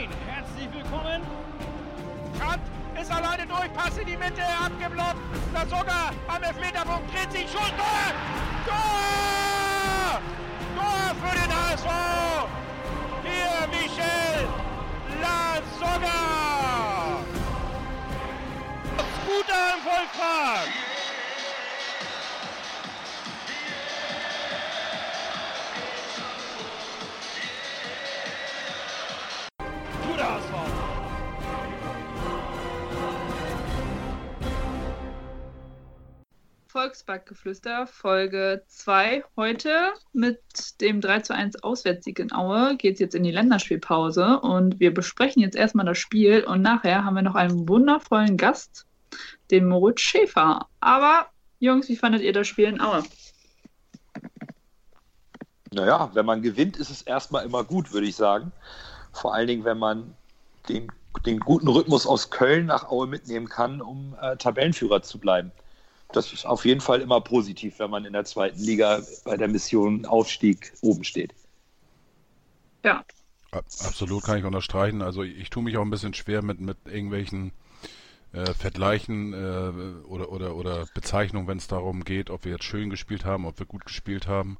[0.00, 1.20] Moin, herzlich willkommen.
[2.38, 2.62] Kant
[2.98, 5.18] ist alleine durch, Pass in die Mitte, abgeblockt.
[5.52, 7.70] Da sogar am Elfmeterpunkt dreht sich schon.
[7.76, 8.14] Tor!
[8.64, 10.20] Tor!
[10.74, 11.88] Tor für den HSV!
[13.24, 14.48] Hier Michel
[15.20, 16.18] Lasogga!
[19.22, 20.89] Scooter im Volkspark!
[36.80, 39.22] Volksbackgeflüster Folge 2.
[39.36, 40.40] Heute mit
[40.80, 44.94] dem 3 zu 1 Auswärtssieg in Aue geht es jetzt in die Länderspielpause und wir
[44.94, 48.86] besprechen jetzt erstmal das Spiel und nachher haben wir noch einen wundervollen Gast,
[49.50, 50.68] den Moritz Schäfer.
[50.80, 51.26] Aber
[51.58, 53.02] Jungs, wie fandet ihr das Spiel in Aue?
[55.72, 58.52] Naja, wenn man gewinnt, ist es erstmal immer gut, würde ich sagen.
[59.12, 60.14] Vor allen Dingen, wenn man
[60.70, 60.90] den,
[61.26, 65.52] den guten Rhythmus aus Köln nach Aue mitnehmen kann, um äh, Tabellenführer zu bleiben.
[66.12, 69.48] Das ist auf jeden Fall immer positiv, wenn man in der zweiten Liga bei der
[69.48, 71.34] Mission Aufstieg oben steht.
[72.84, 73.04] Ja,
[73.52, 75.02] Ab- Absolut kann ich unterstreichen.
[75.02, 77.52] Also ich, ich tue mich auch ein bisschen schwer mit, mit irgendwelchen
[78.32, 82.90] äh, Vergleichen äh, oder, oder, oder Bezeichnungen, wenn es darum geht, ob wir jetzt schön
[82.90, 84.58] gespielt haben, ob wir gut gespielt haben.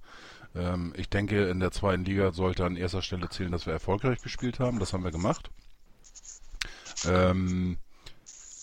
[0.54, 4.22] Ähm, ich denke, in der zweiten Liga sollte an erster Stelle zählen, dass wir erfolgreich
[4.22, 4.78] gespielt haben.
[4.80, 5.50] Das haben wir gemacht.
[7.04, 7.78] Ähm,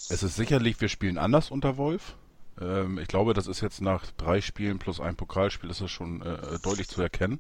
[0.10, 2.16] es ist sicherlich, wir spielen anders unter Wolf.
[2.60, 6.22] Ähm, ich glaube, das ist jetzt nach drei Spielen plus ein Pokalspiel ist das schon
[6.22, 7.40] äh, deutlich zu erkennen.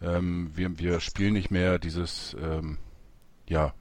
[0.00, 2.78] Ähm, wir, wir spielen nicht mehr dieses ähm,
[3.48, 3.74] ja,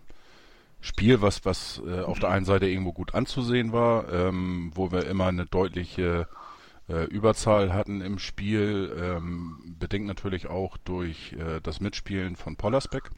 [0.79, 5.07] Spiel, was, was äh, auf der einen Seite irgendwo gut anzusehen war, ähm, wo wir
[5.07, 6.27] immer eine deutliche
[6.87, 13.09] äh, Überzahl hatten im Spiel, ähm, bedingt natürlich auch durch äh, das Mitspielen von Pollersbeck.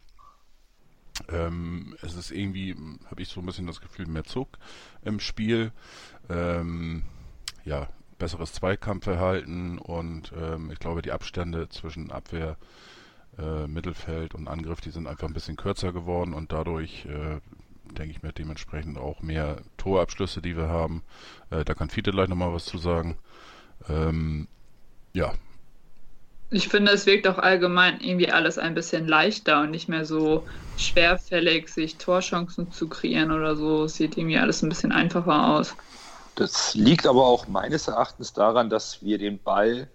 [1.28, 2.76] Ähm, es ist irgendwie,
[3.10, 4.58] habe ich so ein bisschen das Gefühl, mehr Zug
[5.04, 5.72] im Spiel.
[6.30, 7.04] Ähm,
[7.66, 12.58] ja, besseres Zweikampfverhalten und ähm, ich glaube, die Abstände zwischen Abwehr,
[13.38, 17.40] äh, Mittelfeld und Angriff, die sind einfach ein bisschen kürzer geworden und dadurch, äh,
[17.94, 21.04] denke ich mir, dementsprechend auch mehr Torabschlüsse, die wir haben.
[21.50, 23.18] Äh, da kann Fiete gleich nochmal was zu sagen.
[23.88, 24.48] Ähm,
[25.14, 25.34] ja,
[26.52, 30.48] ich finde, es wirkt auch allgemein irgendwie alles ein bisschen leichter und nicht mehr so
[30.78, 33.84] schwerfällig, sich Torchancen zu kreieren oder so.
[33.84, 35.76] Es sieht irgendwie alles ein bisschen einfacher aus.
[36.40, 39.90] Das liegt aber auch meines Erachtens daran, dass wir den Ball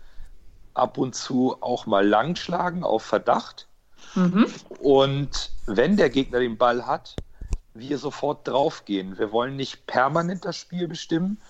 [0.75, 3.67] ab und zu auch mal lang schlagen auf Verdacht.
[4.15, 4.47] Mhm.
[4.79, 7.17] Und wenn der Gegner den Ball hat,
[7.73, 9.17] wir sofort draufgehen.
[9.19, 11.41] Wir wollen nicht permanent das Spiel bestimmen,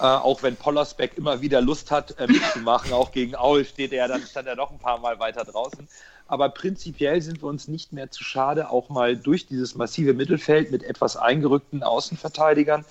[0.00, 2.92] äh, auch wenn Pollersbeck immer wieder Lust hat, äh, mitzumachen.
[2.92, 5.88] auch gegen Aul steht er, dann stand er noch ein paar Mal weiter draußen.
[6.28, 10.70] Aber prinzipiell sind wir uns nicht mehr zu schade, auch mal durch dieses massive Mittelfeld
[10.70, 12.84] mit etwas eingerückten Außenverteidigern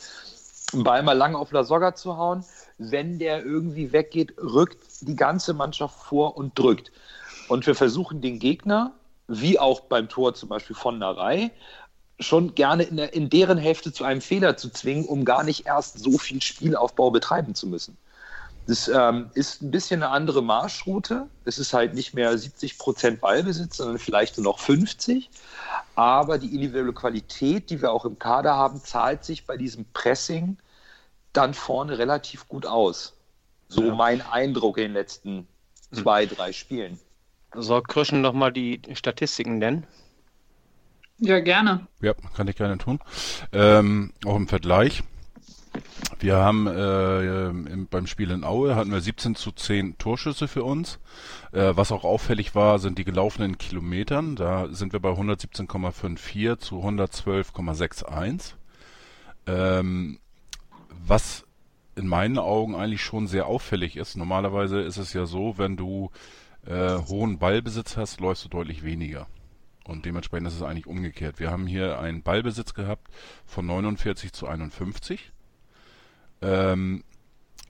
[0.75, 2.45] einen Ball mal lang auf Lasogga zu hauen.
[2.77, 6.91] Wenn der irgendwie weggeht, rückt die ganze Mannschaft vor und drückt.
[7.47, 8.93] Und wir versuchen den Gegner,
[9.27, 11.51] wie auch beim Tor zum Beispiel von Narei,
[12.19, 15.65] schon gerne in, der, in deren Hälfte zu einem Fehler zu zwingen, um gar nicht
[15.65, 17.97] erst so viel Spielaufbau betreiben zu müssen.
[18.67, 21.27] Das ähm, ist ein bisschen eine andere Marschroute.
[21.43, 25.29] Es ist halt nicht mehr 70 Prozent Ballbesitz, sondern vielleicht nur noch 50.
[25.93, 30.57] Aber die individuelle Qualität, die wir auch im Kader haben, zahlt sich bei diesem Pressing
[31.37, 33.13] dann vorne relativ gut aus.
[33.67, 33.95] So Ja.
[33.95, 35.47] mein Eindruck in den letzten
[35.91, 36.99] zwei, drei Spielen.
[37.53, 39.87] Soll Krüschen noch mal die Statistiken nennen?
[41.17, 41.87] Ja, gerne.
[42.01, 42.99] Ja, kann ich gerne tun.
[43.53, 45.03] Ähm, auch im Vergleich.
[46.19, 50.63] Wir haben äh, im, beim Spiel in Aue hatten wir 17 zu 10 Torschüsse für
[50.63, 50.99] uns.
[51.51, 54.35] Äh, was auch auffällig war, sind die gelaufenen Kilometern.
[54.35, 58.53] Da sind wir bei 117,54 zu 112,61.
[59.47, 60.19] Ähm,
[61.07, 61.45] was
[61.95, 64.17] in meinen Augen eigentlich schon sehr auffällig ist.
[64.17, 66.11] Normalerweise ist es ja so, wenn du
[66.65, 69.27] äh, hohen Ballbesitz hast, läufst du deutlich weniger.
[69.85, 71.39] Und dementsprechend ist es eigentlich umgekehrt.
[71.39, 73.07] Wir haben hier einen Ballbesitz gehabt
[73.45, 75.31] von 49 zu 51.
[76.41, 77.03] Ähm,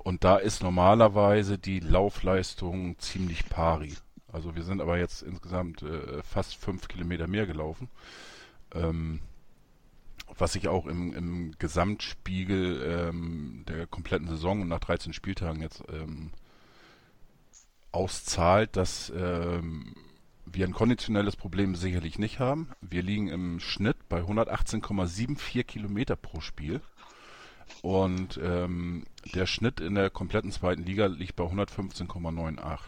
[0.04, 3.94] und da ist normalerweise die Laufleistung ziemlich pari.
[4.32, 7.90] Also wir sind aber jetzt insgesamt äh, fast fünf Kilometer mehr gelaufen.
[8.74, 9.20] Ähm,
[10.38, 15.84] was sich auch im, im Gesamtspiegel ähm, der kompletten Saison und nach 13 Spieltagen jetzt
[15.92, 16.32] ähm,
[17.92, 19.96] auszahlt, dass ähm,
[20.46, 22.70] wir ein konditionelles Problem sicherlich nicht haben.
[22.82, 26.82] Wir liegen im Schnitt bei 118,74 Kilometer pro Spiel.
[27.82, 32.80] Und ähm, der Schnitt in der kompletten zweiten Liga liegt bei 115,98.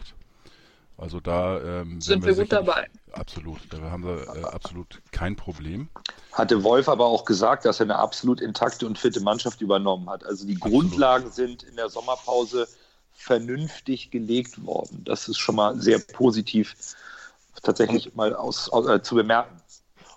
[0.98, 2.88] Also da ähm, Sind wir gut sicherlich- dabei.
[3.12, 5.88] Absolut, da haben wir äh, absolut kein Problem.
[6.32, 10.26] Hatte Wolf aber auch gesagt, dass er eine absolut intakte und fitte Mannschaft übernommen hat.
[10.26, 12.68] Also die Grundlagen sind in der Sommerpause
[13.12, 15.02] vernünftig gelegt worden.
[15.04, 16.74] Das ist schon mal sehr positiv
[17.62, 19.60] tatsächlich mal aus, aus, äh, zu bemerken.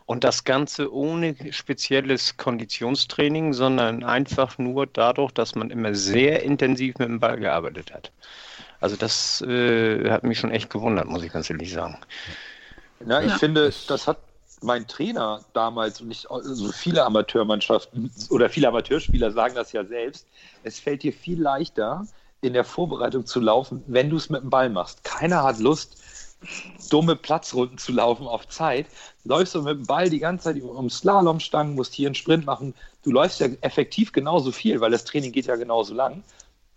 [0.05, 6.97] Und das Ganze ohne spezielles Konditionstraining, sondern einfach nur dadurch, dass man immer sehr intensiv
[6.97, 8.11] mit dem Ball gearbeitet hat.
[8.81, 11.97] Also das äh, hat mich schon echt gewundert, muss ich ganz ehrlich sagen.
[12.99, 13.37] Na, ich Ja.
[13.37, 14.19] finde, das hat
[14.61, 20.27] mein Trainer damals und ich, also viele Amateurmannschaften oder viele Amateurspieler sagen das ja selbst.
[20.63, 22.07] Es fällt dir viel leichter,
[22.41, 25.03] in der Vorbereitung zu laufen, wenn du es mit dem Ball machst.
[25.03, 25.97] Keiner hat Lust,
[26.89, 28.87] dumme Platzrunden zu laufen auf Zeit.
[29.23, 32.75] Läufst du mit dem Ball die ganze Zeit um Slalomstangen, musst hier einen Sprint machen.
[33.03, 36.23] Du läufst ja effektiv genauso viel, weil das Training geht ja genauso lang.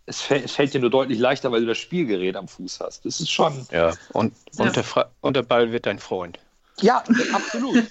[0.06, 3.04] Es fällt, es fällt dir nur deutlich leichter, weil du das Spielgerät am Fuß hast.
[3.06, 3.66] Das ist schon.
[3.70, 3.94] Ja.
[4.12, 4.66] Und, Ja.
[4.66, 4.84] und, der,
[5.22, 6.38] und der Ball wird dein Freund.
[6.80, 7.84] Ja, absolut.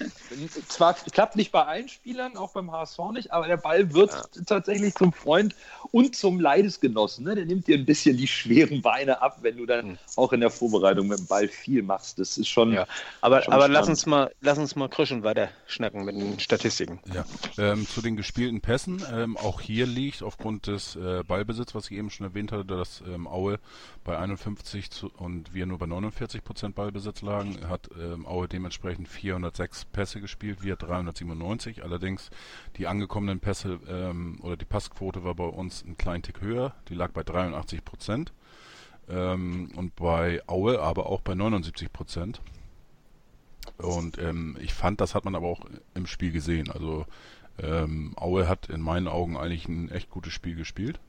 [0.67, 4.11] Zwar klappt nicht bei allen Spielern, auch beim HSV nicht, aber der Ball wird
[4.45, 5.55] tatsächlich zum Freund
[5.91, 7.23] und zum Leidesgenossen.
[7.23, 7.35] Ne?
[7.35, 9.97] Der nimmt dir ein bisschen die schweren Beine ab, wenn du dann Mhm.
[10.17, 12.19] auch in der Vorbereitung mit dem Ball viel machst.
[12.19, 12.73] Das ist schon.
[12.73, 12.85] Ja.
[13.21, 16.99] Aber, Schon aber lass uns mal, lass uns mal Krüschen weiter schnacken mit den Statistiken.
[17.13, 17.25] Ja,
[17.57, 19.01] ähm, zu den gespielten Pässen.
[19.13, 23.01] Ähm, auch hier liegt aufgrund des äh, Ballbesitz, was ich eben schon erwähnt hatte, dass
[23.07, 23.59] ähm, Aue
[24.03, 28.72] bei 51 zu, und wir nur bei 49 Prozent Ballbesitz lagen, hat ähm, Aue dementsprechend
[29.07, 31.83] 406 Pässe gespielt, wir 397.
[31.83, 32.29] Allerdings
[32.77, 36.95] die angekommenen Pässe ähm, oder die Passquote war bei uns ein kleinen Tick höher, die
[36.95, 38.33] lag bei 83 Prozent.
[39.09, 42.41] Ähm, und bei Aue aber auch bei 79 Prozent.
[43.77, 45.61] Und ähm, ich fand, das hat man aber auch
[45.93, 46.69] im Spiel gesehen.
[46.69, 47.05] Also
[47.61, 50.99] ähm, Aue hat in meinen Augen eigentlich ein echt gutes Spiel gespielt.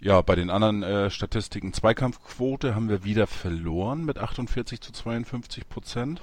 [0.00, 5.68] Ja, bei den anderen äh, Statistiken Zweikampfquote haben wir wieder verloren mit 48 zu 52
[5.68, 6.22] Prozent.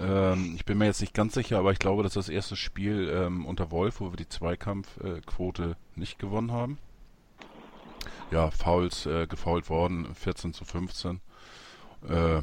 [0.00, 2.56] Ähm, ich bin mir jetzt nicht ganz sicher, aber ich glaube, das ist das erste
[2.56, 6.78] Spiel ähm, unter Wolf, wo wir die Zweikampfquote nicht gewonnen haben.
[8.30, 11.20] Ja, Fouls äh, gefoult worden, 14 zu 15.
[12.08, 12.42] Äh,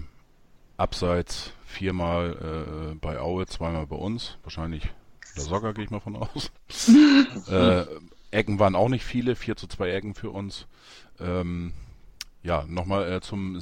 [0.78, 4.38] Abseits viermal äh, bei Aue, zweimal bei uns.
[4.44, 4.90] Wahrscheinlich
[5.36, 6.52] der Socker, gehe ich mal von aus.
[7.50, 7.86] äh,
[8.32, 10.68] Ecken waren auch nicht viele, 4 zu 2 Ecken für uns.
[11.20, 11.74] Ähm,
[12.44, 13.60] ja, nochmal äh, zum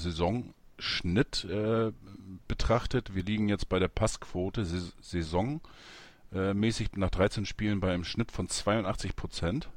[0.79, 1.91] Saisonschnitt äh,
[2.47, 3.13] betrachtet.
[3.15, 5.61] Wir liegen jetzt bei der Passquote Sais- Saison
[6.33, 6.53] äh,
[6.95, 9.69] nach 13 Spielen bei einem Schnitt von 82 Prozent.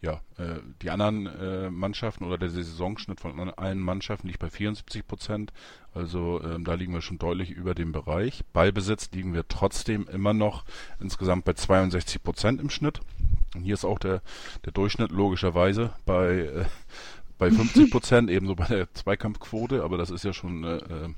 [0.00, 5.06] Ja, äh, die anderen äh, Mannschaften oder der Saisonschnitt von allen Mannschaften liegt bei 74
[5.06, 5.52] Prozent.
[5.94, 8.42] Also ähm, da liegen wir schon deutlich über dem Bereich.
[8.52, 10.64] Ballbesitz liegen wir trotzdem immer noch
[10.98, 13.00] insgesamt bei 62 Prozent im Schnitt.
[13.54, 14.22] Und hier ist auch der,
[14.64, 16.64] der Durchschnitt logischerweise bei, äh,
[17.42, 21.08] bei 50 Prozent, ebenso bei der Zweikampfquote, aber das ist ja schon, äh, äh,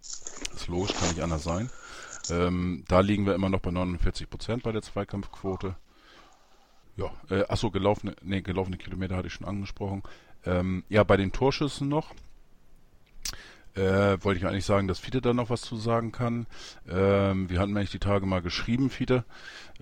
[0.00, 1.68] ist logisch, kann nicht anders sein.
[2.30, 5.76] Ähm, da liegen wir immer noch bei 49 Prozent bei der Zweikampfquote.
[6.96, 10.02] Ja, äh, achso, gelaufene, nee, gelaufene Kilometer hatte ich schon angesprochen.
[10.46, 12.14] Ähm, ja, bei den Torschüssen noch.
[13.76, 16.46] Äh, wollte ich eigentlich sagen, dass Fiete da noch was zu sagen kann.
[16.88, 19.24] Ähm, wir hatten eigentlich die Tage mal geschrieben, Fiete.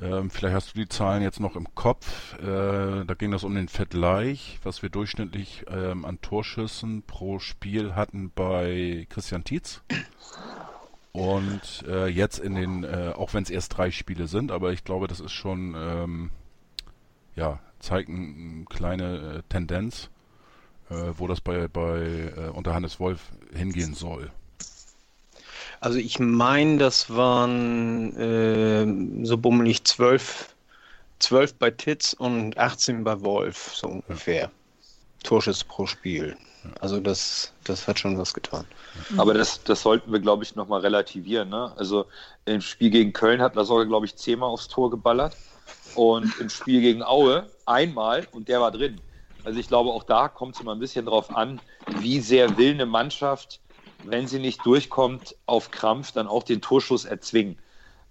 [0.00, 2.39] Ähm, vielleicht hast du die Zahlen jetzt noch im Kopf.
[2.39, 7.94] Äh, da ging das um den Vergleich, was wir durchschnittlich ähm, an Torschüssen pro Spiel
[7.94, 9.83] hatten bei Christian Tietz.
[11.12, 14.85] Und äh, jetzt in den, äh, auch wenn es erst drei Spiele sind, aber ich
[14.85, 16.31] glaube, das ist schon, ähm,
[17.37, 20.08] ja, zeigt eine kleine äh, Tendenz,
[20.93, 23.20] äh, wo das bei, bei äh, unter Hannes Wolf
[23.55, 24.31] hingehen soll.
[25.81, 30.55] Also ich meine, das waren äh, so bummelig zwölf,
[31.19, 34.51] zwölf bei Titz und 18 bei Wolf, so ungefähr.
[35.25, 36.37] Torschüsse pro Spiel.
[36.81, 38.65] Also das, das hat schon was getan.
[39.17, 41.49] Aber das, das sollten wir, glaube ich, nochmal relativieren.
[41.49, 41.72] Ne?
[41.77, 42.06] Also
[42.44, 45.37] im Spiel gegen Köln hat Lasogga, glaube ich, zehnmal aufs Tor geballert.
[45.94, 49.01] Und im Spiel gegen Aue einmal und der war drin.
[49.44, 52.72] Also ich glaube, auch da kommt es immer ein bisschen drauf an, wie sehr will
[52.72, 53.61] eine Mannschaft,
[54.03, 57.58] wenn sie nicht durchkommt, auf Krampf dann auch den Torschuss erzwingen.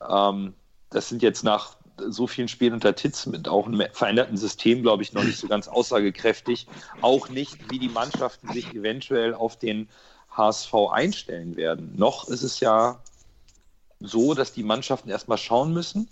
[0.08, 0.54] Ähm,
[0.90, 5.04] das sind jetzt nach so vielen Spielen unter Titz mit auch einem veränderten System, glaube
[5.04, 6.68] ich, noch nicht so ganz aussagekräftig.
[7.02, 9.90] Auch nicht, wie die Mannschaften sich eventuell auf den
[10.32, 11.94] HSV einstellen werden.
[11.96, 13.04] Noch ist es ja
[14.00, 16.10] so, dass die Mannschaften erstmal schauen müssen,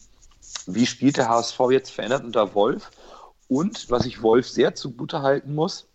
[0.66, 2.92] wie spielt der HSV jetzt verändert unter Wolf.
[3.50, 5.88] Und was ich Wolf sehr zugute halten muss,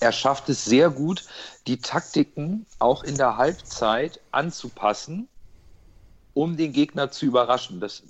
[0.00, 1.24] er schafft es sehr gut,
[1.66, 5.28] die Taktiken auch in der Halbzeit anzupassen,
[6.34, 7.80] um den Gegner zu überraschen.
[7.80, 8.02] Das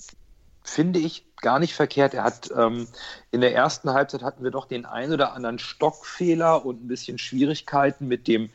[0.65, 2.15] finde ich gar nicht verkehrt.
[2.15, 2.89] Er hat ähm,
[3.31, 7.19] in der ersten Halbzeit hatten wir doch den ein oder anderen Stockfehler und ein bisschen
[7.19, 8.49] Schwierigkeiten mit dem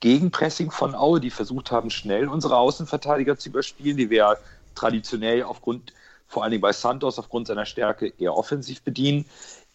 [0.00, 4.36] Gegenpressing von Aue, die versucht haben, schnell unsere Außenverteidiger zu überspielen, die wir
[4.74, 5.94] traditionell aufgrund,
[6.28, 9.24] vor allen Dingen bei Santos, aufgrund seiner Stärke eher offensiv bedienen.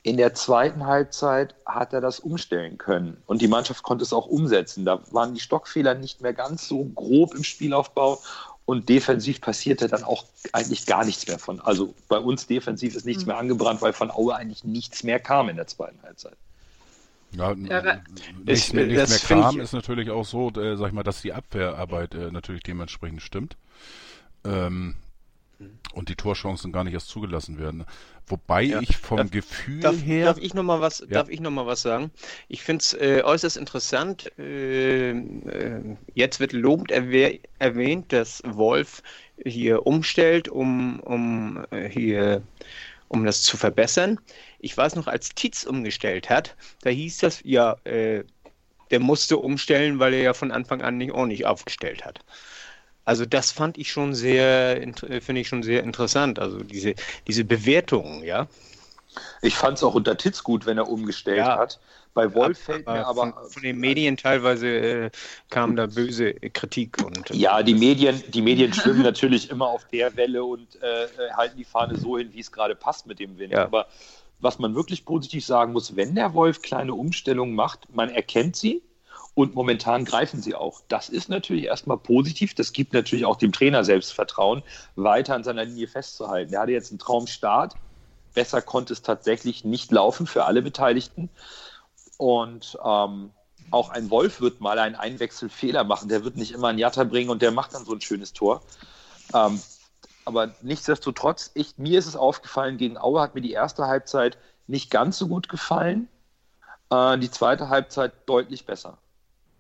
[0.10, 4.26] In der zweiten Halbzeit hat er das umstellen können und die Mannschaft konnte es auch
[4.26, 4.84] umsetzen.
[4.84, 8.20] Da waren die Stockfehler nicht mehr ganz so grob im Spielaufbau
[8.66, 11.62] und defensiv passierte dann auch eigentlich gar nichts mehr von.
[11.62, 13.28] Also bei uns defensiv ist nichts mhm.
[13.28, 16.38] mehr angebrannt, weil von Aue eigentlich nichts mehr kam in der zweiten Halbzeit.
[17.34, 18.02] Ja, ja
[18.44, 21.34] nichts, mehr, nichts mehr kam, ist natürlich auch so, äh, sag ich mal, dass die
[21.34, 23.58] Abwehrarbeit äh, natürlich dementsprechend stimmt.
[24.44, 24.96] Ähm,
[25.94, 27.86] und die Torchancen gar nicht erst zugelassen werden.
[28.28, 28.82] Wobei ja.
[28.82, 30.26] ich vom darf, Gefühl darf, her.
[30.26, 31.24] Darf ich nochmal was, ja.
[31.24, 32.12] noch was sagen?
[32.48, 34.32] Ich finde es äh, äußerst interessant.
[34.38, 39.02] Äh, äh, jetzt wird lobend erwäh erwähnt, dass Wolf
[39.44, 42.44] hier umstellt, um, um äh, hier
[43.08, 44.20] um das zu verbessern.
[44.60, 48.24] Ich weiß noch, als Tietz umgestellt hat, da hieß das ja, äh,
[48.92, 52.20] der musste umstellen, weil er ja von Anfang an nicht ordentlich aufgestellt hat.
[53.10, 56.38] Also das fand ich schon sehr, äh, finde ich schon sehr interessant.
[56.38, 56.94] Also diese,
[57.28, 58.46] diese Bewertung, ja.
[59.42, 61.58] Ich fand es auch unter Titz gut, wenn er umgestellt ja.
[61.58, 61.80] hat.
[62.14, 63.34] Bei Wolf fällt mir aber.
[63.34, 65.10] Von, von, den Medien teilweise äh,
[65.50, 67.04] kam da böse Kritik.
[67.04, 71.06] Und, äh, ja, die Medien, die Medien schwimmen natürlich immer auf der Welle und äh,
[71.06, 73.54] äh, halten die Fahne so hin, wie es gerade passt mit dem Wind.
[73.54, 73.64] Ja.
[73.64, 73.88] Aber
[74.40, 78.84] was man wirklich positiv sagen muss, wenn der Wolf kleine Umstellungen macht, man erkennt sie,
[79.36, 80.82] und momentan greifen sie auch.
[80.88, 82.56] Das ist natürlich erstmal positiv.
[82.56, 84.64] Das gibt natürlich auch dem Trainer Selbstvertrauen,
[84.96, 86.54] weiter an seiner Linie festzuhalten.
[86.54, 87.76] Er hatte jetzt einen Traumstart.
[88.34, 91.30] Besser konnte es tatsächlich nicht laufen für alle Beteiligten.
[92.18, 93.32] Und ähm,
[93.72, 96.10] auch ein Wolf wird mal einen Einwechselfehler machen.
[96.10, 98.62] Der wird nicht immer einen Jatter bringen und der macht dann so ein schönes Tor.
[99.34, 99.62] Ähm,
[100.26, 104.92] aber nichtsdestotrotz, ich, mir ist es aufgefallen, gegen Aue hat mir die erste Halbzeit nicht
[104.92, 106.08] ganz so gut gefallen.
[106.90, 108.98] Äh, die zweite Halbzeit deutlich besser.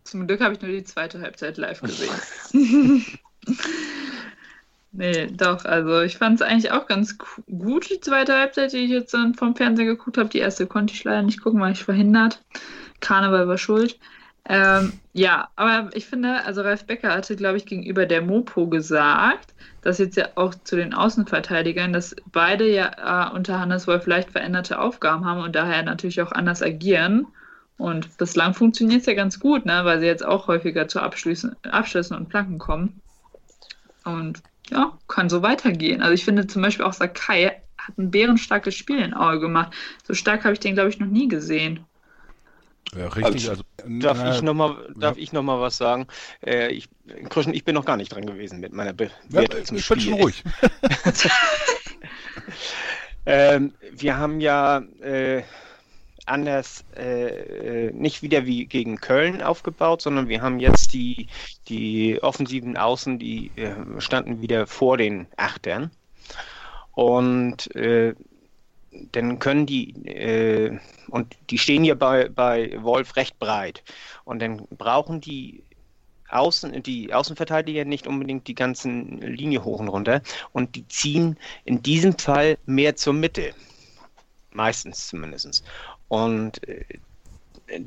[0.03, 2.09] Zum Glück habe ich nur die zweite Halbzeit live gesehen.
[4.91, 8.91] nee, doch, also ich fand es eigentlich auch ganz gut, die zweite Halbzeit, die ich
[8.91, 10.29] jetzt dann vom Fernseher geguckt habe.
[10.29, 12.43] Die erste konnte ich leider nicht gucken, weil ich verhindert.
[12.99, 13.97] Karneval war schuld.
[14.47, 19.53] Ähm, ja, aber ich finde, also Ralf Becker hatte, glaube ich, gegenüber der Mopo gesagt,
[19.81, 24.31] dass jetzt ja auch zu den Außenverteidigern, dass beide ja äh, unter Hannes Wolf leicht
[24.31, 27.27] veränderte Aufgaben haben und daher natürlich auch anders agieren.
[27.79, 29.85] Und bislang funktioniert es ja ganz gut, ne?
[29.85, 33.01] weil sie jetzt auch häufiger zu Abschlüssen, Abschlüssen und Planken kommen.
[34.03, 36.01] Und ja, kann so weitergehen.
[36.01, 39.71] Also ich finde zum Beispiel auch Sakai hat ein bärenstarkes Spiel in Aue gemacht.
[40.05, 41.85] So stark habe ich den, glaube ich, noch nie gesehen.
[42.93, 43.49] Ja, richtig.
[43.49, 45.13] Also, darf äh, ich nochmal ja.
[45.41, 46.07] noch was sagen?
[46.45, 46.89] Äh, ich,
[47.29, 49.97] Krischen, ich bin noch gar nicht dran gewesen mit meiner Bewertung ja, zum ich Spiel.
[49.99, 50.43] Ich bin schon ruhig.
[53.25, 55.43] ähm, wir haben ja äh,
[56.29, 61.27] anders, äh, äh, nicht wieder wie gegen Köln aufgebaut, sondern wir haben jetzt die,
[61.67, 65.91] die offensiven Außen, die äh, standen wieder vor den Achtern.
[66.93, 68.13] Und äh,
[69.11, 73.83] dann können die, äh, und die stehen ja bei, bei Wolf recht breit.
[74.25, 75.63] Und dann brauchen die
[76.29, 80.21] Außen, die Außenverteidiger nicht unbedingt die ganzen Linie hoch und runter.
[80.51, 83.53] Und die ziehen in diesem Fall mehr zur Mitte.
[84.51, 85.63] Meistens zumindest.
[86.09, 86.83] Und äh,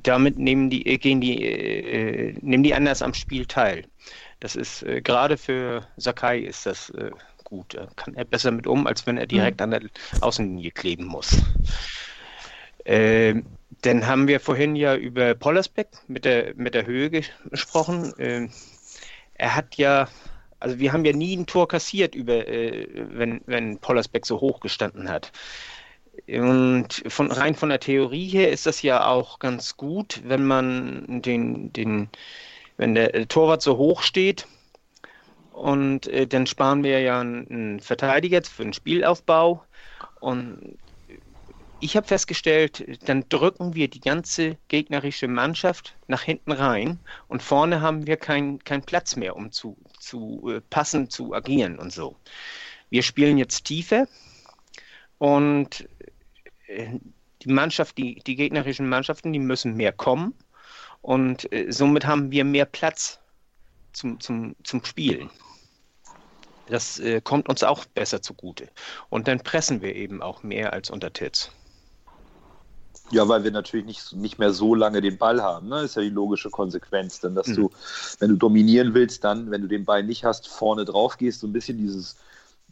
[0.03, 3.85] damit nehmen die, äh, gehen die, äh, nehmen die anders am Spiel teil.
[4.41, 7.11] Das ist äh, gerade für Sakai ist das äh,
[7.45, 7.75] gut.
[7.75, 9.65] Da kann er besser mit um, als wenn er direkt mhm.
[9.65, 9.83] an der
[10.21, 11.37] Außenlinie kleben muss.
[12.85, 13.45] Ähm,
[13.83, 18.13] dann haben wir vorhin ja über Pollersbeck mit der, mit der Höhe gesprochen.
[18.19, 18.51] Ähm,
[19.35, 20.09] er hat ja,
[20.61, 24.61] also wir haben ja nie ein Tor kassiert, über, äh, wenn, wenn Pollersbeck so hoch
[24.61, 25.33] gestanden hat.
[26.29, 31.23] Und von, rein von der Theorie her ist das ja auch ganz gut, wenn man
[31.23, 32.09] den, den,
[32.77, 34.47] wenn der Torwart so hoch steht.
[35.53, 39.65] Und äh, dann sparen wir ja einen, Verteidiger für den Spielaufbau.
[40.21, 40.79] Und
[41.81, 47.01] ich habe festgestellt, dann drücken wir die ganze gegnerische Mannschaft nach hinten rein.
[47.29, 51.79] Und vorne haben wir keinen kein Platz mehr, um zu, zu äh, passen, zu agieren
[51.79, 52.17] und so.
[52.91, 54.07] Wir spielen jetzt tiefer.
[55.19, 55.89] Und
[57.43, 60.35] die Mannschaft, die, die gegnerischen Mannschaften, die müssen mehr kommen
[61.01, 63.19] und äh, somit haben wir mehr Platz
[63.93, 65.31] zum, zum, zum Spielen.
[66.69, 68.69] Das äh, kommt uns auch besser zugute.
[69.11, 71.51] Und dann pressen wir eben auch mehr als unter Titz.
[73.11, 75.69] Ja, weil wir natürlich nicht, nicht mehr so lange den Ball haben.
[75.69, 75.83] Ne?
[75.83, 77.21] Ist ja die logische Konsequenz.
[77.21, 77.57] Denn dass mhm.
[77.57, 77.71] du,
[78.21, 81.47] wenn du dominieren willst, dann, wenn du den Ball nicht hast, vorne drauf gehst, so
[81.47, 82.17] ein bisschen dieses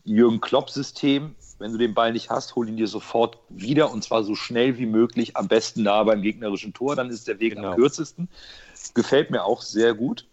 [0.05, 1.35] Jürgen Klopp-System.
[1.59, 4.79] Wenn du den Ball nicht hast, hol ihn dir sofort wieder und zwar so schnell
[4.79, 6.97] wie möglich, am besten nah beim gegnerischen Tor.
[6.97, 7.73] Dann ist der Weg Genau.
[7.73, 8.29] am kürzesten.
[8.95, 10.27] Gefällt mir auch sehr gut,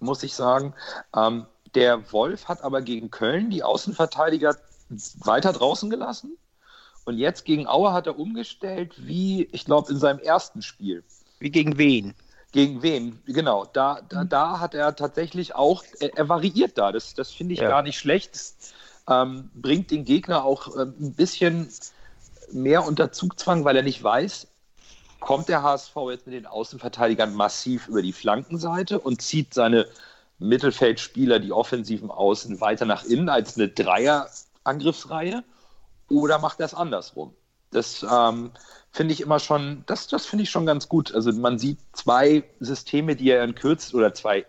[0.00, 0.72] muss ich sagen.
[1.14, 4.56] Ähm, der Wolf hat aber gegen Köln die Außenverteidiger
[5.20, 6.36] weiter draußen gelassen.
[7.04, 11.02] Und jetzt gegen Aue hat er umgestellt, wie ich glaube in seinem ersten Spiel.
[11.40, 12.14] Wie gegen wen?
[12.52, 13.22] Gegen wen?
[13.26, 16.92] Genau, da, da, da hat er tatsächlich auch, er, er variiert da.
[16.92, 17.68] Das, das finde ich Ja.
[17.68, 18.34] gar nicht schlecht.
[18.34, 18.74] Das,
[19.08, 21.68] ähm, bringt den Gegner auch ähm, ein bisschen
[22.52, 24.48] mehr unter Zugzwang, weil er nicht weiß,
[25.18, 29.86] kommt der HSV jetzt mit den Außenverteidigern massiv über die Flankenseite und zieht seine
[30.38, 35.42] Mittelfeldspieler, die offensiven Außen, weiter nach innen als eine Dreier-Angriffsreihe
[36.10, 37.34] oder macht er es andersrum?
[37.70, 38.50] Das ähm,
[38.92, 41.14] finde ich immer schon, das, das finde ich schon ganz gut.
[41.14, 44.46] Also man sieht zwei Systeme, die er in kürz oder zwei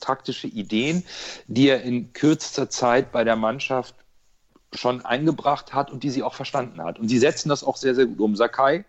[0.00, 1.04] taktische Ideen,
[1.46, 3.94] die er in kürzester Zeit bei der Mannschaft
[4.72, 6.98] schon eingebracht hat und die sie auch verstanden hat.
[6.98, 8.36] Und sie setzen das auch sehr, sehr gut um.
[8.36, 8.84] Sakai,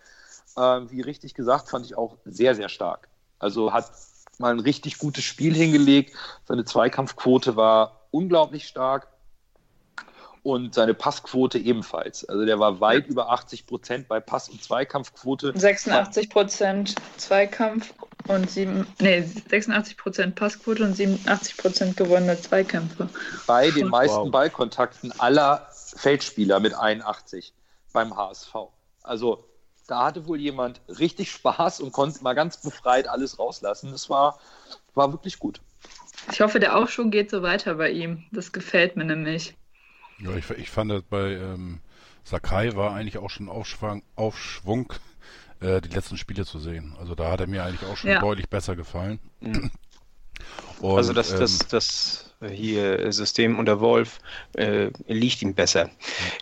[0.55, 3.07] äh, wie richtig gesagt, fand ich auch sehr, sehr stark.
[3.39, 3.91] Also hat
[4.37, 6.15] mal ein richtig gutes Spiel hingelegt.
[6.47, 9.07] Seine Zweikampfquote war unglaublich stark
[10.43, 12.27] und seine Passquote ebenfalls.
[12.27, 15.53] Also der war weit über 80 Prozent bei Pass- und Zweikampfquote.
[15.55, 17.93] 86 Prozent Zweikampf
[18.27, 23.09] und sieben, nee, 86 Prozent Passquote und 87 Prozent gewonnene Zweikämpfe.
[23.45, 23.91] bei den Wow.
[23.91, 27.53] meisten Ballkontakten aller Feldspieler mit 81
[27.93, 28.55] beim HSV.
[29.03, 29.45] Also
[29.87, 33.91] da hatte wohl jemand richtig Spaß und konnte mal ganz befreit alles rauslassen.
[33.91, 34.39] Das war,
[34.95, 35.59] war wirklich gut.
[36.31, 38.23] Ich hoffe, der Aufschwung geht so weiter bei ihm.
[38.31, 39.55] Das gefällt mir nämlich.
[40.21, 41.79] Ja, ich, ich fand das bei ähm,
[42.23, 44.93] Sakai war eigentlich auch schon Aufschwung, Aufschwung
[45.59, 46.95] äh, die letzten Spiele zu sehen.
[46.99, 48.19] Also da hat er mir eigentlich auch schon Ja.
[48.19, 49.19] deutlich besser gefallen.
[49.39, 49.71] Mhm.
[50.79, 54.19] Und, also das, ähm, das, das hier System unter Wolf
[54.53, 55.89] äh, liegt ihm besser.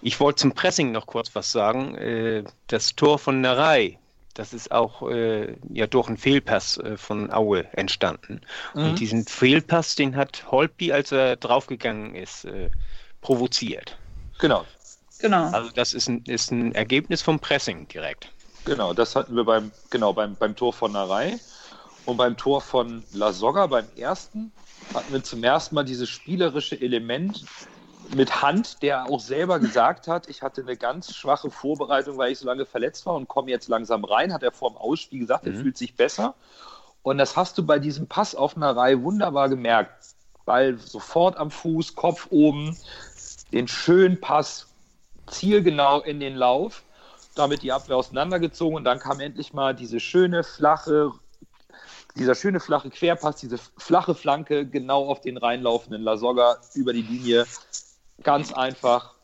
[0.01, 1.95] Ich wollte zum Pressing noch kurz was sagen.
[1.95, 3.99] Äh, das Tor von Narei,
[4.33, 8.41] das ist auch äh, ja durch einen Fehlpass äh, von Aue entstanden.
[8.73, 8.83] Mhm.
[8.83, 12.69] Und diesen Fehlpass, den hat Holpi, als er draufgegangen ist, äh,
[13.21, 13.97] provoziert.
[14.39, 14.65] Genau,
[15.19, 15.49] Genau.
[15.49, 18.31] Also das ist ein, ist ein Ergebnis vom Pressing direkt.
[18.63, 18.93] genau.
[18.93, 21.37] Das hatten wir beim, genau, beim, beim Tor von Narei.
[22.05, 24.51] Und beim Tor von La Soga, beim ersten,
[24.93, 27.45] hatten wir zum ersten Mal dieses spielerische Element
[28.15, 32.39] mit Hand, der auch selber gesagt hat, ich hatte eine ganz schwache Vorbereitung, weil ich
[32.39, 35.45] so lange verletzt war und komme jetzt langsam rein, hat er vor dem Ausspiel gesagt,
[35.45, 35.61] er Mhm.
[35.61, 36.33] fühlt sich besser.
[37.03, 39.91] Und das hast du bei diesem Pass auf einer Reihe wunderbar gemerkt.
[40.45, 42.75] Ball sofort am Fuß, Kopf oben,
[43.51, 44.67] den schönen Pass
[45.27, 46.83] zielgenau in den Lauf,
[47.35, 51.11] damit die Abwehr auseinandergezogen und dann kam endlich mal diese schöne flache,
[52.15, 57.45] dieser schöne flache Querpass, diese flache Flanke genau auf den reinlaufenden Lasogga über die Linie.
[58.23, 59.15] Ganz einfach,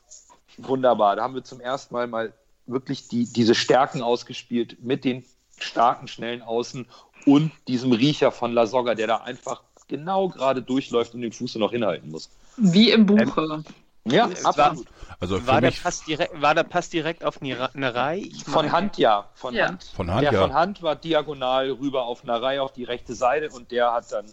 [0.58, 1.16] wunderbar.
[1.16, 2.34] Da haben wir zum ersten Mal mal
[2.68, 5.26] wirklich die, diese Stärken ausgespielt mit den
[5.58, 6.88] starken, schnellen Außen
[7.26, 11.72] und diesem Riecher von Lasogga, der da einfach genau gerade durchläuft und den Fuß noch
[11.72, 12.30] hinhalten muss.
[12.58, 13.64] Wie im Buche.
[14.08, 14.88] Ja, Es absolut.
[15.20, 17.39] also für War der, mich Pass direkt, war der Pass direkt auf?
[17.41, 19.30] Ich Von Hand ja.
[19.34, 19.68] Von Ja.
[19.68, 19.84] Hand.
[19.96, 20.41] von Hand der ja.
[20.41, 24.12] von Hand war diagonal rüber auf einer Reihe auf die rechte Seite und der hat
[24.12, 24.26] dann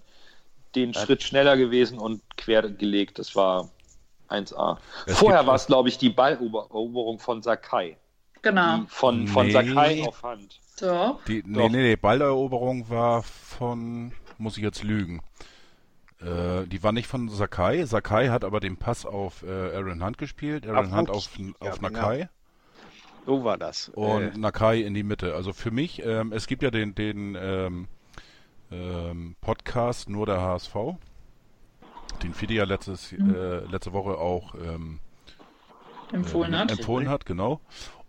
[0.75, 3.19] den Schritt schneller gewesen und quer gelegt.
[3.19, 3.71] Das war
[4.29, 4.79] 1A.
[5.07, 7.97] Es Vorher war es, glaube ich, die Balleroberung von Sakai.
[8.43, 8.79] Genau.
[8.79, 9.53] Die von, von Nee.
[9.53, 10.59] Sakai auf Hand.
[10.77, 11.19] So.
[11.29, 11.69] Die, nee, Doch.
[11.71, 15.23] nee, nee, Balleroberung war von, muss ich jetzt lügen.
[16.25, 17.85] Äh, die war nicht von Sakai.
[17.85, 20.67] Sakai hat aber den Pass auf äh, Aaron Hunt gespielt.
[20.67, 21.11] Aaron Auf Hunt Hunt.
[21.11, 21.91] auf, Ja, auf genau.
[21.93, 22.29] Nakai
[23.27, 23.89] So war das.
[23.91, 25.35] und Äh, Nakai in die Mitte.
[25.35, 27.89] Also für mich, ähm, es gibt ja den, den ähm,
[28.71, 30.75] ähm, Podcast Nur der HSV,
[32.23, 33.17] den Fidi ja letztes, äh,
[33.67, 35.01] letzte Woche auch ähm,
[36.13, 36.71] Empfohlen äh, hat.
[36.71, 37.61] empfohlen hat, genau.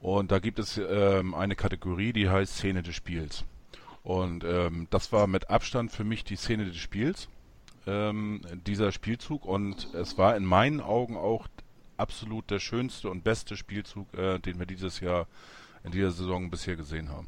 [0.01, 3.45] Und da gibt es ähm, eine Kategorie, die heißt Szene des Spiels.
[4.03, 7.29] Und ähm, das war mit Abstand für mich die Szene des Spiels,
[7.87, 9.45] ähm, dieser Spielzug.
[9.45, 11.47] Und es war in meinen Augen auch
[11.97, 15.27] absolut der schönste und beste Spielzug, äh, den wir dieses Jahr
[15.83, 17.27] in dieser Saison bisher gesehen haben.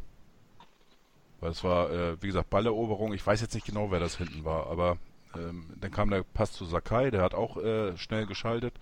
[1.40, 3.14] Weil es war, äh, wie gesagt, Balleroberung.
[3.14, 4.98] Ich weiß jetzt nicht genau, wer das hinten war, aber
[5.38, 8.74] ähm, dann kam der Pass zu Sakai, der hat auch äh, schnell geschaltet.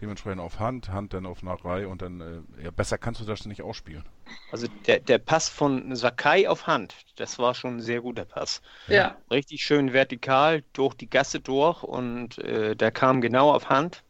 [0.00, 3.46] Dementsprechend auf Hand, Hand dann auf Narei und dann, äh, ja, besser kannst du das
[3.46, 4.04] nicht ausspielen.
[4.50, 8.62] Also der, der Pass von Sakai auf Hand, das war schon ein sehr guter Pass.
[8.88, 9.16] Ja.
[9.30, 14.02] Richtig schön vertikal durch die Gasse durch und äh, der kam genau auf Hand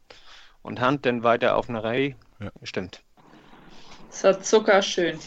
[0.62, 2.16] und Hand dann weiter auf Narei.
[2.40, 2.50] Ja.
[2.62, 3.02] Stimmt.
[4.11, 5.18] Es war zuckerschön.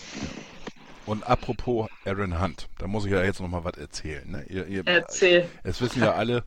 [1.05, 4.29] Und apropos Aaron Hunt, da muss ich ja jetzt nochmal was erzählen.
[4.29, 4.43] Ne?
[4.49, 5.47] Ihr, ihr, Erzähl.
[5.63, 6.43] Es wissen ja alle,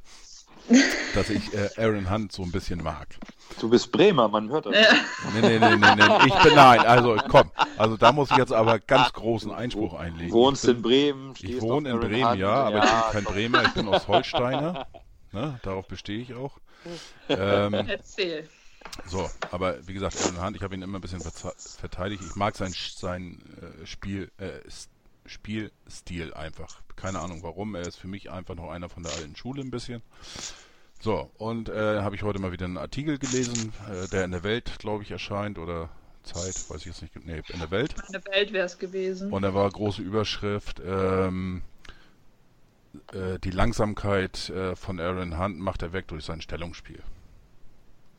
[1.14, 3.06] dass ich äh, Aaron Hunt so ein bisschen mag.
[3.60, 4.74] Du bist Bremer, man hört das.
[4.74, 4.92] Ja.
[5.34, 6.26] Nee, nee, nee, nee, nee.
[6.26, 7.50] Ich bin nein, also komm.
[7.76, 10.32] Also da muss ich jetzt aber ganz großen Einspruch einlegen.
[10.32, 12.40] Wohnst ich bin, in Bremen, Ich wohne in Aaron Bremen, Hunt.
[12.40, 14.86] ja, aber ich bin kein Bremer, ich bin aus Holsteiner.
[15.32, 16.58] Ne, darauf bestehe ich auch.
[17.28, 18.48] Ähm, Erzähl.
[19.06, 22.22] So, aber wie gesagt, Aaron Hunt, ich habe ihn immer ein bisschen verteidigt.
[22.26, 24.60] Ich mag sein, sein äh, Spiel, äh,
[25.26, 26.80] Spielstil einfach.
[26.96, 27.74] Keine Ahnung warum.
[27.74, 30.02] Er ist für mich einfach noch einer von der alten Schule ein bisschen.
[31.00, 34.42] So, und äh, habe ich heute mal wieder einen Artikel gelesen, äh, der in der
[34.42, 35.90] Welt, glaube ich, erscheint oder
[36.24, 37.14] Zeit, weiß ich jetzt nicht.
[37.24, 37.94] Nee, in der Welt.
[38.10, 39.32] Meine Welt wäre es gewesen.
[39.32, 41.62] Und da war große Überschrift, ähm,
[43.12, 47.02] äh, die Langsamkeit äh, von Aaron Hunt macht er weg durch sein Stellungsspiel.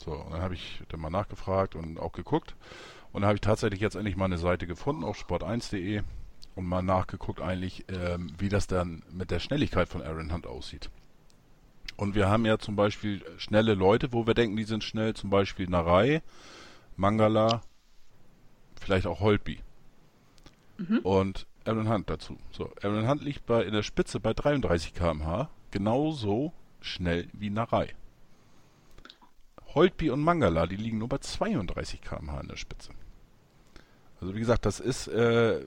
[0.03, 2.55] So, und dann habe ich dann mal nachgefragt und auch geguckt.
[3.11, 6.03] Und dann habe ich tatsächlich jetzt endlich mal eine Seite gefunden auf sport1.de
[6.55, 10.89] und mal nachgeguckt eigentlich, ähm, wie das dann mit der Schnelligkeit von Aaron Hunt aussieht.
[11.97, 15.29] Und wir haben ja zum Beispiel schnelle Leute, wo wir denken, die sind schnell, zum
[15.29, 16.21] Beispiel Narei,
[16.95, 17.61] Mangala,
[18.79, 19.59] vielleicht auch Holtby.
[21.03, 22.37] Und Aaron Hunt dazu.
[22.51, 27.93] So, Aaron Hunt liegt bei, in der Spitze bei 33 km/h, genauso schnell wie Narei.
[29.75, 32.91] Holtby und Mangala, die liegen nur bei 32 km/h in der Spitze.
[34.21, 35.61] Also wie gesagt, das ist äh,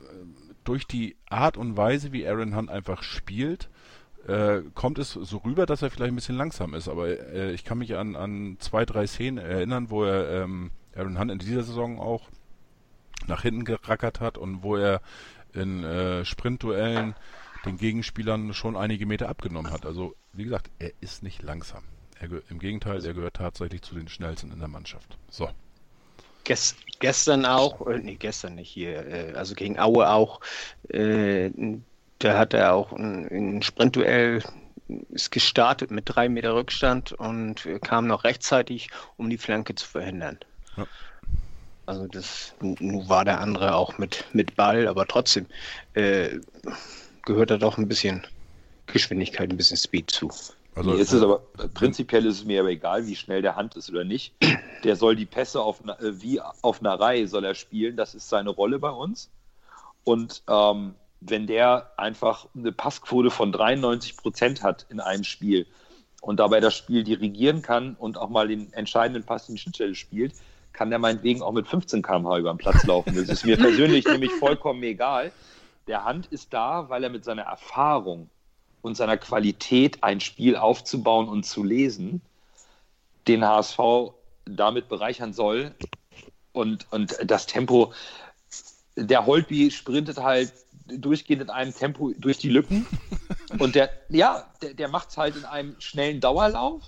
[0.64, 3.68] durch die Art und Weise, wie Aaron Hunt einfach spielt,
[4.26, 6.88] äh, kommt es so rüber, dass er vielleicht ein bisschen langsam ist.
[6.88, 11.18] Aber äh, ich kann mich an, an zwei, drei Szenen erinnern, wo er ähm, Aaron
[11.18, 12.28] Hunt in dieser Saison auch
[13.26, 15.00] nach hinten gerackert hat und wo er
[15.54, 17.14] in äh, Sprintduellen
[17.64, 19.86] den Gegenspielern schon einige Meter abgenommen hat.
[19.86, 21.84] Also wie gesagt, er ist nicht langsam.
[22.48, 25.16] Im Gegenteil, er gehört tatsächlich zu den schnellsten in der Mannschaft.
[25.28, 25.48] So.
[26.44, 30.40] Ges gestern auch, äh, nee, gestern nicht hier, äh, also gegen Aue auch,
[30.88, 31.50] äh,
[32.18, 34.42] da hat er auch ein, ein Sprintduell
[35.10, 40.38] ist gestartet mit drei Meter Rückstand und kam noch rechtzeitig, um die Flanke zu verhindern.
[40.76, 40.86] Ja.
[41.86, 45.46] Also das nun war der andere auch mit, mit Ball, aber trotzdem
[45.94, 46.38] äh,
[47.24, 48.26] gehört da doch ein bisschen
[48.86, 50.30] Geschwindigkeit, ein bisschen Speed zu.
[50.74, 51.40] Also ist es aber
[51.74, 54.34] prinzipiell ist es mir aber egal, wie schnell der Hand ist oder nicht.
[54.84, 57.96] Der soll die Pässe auf äh, wie auf einer Reihe soll er spielen.
[57.96, 59.30] Das ist seine Rolle bei uns.
[60.04, 65.66] Und ähm, wenn der einfach eine Passquote von 93 Prozent hat in einem Spiel
[66.20, 69.94] und dabei das Spiel dirigieren kann und auch mal den entscheidenden Pass in die Schnittstelle
[69.94, 70.32] spielt,
[70.72, 73.14] kann der meinetwegen auch mit 15 km/h über den Platz laufen.
[73.14, 75.32] Das ist mir persönlich nämlich vollkommen egal.
[75.86, 78.30] Der Hand ist da, weil er mit seiner Erfahrung
[78.82, 82.20] und seiner Qualität ein Spiel aufzubauen und zu lesen,
[83.28, 83.78] den HSV
[84.44, 85.72] damit bereichern soll.
[86.52, 87.92] Und, und das Tempo,
[88.96, 90.52] der Holtby sprintet halt
[90.86, 92.86] durchgehend in einem Tempo durch die Lücken.
[93.58, 96.82] Und der, ja, der, der macht es halt in einem schnellen Dauerlauf.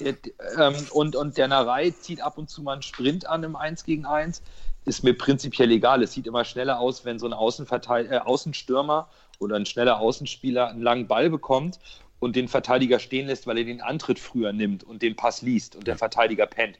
[0.00, 0.14] Der,
[0.56, 3.84] ähm, und, und der Narei zieht ab und zu mal einen Sprint an im 1
[3.84, 4.42] gegen 1.
[4.84, 6.02] Ist mir prinzipiell egal.
[6.02, 10.68] Es sieht immer schneller aus, wenn so ein Außenverteil äh, Außenstürmer oder ein schneller Außenspieler
[10.70, 11.78] einen langen Ball bekommt
[12.20, 15.76] und den Verteidiger stehen lässt, weil er den Antritt früher nimmt und den Pass liest
[15.76, 16.78] und der Verteidiger pennt.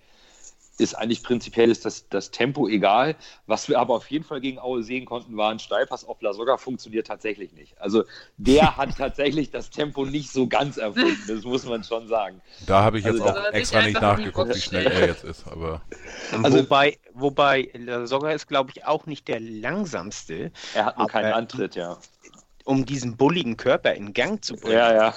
[0.80, 3.16] Ist eigentlich prinzipiell ist das, das Tempo egal.
[3.48, 6.56] Was wir aber auf jeden Fall gegen Aue sehen konnten, war ein Steilpass auf Lasogga
[6.56, 7.80] funktioniert tatsächlich nicht.
[7.80, 8.04] Also
[8.36, 12.40] der hat tatsächlich das Tempo nicht so ganz erfunden, das muss man schon sagen.
[12.66, 15.48] da habe ich jetzt Also auch extra nicht nachgeguckt, wie schnell er jetzt ist.
[15.48, 15.82] Aber
[16.44, 21.32] Also- wobei, wobei Lasogga ist, glaube ich, auch nicht der langsamste, Er hat nur keinen
[21.32, 21.96] Antritt, ja.
[22.68, 24.74] Um diesen bulligen Körper in Gang zu bringen.
[24.76, 25.14] Ja, ja.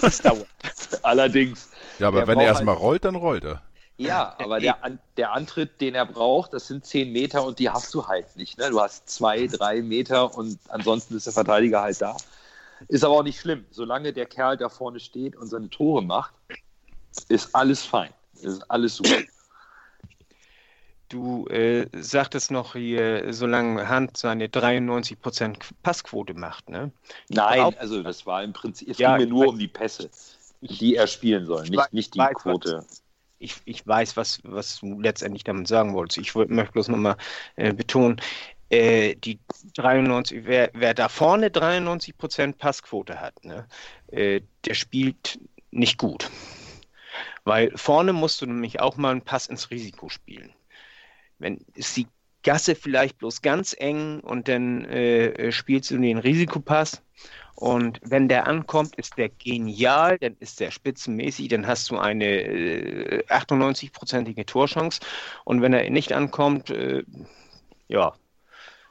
[0.00, 0.46] Das dauert.
[1.02, 1.68] Allerdings.
[1.98, 3.62] ja, aber Der wenn er erstmal halt- rollt, dann rollt er.
[3.96, 4.76] Ja, aber der,
[5.16, 8.58] der Antritt, den er braucht, das sind 10 Meter und die hast du halt nicht.
[8.58, 8.70] Ne?
[8.70, 12.16] Du hast zwei, drei Meter und ansonsten ist der Verteidiger halt da.
[12.86, 13.64] Ist aber auch nicht schlimm.
[13.72, 16.32] Solange der Kerl da vorne steht und seine Tore macht,
[17.28, 18.10] ist alles fein.
[18.40, 19.16] Ist alles super.
[21.08, 26.90] Du äh, sagtest noch hier, solange Hand seine 93% Passquote macht, ne?
[27.28, 29.68] Nein, Auch- also das war im Prinzip, es Ja, ging mir nur weiß- um die
[29.68, 30.10] Pässe,
[30.60, 32.86] die er spielen soll, Ich nicht, weiß- nicht die weiß, Quote.
[33.38, 36.18] Ich, ich weiß, was, was du letztendlich damit sagen wolltest.
[36.18, 37.16] Ich möchte bloß nochmal
[37.56, 38.20] äh, betonen,
[38.70, 39.38] äh, die
[39.74, 43.66] 93, wer, wer da vorne 93% Passquote hat, ne,
[44.10, 45.38] äh, der spielt
[45.70, 46.30] nicht gut.
[47.44, 50.50] Weil vorne musst du nämlich auch mal einen Pass ins Risiko spielen.
[51.38, 52.06] Wenn ist die
[52.42, 57.02] Gasse vielleicht bloß ganz eng und dann äh, äh, spielst du den Risikopass
[57.56, 62.24] und wenn der ankommt, ist der genial, dann ist der spitzenmäßig, dann hast du eine
[62.26, 65.00] äh, 98-prozentige Torchance.
[65.44, 67.04] Und wenn er nicht ankommt, äh,
[67.88, 68.12] ja,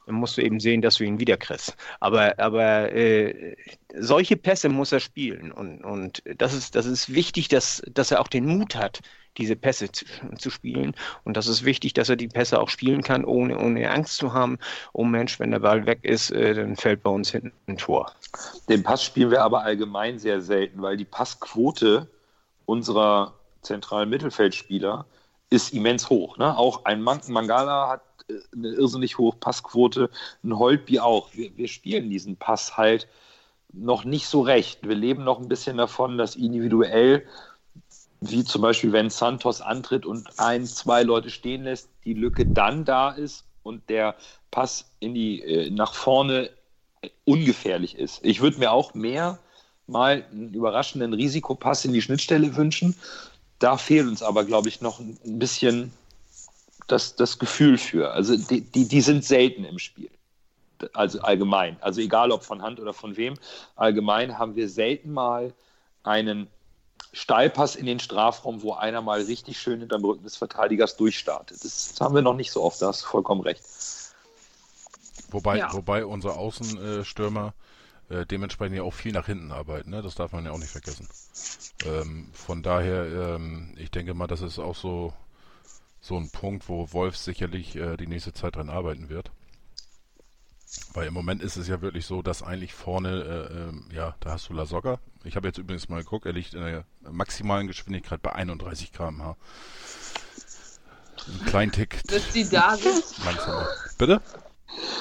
[0.06, 1.76] dann musst du eben sehen, dass du ihn wieder kriegst.
[2.00, 3.56] Aber, aber äh,
[3.96, 5.52] solche Pässe muss er spielen.
[5.52, 9.02] Und, und das, ist, das ist wichtig, dass, dass er auch den Mut hat,
[9.38, 10.06] diese Pässe zu,
[10.38, 10.94] zu spielen.
[11.24, 14.34] Und das ist wichtig, dass er die Pässe auch spielen kann, ohne, ohne Angst zu
[14.34, 14.60] haben,
[14.94, 18.12] oh Mensch, wenn der Ball weg ist, äh, dann fällt bei uns hinten ein Tor.
[18.70, 22.08] Den Pass spielen wir aber allgemein sehr selten, weil die Passquote
[22.66, 25.06] unserer zentralen Mittelfeldspieler
[25.50, 26.38] ist immens hoch.
[26.38, 26.58] Ne?
[26.58, 30.10] Auch ein Man Mangala hat äh, eine irrsinnig hohe Passquote,
[30.44, 31.30] ein Holtby auch.
[31.34, 33.08] Wir, wir spielen diesen Pass halt
[33.72, 34.88] noch nicht so recht.
[34.88, 37.26] Wir leben noch ein bisschen davon, dass individuell,
[38.30, 42.86] wie zum Beispiel wenn Santos antritt und ein, zwei Leute stehen lässt, die Lücke dann
[42.86, 44.16] da ist und der
[44.52, 46.50] Pass in die, äh, nach vorne
[47.26, 48.24] ungefährlich ist.
[48.24, 49.40] Ich würde mir auch mehr
[49.88, 52.96] mal einen überraschenden Risikopass in die Schnittstelle wünschen.
[53.60, 55.92] Da fehlt uns aber, glaube ich, noch ein bisschen
[56.88, 58.12] das, das Gefühl für.
[58.12, 60.10] Also die, die, die sind selten im Spiel.
[60.94, 61.78] Also allgemein.
[61.82, 63.36] Also egal ob von Hand oder von wem.
[63.76, 65.54] Allgemein haben wir selten mal
[66.04, 66.48] einen
[67.12, 71.64] Steilpass in den Strafraum, wo einer mal richtig schön hinterm Rücken des Verteidigers durchstartet.
[71.64, 73.64] Das haben wir noch nicht so oft, da hast du vollkommen recht.
[75.30, 75.74] Wobei, Ja.
[75.74, 77.54] wobei unser Außenstürmer
[78.10, 80.02] äh, dementsprechend ja auch viel nach hinten arbeiten, ne?
[80.02, 81.08] Das darf man ja auch nicht vergessen.
[81.86, 85.14] Ähm, von daher, ähm, ich denke mal, das ist auch so,
[86.02, 89.32] so ein Punkt, wo Wolf sicherlich äh, die nächste Zeit dran arbeiten wird.
[90.94, 94.32] Weil im Moment ist es ja wirklich so, dass eigentlich vorne, äh, ähm, ja, da
[94.32, 95.00] hast du Lasogga.
[95.24, 99.36] Ich habe jetzt übrigens mal geguckt, er liegt in der maximalen Geschwindigkeit bei 31 km/h.
[101.28, 103.04] Ein kleinen Tick Bis die da sind.
[103.26, 103.68] langsamer.
[103.98, 104.22] Bitte?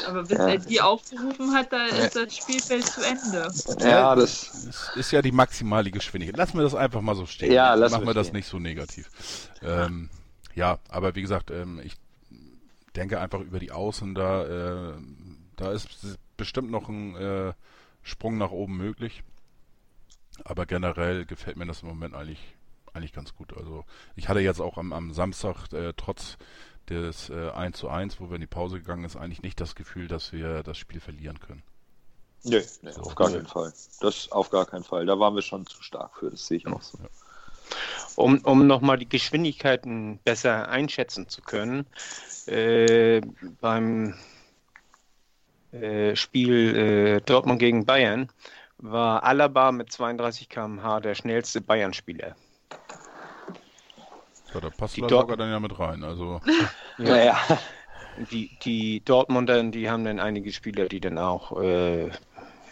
[0.06, 3.50] Aber bis er die aufgerufen hat, da ist das Spielfeld zu Ende.
[3.80, 6.36] Ja, das Es ist ja die maximale Geschwindigkeit.
[6.36, 7.52] Lassen wir das einfach mal so stehen.
[7.52, 9.10] Ja, lassen Machen wir das nicht so negativ.
[9.62, 10.10] Ähm,
[10.54, 11.96] ja, aber wie gesagt, ähm, ich
[12.94, 14.92] denke einfach über die Außen, da, äh,
[15.62, 15.88] da ist
[16.36, 17.52] bestimmt noch ein äh,
[18.02, 19.22] Sprung nach oben möglich.
[20.44, 22.40] Aber generell gefällt mir das im Moment eigentlich,
[22.94, 23.56] eigentlich ganz gut.
[23.56, 23.84] Also
[24.16, 26.36] ich hatte jetzt auch am, am Samstag äh, trotz
[26.88, 29.76] des äh, 1 zu 1, wo wir in die Pause gegangen ist, eigentlich nicht das
[29.76, 31.62] Gefühl, dass wir das Spiel verlieren können.
[32.42, 33.72] nee, nee, auf gar keinen Fall.
[34.00, 35.06] Das auf gar keinen Fall.
[35.06, 36.98] Da waren wir schon zu stark für, das sehe ich auch so.
[38.16, 41.86] Um, um nochmal die Geschwindigkeiten besser einschätzen zu können,
[42.46, 43.20] äh,
[43.60, 44.14] beim
[45.72, 48.28] äh, Spiel äh, Dortmund gegen Bayern
[48.78, 52.34] war Alaba mit 32 km/h der schnellste Bayern-Spieler.
[54.52, 56.02] Ja, da passt Die sogar dann ja mit rein.
[56.04, 56.40] Also
[56.98, 57.38] Ja, ja.
[58.30, 62.10] Die, die Dortmunder, die haben dann einige Spieler, die dann auch äh,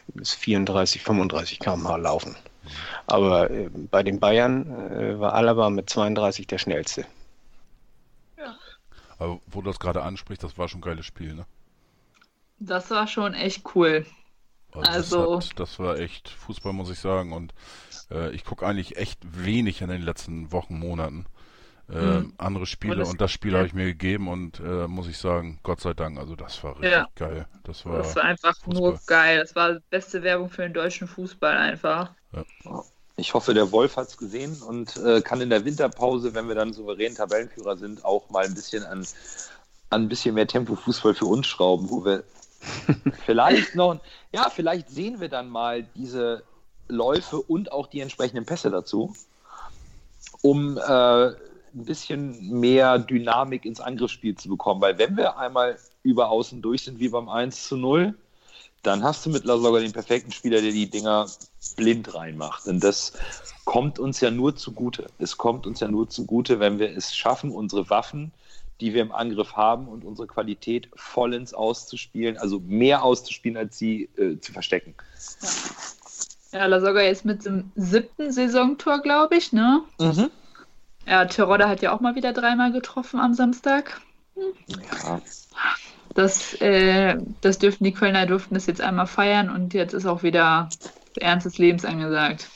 [0.09, 2.37] bis 34, 35 km/h laufen.
[3.07, 7.07] Aber äh, bei den Bayern äh, war Alaba mit 32 der schnellste.
[9.19, 11.47] Aber wo du das gerade ansprichst, das war schon ein geiles Spiel, ne?
[12.61, 14.07] Das war schon echt cool.
[14.73, 17.33] Also- das, hat, das war echt Fußball, muss ich sagen.
[17.33, 17.53] Und
[18.11, 21.27] äh, ich gucke eigentlich echt wenig in den letzten Wochen, Monaten.
[21.91, 22.35] Äh, Mhm.
[22.39, 23.59] Andere Spiele Und und, es- das Spiel ja.
[23.59, 26.75] habe ich mir gegeben und äh, muss ich sagen, Gott sei Dank, also das war
[26.75, 27.09] richtig Ja.
[27.17, 27.47] geil.
[27.65, 29.01] Das war, Das war einfach nur Fußball.
[29.07, 29.39] geil.
[29.41, 32.11] Das war die beste Werbung für den deutschen Fußball einfach.
[33.17, 36.55] Ich hoffe, der Wolf hat es gesehen und äh, kann in der Winterpause, wenn wir
[36.55, 39.05] dann souverän Tabellenführer sind, auch mal ein bisschen an,
[39.91, 42.23] an ein bisschen mehr Tempo-Fußball für uns schrauben, wo wir
[43.27, 44.01] vielleicht noch,
[44.33, 46.43] ja, vielleicht sehen wir dann mal diese
[46.89, 49.15] Läufe und auch die entsprechenden Pässe dazu,
[50.43, 54.81] um äh, ein bisschen mehr Dynamik ins Angriffsspiel zu bekommen.
[54.81, 58.15] Weil wenn wir einmal über außen durch sind, wie beim 1 zu 0,
[58.83, 61.27] dann hast du mit sogar den perfekten Spieler, der die Dinger
[61.77, 62.67] blind reinmacht.
[62.67, 63.13] Und das
[63.65, 65.07] kommt uns ja nur zugute.
[65.19, 68.33] Es kommt uns ja nur zugute, wenn wir es schaffen, unsere Waffen,
[68.81, 74.09] die wir im Angriff haben und unsere Qualität vollends auszuspielen, also mehr auszuspielen, als sie
[74.17, 74.95] äh, zu verstecken.
[76.53, 79.83] Ja, Lasogga jetzt mit dem siebten Saisontor, glaube ich, ne?
[81.07, 84.01] Ja, Terodde hat ja auch mal wieder dreimal getroffen am Samstag.
[85.05, 85.21] Ja.
[86.15, 90.23] Das, äh, das dürften die Kölner durften das jetzt einmal feiern und jetzt ist auch
[90.23, 90.69] wieder
[91.17, 92.49] Ernst des Lebens angesagt.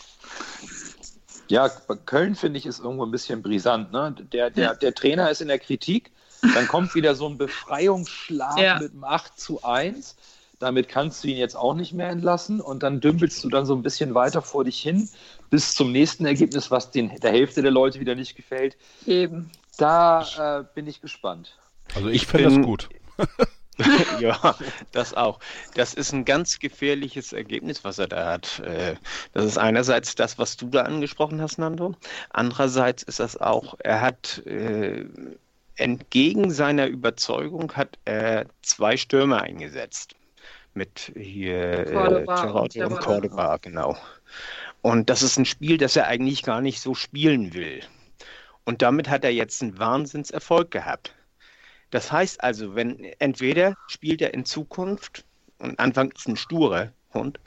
[1.48, 3.92] Ja, bei Köln finde ich ist irgendwo ein bisschen brisant.
[3.92, 4.14] Ne?
[4.32, 6.10] Der, der, der Trainer ist in der Kritik,
[6.54, 8.78] dann kommt wieder so ein Befreiungsschlag Ja.
[8.78, 10.16] mit einem 8 zu 1.
[10.60, 13.74] Damit kannst du ihn jetzt auch nicht mehr entlassen und dann dümpelst du dann so
[13.74, 15.08] ein bisschen weiter vor dich hin
[15.50, 18.76] bis zum nächsten Ergebnis, was den, der Hälfte der Leute wieder nicht gefällt.
[19.06, 19.50] Eben.
[19.76, 21.56] Da äh, bin ich gespannt.
[21.94, 22.88] also ich, Ich finde das gut.
[24.20, 24.56] ja,
[24.92, 25.40] das auch.
[25.74, 28.60] Das ist ein ganz gefährliches Ergebnis, was er da hat.
[28.60, 28.96] Äh,
[29.32, 31.94] Das ist einerseits das, was du da angesprochen hast, Nando.
[32.30, 35.04] Andererseits ist das auch, er hat äh,
[35.76, 40.14] entgegen seiner Überzeugung hat er zwei Stürmer eingesetzt.
[40.74, 43.00] Mit hier Cordoba äh, und.
[43.00, 43.96] Cordoba, genau.
[44.82, 47.80] Und das ist ein Spiel, das er eigentlich gar nicht so spielen will.
[48.64, 51.14] Und damit hat er jetzt einen Wahnsinnserfolg gehabt.
[51.94, 55.24] Das heißt also, wenn entweder spielt er in Zukunft,
[55.58, 57.38] und Anfang ist ein sturer Hund,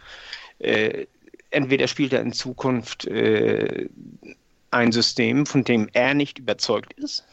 [0.59, 1.05] äh,
[1.49, 3.89] entweder spielt er in Zukunft äh,
[4.71, 7.25] ein System, von dem er nicht überzeugt ist,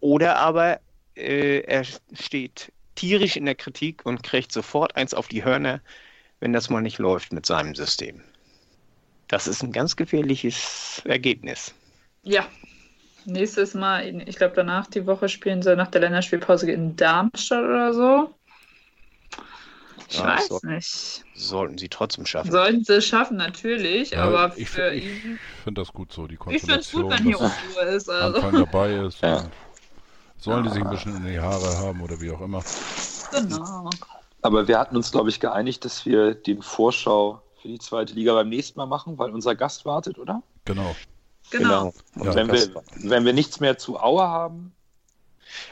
[0.00, 0.80] oder aber
[1.14, 5.82] äh, er steht tierisch in der Kritik und kriegt sofort eins auf die Hörner,
[6.40, 8.22] wenn das mal nicht läuft mit seinem System.
[9.28, 11.74] Das ist ein ganz gefährliches Ergebnis.
[12.22, 12.48] Ja.
[13.24, 17.94] Nächstes Mal, ich glaube danach die Woche spielen sie nach der Länderspielpause in Darmstadt oder
[17.94, 18.34] so.
[20.08, 20.60] Ich Ja, weiß so.
[20.64, 21.24] nicht.
[21.34, 22.50] Sollten sie trotzdem schaffen.
[22.50, 25.38] Sollten sie es schaffen, natürlich, Ja, aber ich, für ich ihn.
[25.64, 28.10] finde das gut so, die Ich finde es Konstellation, gut, wenn hier Unruhe ist.
[28.10, 28.36] Also.
[28.36, 29.22] Anfang dabei ist.
[29.22, 29.44] Ja.
[30.38, 32.62] Sollen die sich ein bisschen in die Haare haben oder wie auch immer.
[33.30, 33.90] Genau.
[34.42, 38.34] Aber wir hatten uns, glaube ich, geeinigt, dass wir den Vorschau für die zweite Liga
[38.34, 40.42] beim nächsten Mal machen, weil unser Gast wartet, oder?
[40.64, 40.96] Genau.
[41.52, 41.92] Genau.
[42.14, 44.74] Und Ja, wenn, wir, wenn wir nichts mehr zu Aue haben,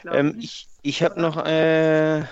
[0.05, 2.27] Ähm, ich ich habe noch äh, ein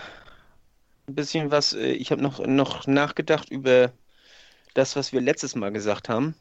[1.07, 3.91] bisschen was, äh, ich habe noch, noch nachgedacht über
[4.75, 6.35] das, was wir letztes Mal gesagt haben.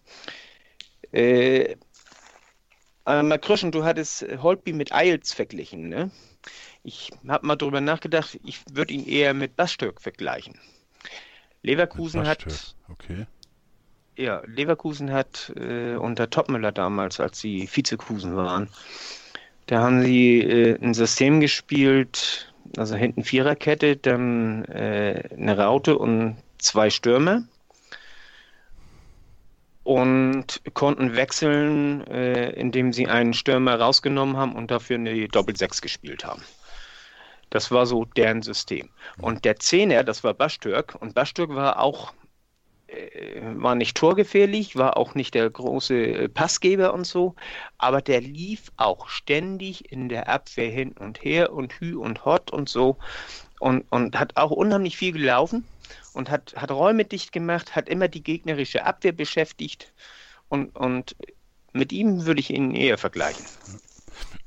[1.12, 1.76] Äh,
[3.04, 6.10] einmal Kröschen, du hattest Holtby mit Eils verglichen, ne?
[6.84, 10.60] Ich habe mal drüber nachgedacht, ich würde ihn eher mit Bastürk vergleichen.
[11.62, 13.26] Leverkusen hat, Bastürk, Okay.
[14.18, 18.68] Ja, Leverkusen hat äh, unter Topmüller damals, als sie Vizekusen waren,
[19.66, 26.36] da haben sie äh, ein System gespielt, also hinten Viererkette, dann äh, eine Raute und
[26.58, 27.44] zwei Stürmer
[29.84, 36.24] und konnten wechseln, äh, indem sie einen Stürmer rausgenommen haben und dafür eine Doppel-Sechs gespielt
[36.24, 36.42] haben.
[37.50, 38.90] Das war so deren System.
[39.20, 42.12] Und der Zehner, das war Bastürk, und Bastürk war auch
[43.56, 47.34] war nicht torgefährlich, war auch nicht der große äh, Passgeber und so,
[47.76, 52.50] aber der lief auch ständig in der Abwehr hin und her und hü und hot
[52.50, 52.96] und so
[53.60, 55.64] und, und hat auch unheimlich viel gelaufen
[56.14, 59.92] und hat, hat Räume dicht gemacht, hat immer die gegnerische Abwehr beschäftigt
[60.48, 61.14] und, und
[61.72, 63.44] mit ihm würde ich ihn eher vergleichen.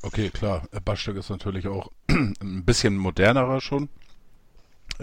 [0.01, 0.67] Okay, klar.
[0.71, 3.89] Äh, Bastürk ist natürlich auch ein bisschen modernerer schon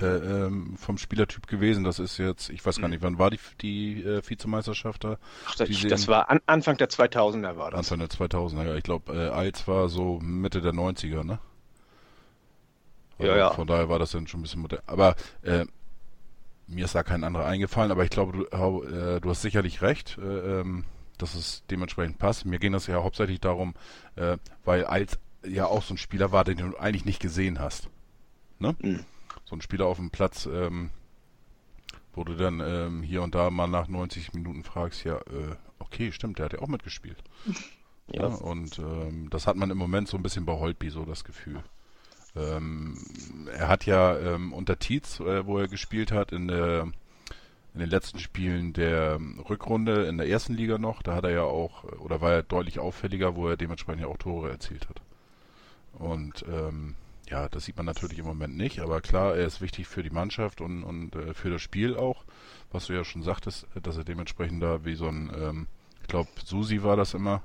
[0.00, 1.84] äh, ähm, vom Spielertyp gewesen.
[1.84, 5.18] Das ist jetzt, ich weiß gar nicht, wann war die, die äh, Vizemeisterschaft da?
[5.46, 7.78] Ach, das, das war an, Anfang der 2000er war das.
[7.78, 8.74] Anfang der 2000er, ja.
[8.76, 11.38] Ich glaube, äh, Eils war so Mitte der 90er, ne?
[13.18, 13.50] Ja, ja.
[13.50, 14.82] Von daher war das dann schon ein bisschen modern.
[14.86, 15.66] Aber äh,
[16.68, 20.18] mir ist da kein anderer eingefallen, aber ich glaube, du, äh, du hast sicherlich recht,
[20.18, 20.84] äh, ähm,
[21.16, 22.44] dass es dementsprechend passt.
[22.44, 23.74] Mir ging das ja hauptsächlich darum,
[24.16, 27.88] äh, weil Eils ja auch so ein Spieler war, den du eigentlich nicht gesehen hast.
[28.58, 28.76] Ne?
[28.80, 29.04] Mhm.
[29.48, 30.90] So ein Spieler auf dem Platz, ähm,
[32.12, 36.12] wo du dann ähm, hier und da mal nach 90 Minuten fragst, ja, äh, okay,
[36.12, 37.22] stimmt, der hat ja auch mitgespielt.
[38.10, 38.26] Ja.
[38.26, 38.36] Ja.
[38.36, 41.62] und ähm, das hat man im Moment so ein bisschen bei Holtby so das Gefühl.
[42.34, 42.96] Ähm,
[43.52, 46.90] er hat ja ähm, unter Tietz, äh, wo er gespielt hat, in der
[47.74, 51.30] in den letzten Spielen der ähm, Rückrunde in der ersten Liga noch, da hat er
[51.30, 55.02] ja auch, oder war er deutlich auffälliger, wo er dementsprechend ja auch Tore erzielt hat.
[55.92, 56.94] Und ähm,
[57.30, 60.10] ja, das sieht man natürlich im Moment nicht, aber klar, er ist wichtig für die
[60.10, 62.24] Mannschaft und, und äh, für das Spiel auch,
[62.72, 65.66] was du ja schon sagtest, äh, dass er dementsprechend da wie so ein, ähm,
[66.02, 67.42] ich glaube, Susi war das immer,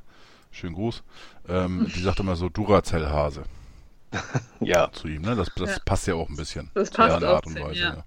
[0.52, 1.04] schönen Gruß,
[1.50, 3.44] ähm, die sagt immer so Duracell-Hase
[4.60, 5.36] Ja, zu ihm, ne?
[5.36, 5.78] Das, das Ja.
[5.86, 6.72] passt ja auch ein bisschen.
[6.74, 7.94] Das zu passt deren auch Art und zu Weise, ja.
[7.96, 8.06] ja.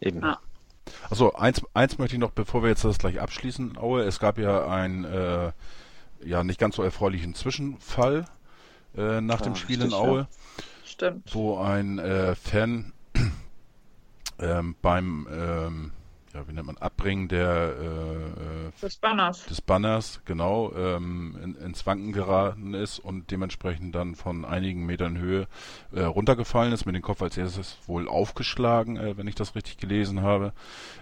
[0.00, 0.20] eben.
[0.22, 0.38] Ja.
[1.10, 4.38] Achso, eins, eins möchte ich noch, bevor wir jetzt das gleich abschließen, Aue, es gab
[4.38, 5.52] ja einen äh,
[6.24, 8.24] ja nicht ganz so erfreulichen Zwischenfall
[8.96, 10.28] äh, nach Ja, dem Spiel richtig, in Aue, ja.
[10.92, 11.34] Stimmt.
[11.34, 12.92] wo ein äh, Fan
[14.38, 15.92] ähm, beim ähm,
[16.34, 19.44] ja, wie nennt man, Abbringen der äh, äh, Des Banners.
[19.46, 25.18] des Banners, genau, ähm, in, ins Wanken geraten ist und dementsprechend dann von einigen Metern
[25.18, 25.46] Höhe
[25.92, 29.76] äh, runtergefallen ist, mit dem Kopf als erstes wohl aufgeschlagen, äh, wenn ich das richtig
[29.76, 30.52] gelesen habe,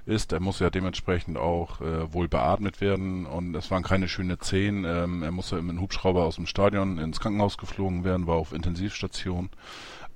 [0.05, 0.33] ist.
[0.33, 4.85] Er muss ja dementsprechend auch äh, wohl beatmet werden und es waren keine schönen Zehen.
[4.85, 8.53] Ähm, er musste mit einem Hubschrauber aus dem Stadion ins Krankenhaus geflogen werden, war auf
[8.53, 9.51] Intensivstation.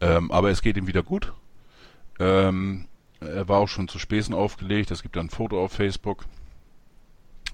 [0.00, 1.32] Ähm, aber es geht ihm wieder gut.
[2.18, 2.86] Ähm,
[3.24, 4.90] er war auch schon zu Späßen aufgelegt.
[4.90, 6.24] Es gibt ein Foto auf Facebook.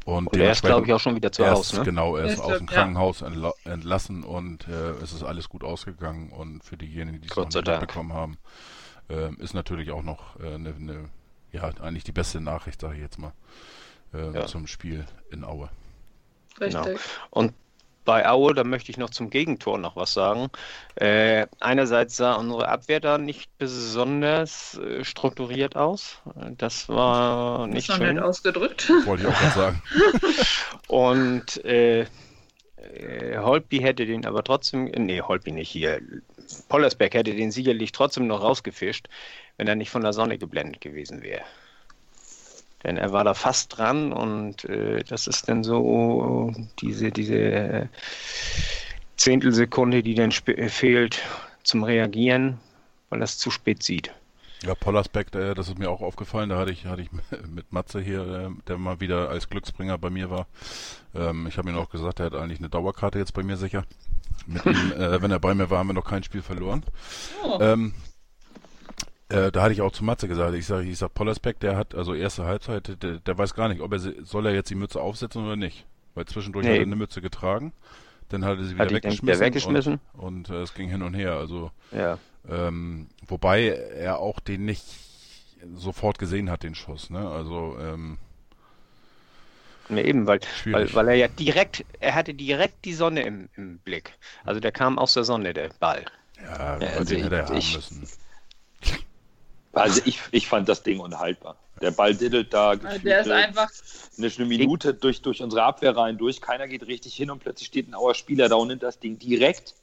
[0.07, 1.85] Und, Und er ist, glaube ich, auch schon wieder zu Hause, ne?
[1.85, 2.73] Genau, er ist Ist aus dem ja.
[2.73, 6.31] Krankenhaus entla entlassen und äh, es ist alles gut ausgegangen.
[6.31, 7.83] Und für diejenigen, die es noch nicht Dank.
[7.83, 8.39] mitbekommen haben,
[9.11, 11.09] ähm, ist natürlich auch noch äh, eine, eine,
[11.53, 13.33] ja, eigentlich die beste Nachricht, sage ich jetzt mal,
[14.15, 14.47] äh, Ja.
[14.47, 15.69] zum Spiel in Aue.
[16.61, 16.83] Richtig.
[16.83, 16.99] Genau.
[17.31, 17.53] Und
[18.11, 20.49] bei Aue, da möchte ich noch zum Gegentor noch was sagen.
[20.97, 26.21] Äh, einerseits sah unsere Abwehr da nicht besonders äh, strukturiert aus.
[26.59, 28.17] Das war nicht Ist noch schön.
[28.17, 28.91] nicht ausgedrückt.
[29.07, 29.83] Wollte ich auch gerade sagen.
[30.89, 36.01] Und äh, äh, Holtby hätte den aber trotzdem, nee, Holtby nicht hier.
[36.69, 39.07] Pollersbeck hätte den sicherlich trotzdem noch rausgefischt,
[39.57, 41.45] wenn er nicht von der Sonne geblendet gewesen wäre.
[42.85, 47.87] Denn er war da fast dran und äh, das ist dann so diese, diese äh,
[49.17, 51.23] Zehntelsekunde, die dann äh, fehlt
[51.63, 52.59] zum Reagieren,
[53.11, 54.13] weil er es zu spät sieht.
[54.63, 56.51] Ja, Pollersbeck, äh, das ist mir auch aufgefallen.
[56.51, 57.11] Da hatte ich, hatte ich
[57.49, 60.47] mit Matze hier, äh, der mal wieder als Glücksbringer bei mir war.
[61.15, 63.85] Ähm, ich habe ihm auch gesagt, er hat eigentlich eine Dauerkarte jetzt bei mir sicher.
[64.47, 66.83] Mit ihm, äh, wenn er bei mir war, haben wir noch kein Spiel verloren.
[67.45, 67.59] Oh.
[67.61, 67.95] Ähm,
[69.31, 71.95] äh, da hatte ich auch zu Matze gesagt, ich sage, ich sag, Pollersbeck, der hat,
[71.95, 75.01] also erste Halbzeit, der, der weiß gar nicht, ob er, soll er jetzt die Mütze
[75.01, 75.87] aufsetzen oder nicht.
[76.15, 76.73] Weil zwischendurch Nee.
[76.73, 77.73] hat er eine Mütze getragen,
[78.29, 79.27] dann hat er sie wieder Hat weggeschmissen.
[79.29, 80.01] wieder weggeschmissen?
[80.15, 82.19] Und, und äh, es ging hin und her, also Ja.
[82.49, 84.85] ähm, wobei er auch den nicht
[85.77, 87.29] sofort gesehen hat, den Schuss, ne?
[87.29, 88.19] Also, ähm,
[89.89, 93.79] Nee, eben, weil, weil, weil er ja direkt, er hatte direkt die Sonne im, im
[93.79, 94.13] Blick.
[94.45, 96.05] Also der kam aus der Sonne, der Ball.
[96.41, 98.09] ja, Ja, also den hätte er haben ich- müssen.
[99.73, 101.57] Also ich, ich fand das Ding unhaltbar.
[101.81, 103.69] Der Ball diddelt da Also der ist einfach.
[104.19, 106.41] eine, eine Minute durch, durch unsere Abwehr rein durch.
[106.41, 109.19] Keiner geht richtig hin und plötzlich steht ein Auer Spieler da und nimmt das Ding
[109.19, 109.75] direkt.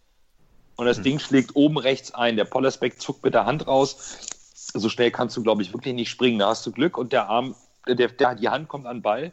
[0.75, 2.35] Und das Ding schlägt oben rechts ein.
[2.35, 4.19] Der Pollersbeck zuckt mit der Hand raus.
[4.53, 6.37] So schnell kannst du, glaube ich, wirklich nicht springen.
[6.37, 7.55] Da hast du Glück und der Arm,
[7.87, 9.31] der, der, die Hand kommt an den Ball.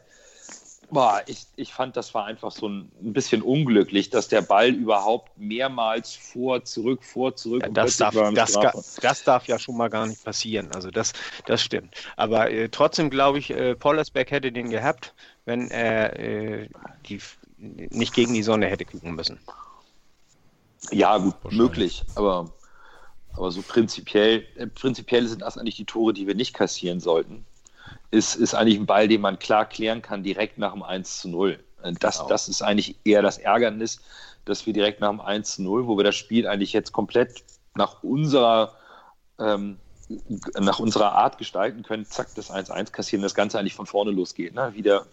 [0.89, 4.69] Boah, ich, ich fand, das war einfach so ein, ein bisschen unglücklich, dass der Ball
[4.69, 7.63] überhaupt mehrmals vor, zurück, vor, zurück.
[7.63, 10.71] Ja, das, darf, das, das darf ja schon mal gar nicht passieren.
[10.73, 11.13] Also das,
[11.45, 11.95] das stimmt.
[12.17, 15.13] Aber äh, trotzdem glaube ich, äh, Pollersbeck hätte den gehabt,
[15.45, 16.69] wenn er äh,
[17.07, 17.19] die,
[17.57, 19.39] nicht gegen die Sonne hätte gucken müssen.
[20.91, 22.51] Ja, gut, möglich, aber,
[23.33, 27.45] aber so prinzipiell, äh, prinzipiell sind das eigentlich die Tore, die wir nicht kassieren sollten.
[28.11, 31.29] Ist, ist eigentlich ein Ball, den man klar klären kann, direkt nach dem 1 zu
[31.29, 31.59] 0.
[31.83, 32.29] Äh, Das, Genau.
[32.29, 33.99] das ist eigentlich eher das Ärgernis,
[34.45, 37.43] dass wir direkt nach dem 1 zu 0, wo wir das Spiel eigentlich jetzt komplett
[37.75, 38.73] nach unserer,
[39.39, 39.77] ähm,
[40.59, 44.53] nach unserer Art gestalten können, zack, das 1-1 kassieren, das Ganze eigentlich von vorne losgeht.
[44.53, 44.71] Ne?
[44.75, 45.05] Wieder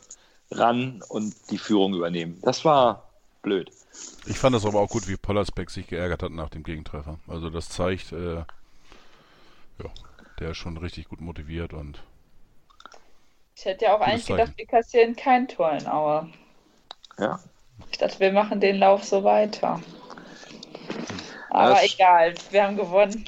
[0.51, 2.39] ran und die Führung übernehmen.
[2.43, 3.09] Das war
[3.43, 3.70] blöd.
[4.27, 7.18] Ich fand das aber auch gut, wie Pollersbeck sich geärgert hat nach dem Gegentreffer.
[7.27, 9.91] Also das zeigt, äh, ja,
[10.39, 12.03] der ist schon richtig gut motiviert und
[13.55, 14.59] Ich hätte ja auch eigentlich gedacht, Zeichen.
[14.59, 16.29] wir kassieren kein Tor in Aue.
[17.19, 17.39] Ja.
[17.91, 19.81] Ich dachte, wir machen den Lauf so weiter.
[21.51, 23.25] Aber Das- egal, wir haben gewonnen.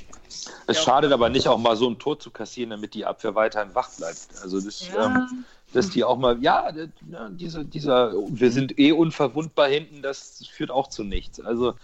[0.66, 0.82] Es Ja.
[0.82, 3.90] schadet aber nicht, auch mal so ein Tor zu kassieren, damit die Abwehr weiterhin wach
[3.96, 4.28] bleibt.
[4.42, 8.92] Also, das, ähm, dass die auch mal, ja, das- ja, diese, dieser, wir sind eh
[8.92, 11.40] unverwundbar hinten, das führt auch zu nichts.
[11.40, 11.74] Also,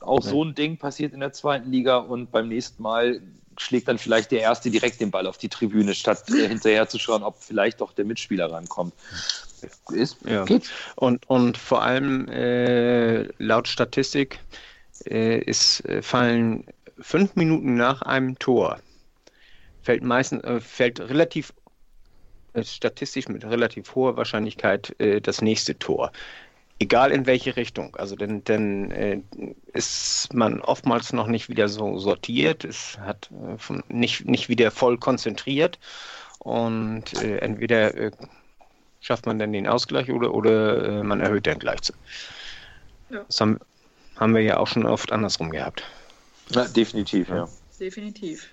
[0.00, 3.22] auch so ein Ding passiert in der zweiten Liga und beim nächsten Mal
[3.62, 6.98] schlägt dann vielleicht der Erste direkt den Ball auf die Tribüne, statt äh, hinterher zu
[6.98, 8.94] schauen, ob vielleicht doch der Mitspieler rankommt.
[9.90, 10.44] Ist, Ja.
[10.44, 10.68] geht.
[10.96, 14.40] Und, und vor allem äh, laut Statistik
[15.06, 16.64] äh, ist, äh, fallen
[16.98, 18.80] fünf Minuten nach einem Tor,
[19.82, 21.52] fällt meistens, äh, fällt relativ
[22.54, 26.12] äh, statistisch mit relativ hoher Wahrscheinlichkeit das nächste Tor.
[26.82, 27.94] Egal in welche Richtung.
[27.94, 29.20] Also denn, denn äh,
[29.72, 34.72] ist man oftmals noch nicht wieder so sortiert, es hat äh, von, nicht, nicht wieder
[34.72, 35.78] voll konzentriert
[36.40, 38.10] und äh, entweder äh,
[39.00, 41.82] schafft man dann den Ausgleich oder, oder äh, man erhöht dann gleich.
[41.82, 41.92] zu.
[43.10, 43.22] Ja.
[43.28, 43.60] Das haben,
[44.16, 45.84] haben wir ja auch schon oft andersrum gehabt.
[46.50, 47.48] Ja, definitiv, ja.
[47.78, 48.50] Definitiv.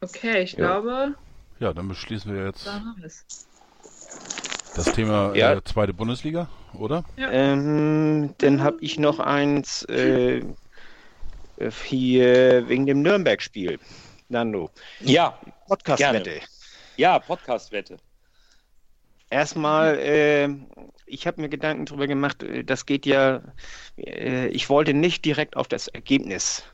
[0.00, 0.58] Okay, ich Ja.
[0.80, 1.14] glaube,
[1.60, 2.68] ja, dann beschließen wir jetzt
[4.74, 5.52] das Thema Ja.
[5.52, 7.04] äh, zweite Bundesliga, oder?
[7.16, 10.38] Ähm, dann habe ich noch eins äh,
[11.56, 13.78] äh, hier wegen dem Nürnberg-Spiel.
[14.28, 16.40] Nando, Ja, Podcast-Wette.
[16.96, 17.96] ja, Podcast-Wette.
[19.30, 20.48] Erstmal, äh,
[21.06, 23.42] ich habe mir Gedanken darüber gemacht, äh, das geht ja,
[23.98, 26.64] äh, ich wollte nicht direkt auf das Ergebnis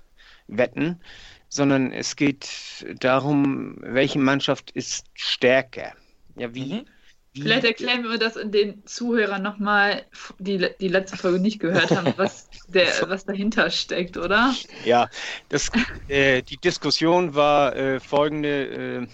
[0.46, 1.00] wetten,
[1.48, 5.92] sondern es geht darum, welche Mannschaft ist stärker.
[6.36, 6.86] Ja, wie, Mhm.
[7.34, 10.04] Vielleicht erklären wir das in den Zuhörern nochmal,
[10.38, 14.54] die die letzte Folge nicht gehört haben, was, der, was dahinter steckt, oder?
[14.84, 15.08] Ja,
[15.48, 15.70] das,
[16.08, 19.02] äh, die Diskussion war äh, folgende.
[19.02, 19.06] Äh,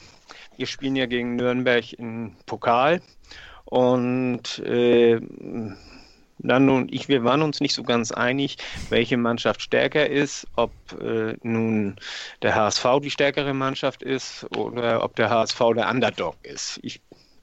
[0.59, 3.01] wir spielen ja gegen Nürnberg im Pokal
[3.65, 5.19] und äh,
[6.43, 8.59] Nando und ich, wir waren uns nicht so ganz einig,
[8.89, 11.97] welche Mannschaft stärker ist, ob äh, nun
[12.43, 16.79] der HSV die stärkere Mannschaft ist oder ob der HSV der Underdog ist.
[16.83, 17.01] Ich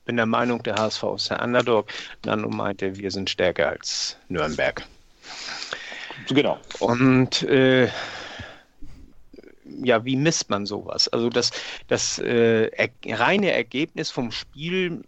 [0.08, 1.88] bin der Meinung, der HSV ist der Underdog.
[2.26, 4.84] Nando meinte, wir sind stärker als Nürnberg.
[6.30, 6.58] Genau.
[6.80, 7.89] Und äh,
[9.84, 11.08] ja, wie misst man sowas?
[11.10, 11.51] Also das,
[11.88, 12.89] das äh, er,
[13.20, 15.03] reine Ergebnis vom Spiel,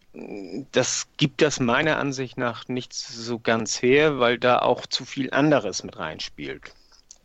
[0.71, 5.31] das gibt das meiner Ansicht nach nicht so ganz her, weil da auch zu viel
[5.31, 6.73] anderes mit reinspielt.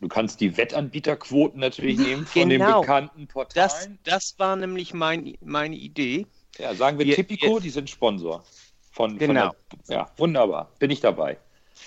[0.01, 2.79] Du kannst die Wettanbieterquoten natürlich nehmen von Genau.
[2.79, 3.99] den bekannten Das, Portalen.
[4.03, 6.25] das war nämlich mein, meine Idee.
[6.57, 8.43] Ja, sagen wir Wir- Tipico, die sind Sponsor.
[8.91, 9.51] Von, Genau.
[9.69, 10.71] Von der, ja, wunderbar.
[10.79, 11.37] Bin ich dabei.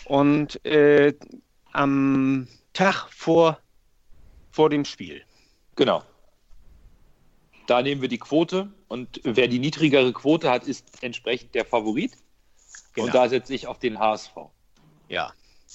[0.04, 1.14] Und äh,
[1.72, 3.58] am Tag vor,
[4.50, 5.22] vor dem Spiel.
[5.76, 6.02] Genau.
[7.66, 12.12] Da nehmen wir die Quote und wer die niedrigere Quote hat, ist entsprechend der Favorit.
[12.94, 13.06] Genau.
[13.06, 14.32] Und da setze ich auf den HSV.
[15.08, 15.32] Ja.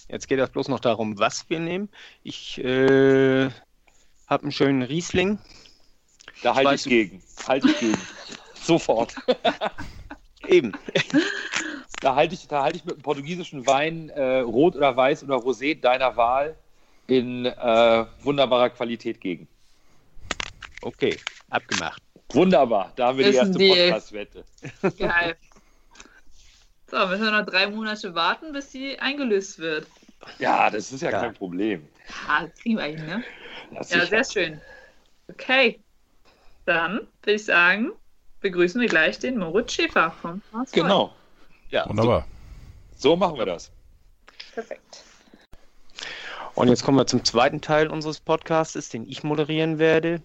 [0.10, 1.90] Jetzt geht es bloß noch darum, was wir nehmen.
[2.24, 3.50] Ich äh,
[4.28, 5.40] habe einen schönen Riesling.
[6.42, 7.24] Da halte weiß ich gegen.
[7.48, 7.98] Halte ich gegen.
[8.64, 9.16] Sofort.
[10.48, 10.72] Eben.
[12.02, 15.36] Da halte ich, da halte ich mit einem portugiesischen Wein, äh, rot oder weiß oder
[15.38, 16.56] rosé deiner Wahl,
[17.08, 19.48] in äh, wunderbarer Qualität gegen.
[20.82, 21.18] Okay,
[21.50, 22.02] abgemacht.
[22.34, 23.68] Wunderbar, da haben wir die Ist ein erste.
[23.70, 24.44] Podcast-Wette.
[24.98, 25.36] Geil.
[26.90, 29.88] So, müssen wir noch drei Monate warten, bis die eingelöst wird.
[30.40, 31.22] Ja, das ist ja, Ja.
[31.22, 31.88] kein Problem.
[32.28, 33.24] Ah, das kriegen wir eigentlich, ne?
[33.72, 34.06] Ja, sicher.
[34.08, 34.62] sehr schön.
[35.30, 35.80] Okay.
[36.66, 37.92] Dann würde ich sagen,
[38.44, 40.74] begrüßen wir gleich den Moritz Schäfer vom HSV.
[40.74, 41.16] Genau,
[41.72, 41.90] Ja.
[41.90, 42.28] Wunderbar.
[42.96, 43.72] so machen wir das.
[44.54, 45.04] Perfekt.
[46.54, 50.22] Und jetzt kommen wir zum zweiten Teil unseres Podcasts, den ich moderieren werde.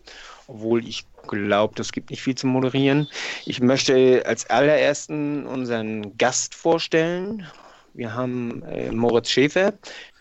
[0.47, 3.09] Obwohl ich glaube, das gibt nicht viel zu moderieren.
[3.47, 7.47] Ich möchte als allerersten unseren Gast vorstellen.
[7.95, 9.73] Wir haben äh, Moritz Schäfer,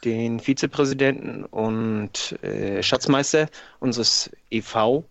[0.05, 5.03] den Vizepräsidenten und äh, Schatzmeister unseres EV,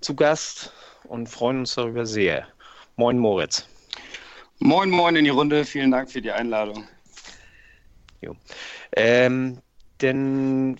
[0.00, 0.72] zu Gast
[1.04, 2.46] und freuen uns darüber sehr.
[2.96, 3.68] Moin Moritz.
[4.58, 5.64] Moin, moin in die Runde.
[5.64, 6.86] Vielen Dank für die Einladung.
[8.96, 9.58] Ähm,
[9.98, 10.76] dann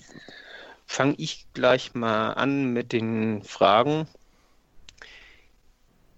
[0.87, 4.07] fange ich gleich mal an mit den Fragen.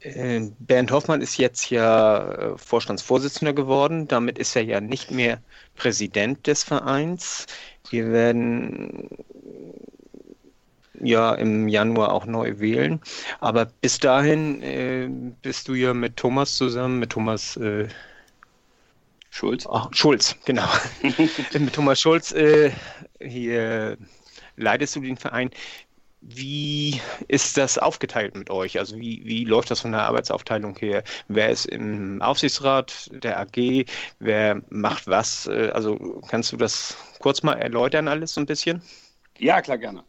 [0.00, 4.09] Äh, Bernd Hoffmann ist jetzt ja äh, Vorstandsvorsitzender geworden.
[4.09, 5.40] Damit ist er ja nicht mehr
[5.74, 7.46] Präsident des Vereins.
[7.90, 9.09] Wir werden
[11.01, 13.01] ja im Januar auch neu wählen.
[13.40, 15.09] Aber bis dahin äh,
[15.42, 17.88] bist du ja mit Thomas zusammen, mit Thomas äh,
[19.30, 19.66] Schulz.
[19.70, 20.66] Ach, Schulz, genau.
[21.53, 22.70] Mit Thomas Schulz äh,
[23.20, 23.99] hier
[24.57, 25.51] leitest du den Verein.
[26.22, 28.78] Wie ist das aufgeteilt mit euch?
[28.78, 31.05] Also wie, wie läuft das von der Arbeitsaufteilung her?
[31.28, 33.84] Wer ist im Aufsichtsrat der AG?
[34.18, 35.47] Wer macht was?
[35.47, 38.82] Äh, Also kannst du das kurz mal erläutern alles so ein bisschen?
[39.38, 40.05] Ja, klar, gerne.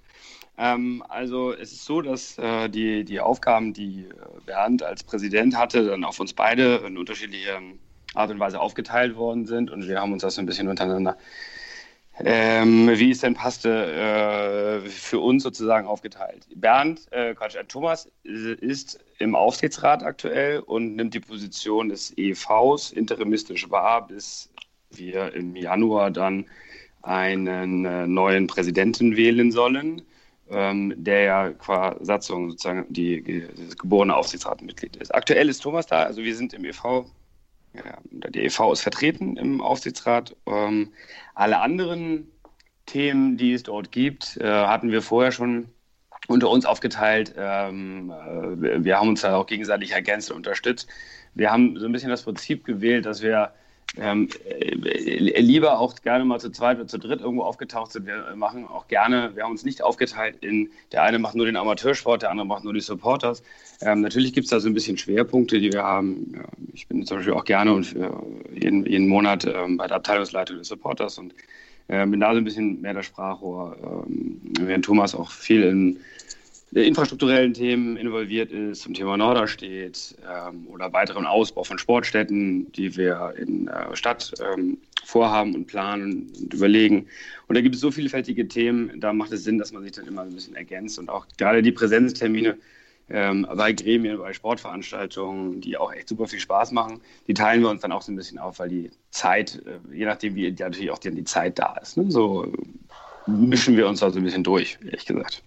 [0.57, 5.55] Ähm, also es ist so, dass äh, die, die Aufgaben, die äh, Bernd als Präsident
[5.55, 7.61] hatte, dann auf uns beide in unterschiedlicher
[8.15, 11.17] Art und Weise aufgeteilt worden sind und wir haben uns das so ein bisschen untereinander,
[12.19, 16.47] ähm, wie es denn passte, äh, für uns sozusagen aufgeteilt.
[16.55, 22.91] Bernd, äh, Quatsch, äh, Thomas ist im Aufsichtsrat aktuell und nimmt die Position des EVs
[22.91, 24.49] interimistisch wahr, bis
[24.89, 26.45] wir im Januar dann
[27.03, 30.01] einen äh, neuen Präsidenten wählen sollen,
[30.49, 35.13] ähm, der ja qua Satzung sozusagen die, das geborene Aufsichtsratmitglied ist.
[35.13, 37.05] Aktuell ist Thomas da, also wir sind im EV,
[37.73, 40.35] ja, der EV ist vertreten im Aufsichtsrat.
[40.45, 40.93] Ähm,
[41.35, 42.31] alle anderen
[42.85, 45.69] Themen, die es dort gibt, äh, hatten wir vorher schon
[46.27, 47.35] unter uns aufgeteilt.
[47.37, 50.87] Ähm, äh, wir haben uns da auch gegenseitig ergänzt und unterstützt.
[51.33, 53.53] Wir haben so ein bisschen das Prinzip gewählt, dass wir
[53.95, 58.05] ähm, äh, lieber auch gerne mal zu zweit oder zu dritt irgendwo aufgetaucht sind.
[58.05, 61.55] Wir machen auch gerne, wir haben uns nicht aufgeteilt in, der eine macht nur den
[61.55, 63.41] Amateursport, der andere macht nur die Supporters.
[63.81, 66.31] Ähm, natürlich gibt es da so ein bisschen Schwerpunkte, die wir haben.
[66.35, 68.09] Ja, ich bin zum Beispiel auch gerne und äh,
[68.53, 71.33] jeden, jeden Monat ähm, bei der Abteilungsleitung des Supporters und
[71.87, 75.99] äh, bin da so ein bisschen mehr der Sprachrohr, ähm, während Thomas auch viel in
[76.71, 83.33] infrastrukturellen Themen involviert ist, zum Thema Norderstedt ähm, oder weiteren Ausbau von Sportstätten, die wir
[83.37, 87.07] in der Stadt ähm, vorhaben und planen und überlegen.
[87.47, 90.07] Und da gibt es so vielfältige Themen, da macht es Sinn, dass man sich dann
[90.07, 92.57] immer ein bisschen ergänzt und auch gerade die Präsenztermine
[93.09, 97.69] ähm, bei Gremien, bei Sportveranstaltungen, die auch echt super viel Spaß machen, die teilen wir
[97.69, 100.91] uns dann auch so ein bisschen auf, weil die Zeit, äh, je nachdem, wie natürlich
[100.91, 102.11] auch die, die Zeit da ist, ne?
[102.11, 105.41] so äh, mischen wir uns da so ein bisschen durch, ehrlich gesagt.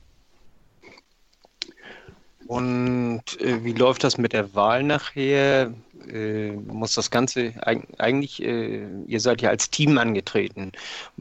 [2.50, 5.72] Und äh, wie läuft das mit der Wahl nachher?
[6.12, 10.72] Äh, muss das Ganze eig eigentlich, äh, ihr seid ja als Team angetreten.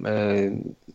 [0.03, 0.49] Äh,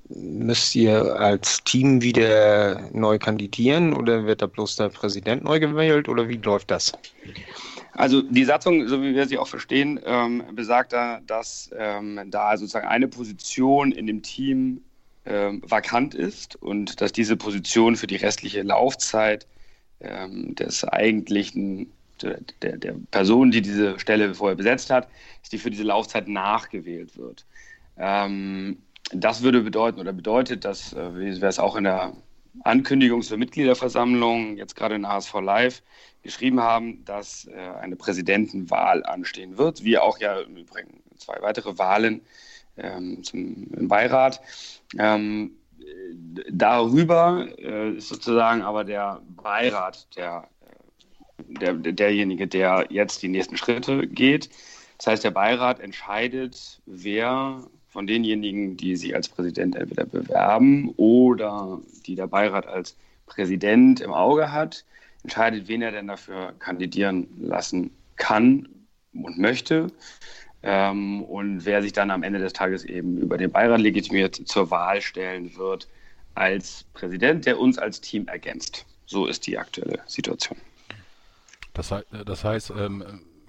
[0.08, 6.08] müsst ihr als Team wieder neu kandidieren oder wird da bloß der Präsident neu gewählt
[6.08, 6.90] oder wie läuft das?
[7.92, 12.56] Also die Satzung, so wie wir sie auch verstehen, ähm, besagt da, dass ähm, da
[12.56, 14.82] sozusagen eine Position in dem Team
[15.26, 19.46] ähm, vakant ist und dass diese Position für die restliche Laufzeit
[20.00, 21.92] ähm, des eigentlichen
[22.22, 25.08] der, der, Person, die diese Stelle vorher besetzt hat,
[25.40, 27.44] dass die für diese Laufzeit nachgewählt wird.
[27.98, 28.78] Ähm,
[29.12, 32.12] das würde bedeuten oder bedeutet, dass, äh, wie wir es auch in der
[32.62, 35.82] Ankündigung zur Mitgliederversammlung jetzt gerade in HSV Live
[36.22, 41.76] geschrieben haben, dass äh, eine Präsidentenwahl anstehen wird, wie auch ja im Übrigen zwei weitere
[41.78, 42.22] Wahlen
[42.76, 44.40] ähm, zum, im Beirat.
[44.98, 45.52] Ähm,
[46.50, 50.48] darüber äh, ist sozusagen aber der Beirat der,
[51.38, 54.50] der, derjenige, der jetzt die nächsten Schritte geht.
[54.98, 61.80] Das heißt, der Beirat entscheidet, wer von denjenigen, die sich als Präsident entweder bewerben oder
[62.06, 62.96] die der Beirat als
[63.26, 64.84] Präsident im Auge hat,
[65.22, 68.68] entscheidet, wen er denn dafür kandidieren lassen kann
[69.12, 69.88] und möchte.
[70.66, 74.70] Ähm, und wer sich dann am Ende des Tages eben über den Beirat legitimiert zur
[74.70, 75.86] Wahl stellen wird
[76.34, 78.86] als Präsident, der uns als Team ergänzt.
[79.04, 80.58] So ist die aktuelle Situation.
[81.74, 81.94] Das,
[82.24, 83.04] das heißt, ähm,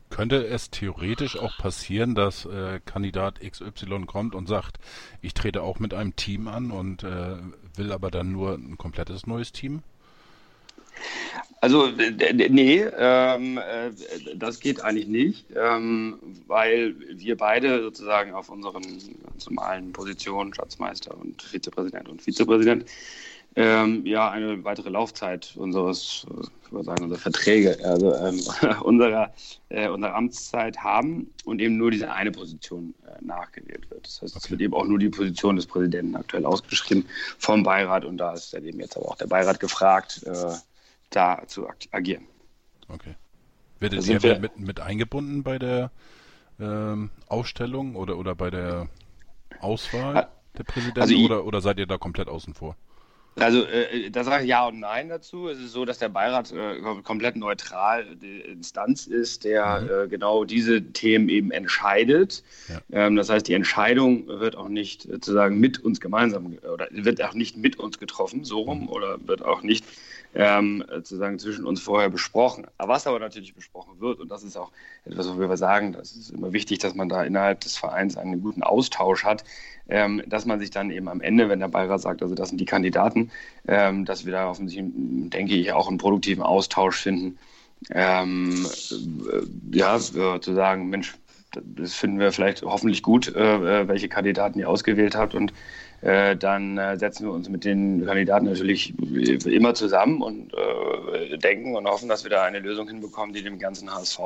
[0.09, 4.78] könnte es theoretisch auch passieren, dass äh, Kandidat XY kommt und sagt,
[5.22, 7.38] ich trete auch mit einem Team an und äh,
[7.76, 9.84] will aber dann nur ein komplettes neues Team?
[11.61, 13.89] Also nee, ähm, äh,
[14.35, 21.17] das geht eigentlich nicht, ähm, weil wir beide sozusagen auf unseren ganz normalen Positionen, Schatzmeister
[21.17, 22.85] und Vizepräsident und Vizepräsident,
[23.55, 26.27] ähm, ja, eine weitere Laufzeit unseres,
[26.65, 28.41] ich würde sagen, unserer Verträge, also ähm,
[28.83, 29.33] unserer,
[29.69, 34.05] äh, unserer Amtszeit haben und eben nur diese eine Position äh, nachgewählt wird.
[34.05, 34.43] Das heißt, okay.
[34.43, 37.05] es wird eben auch nur die Position des Präsidenten aktuell ausgeschrieben
[37.39, 40.53] vom Beirat und da ist eben jetzt aber auch der Beirat gefragt, äh,
[41.10, 42.28] da zu agieren.
[42.88, 43.16] Okay.
[43.80, 45.91] Werdet ihr mit, mit eingebunden bei der
[46.60, 48.88] ähm, Ausstellung oder, oder bei der
[49.60, 52.76] Auswahl der Präsidenten also oder, oder seid ihr da komplett außen vor?
[53.38, 55.49] Also äh, da sage ich ja und nein dazu.
[55.49, 59.89] Es ist so, dass der Beirat äh, komplett neutral die Instanz ist, der mhm.
[59.89, 62.43] äh, genau diese Themen eben entscheidet.
[62.70, 62.80] Ja.
[62.93, 67.34] Ähm, das heißt, die Entscheidung wird auch nicht sozusagen mit uns gemeinsam oder wird auch
[67.34, 68.89] nicht mit uns getroffen, so rum, mhm.
[68.89, 69.84] oder wird auch nicht
[70.36, 72.67] ähm, sozusagen zwischen uns vorher besprochen.
[72.77, 74.71] Was aber natürlich besprochen wird, und das ist auch
[75.05, 78.41] etwas, wo wir sagen, das ist immer wichtig, dass man da innerhalb des Vereins einen
[78.41, 79.45] guten Austausch hat,
[79.88, 82.59] ähm, dass man sich dann eben am Ende, wenn der Beirat sagt, also das sind
[82.59, 83.31] die Kandidaten,
[83.67, 84.91] ähm, dass wir da offensichtlich,
[85.29, 87.38] denke ich, auch einen produktiven Austausch finden.
[87.91, 91.15] Ähm, äh, ja, zu sagen, Mensch,
[91.51, 95.53] das finden wir vielleicht hoffentlich gut, äh, äh welche Kandidaten ihr ausgewählt habt und
[96.01, 98.93] äh, dann äh, setzen wir uns mit den Kandidaten natürlich
[99.45, 103.57] immer zusammen und äh, denken und hoffen, dass wir da eine Lösung hinbekommen, die dem
[103.57, 104.19] ganzen HSV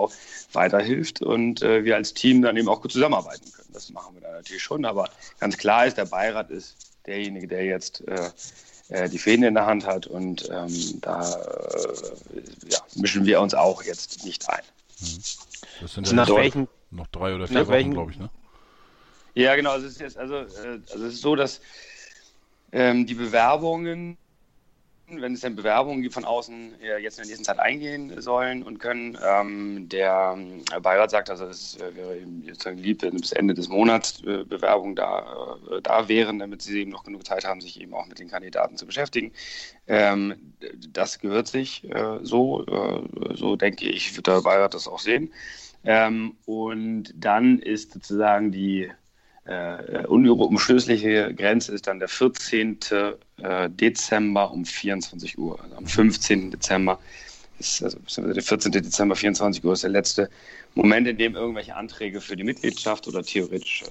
[0.51, 3.69] weiterhilft und äh, wir als Team dann eben auch gut zusammenarbeiten können.
[3.71, 5.09] Das machen wir dann natürlich schon, aber
[5.39, 9.85] ganz klar ist, der Beirat ist derjenige, der jetzt äh, die Fäden in der Hand
[9.85, 11.21] hat und ähm, da
[12.67, 14.63] ja, mischen wir uns auch jetzt nicht ein.
[14.99, 15.05] Mhm.
[15.81, 18.29] Das sind also nach welchen, noch drei oder vier Wochen, glaube ich, ne?
[19.35, 19.71] Ja, genau.
[19.71, 21.61] Also es ist jetzt also, äh, also es ist so, dass
[22.71, 24.17] ähm, die Bewerbungen,
[25.07, 28.61] wenn es dann Bewerbungen gibt von außen, ja, jetzt in der nächsten Zeit eingehen sollen
[28.61, 29.17] und können.
[29.25, 30.37] Ähm, der
[30.71, 34.21] äh, Beirat sagt, also es äh, wäre eben sozusagen lieb, wenn bis Ende des Monats
[34.23, 37.93] äh, Bewerbungen da, äh, da wären, damit sie eben noch genug Zeit haben, sich eben
[37.93, 39.31] auch mit den Kandidaten zu beschäftigen.
[39.87, 40.53] Ähm,
[40.89, 42.65] das gehört sich äh, so,
[43.33, 45.31] so denke ich, wird der Beirat das auch sehen.
[45.83, 48.91] Ähm, und dann ist sozusagen die
[49.45, 52.79] äh, unumstößliche Grenze ist dann der 14.
[53.41, 55.59] Äh, Dezember um 24 Uhr.
[55.63, 56.51] Also am 15.
[56.51, 56.99] Dezember
[57.57, 58.71] ist, also der 14.
[58.71, 60.29] Dezember 24 Uhr ist der letzte
[60.75, 63.85] Moment, in dem irgendwelche Anträge für die Mitgliedschaft oder theoretische,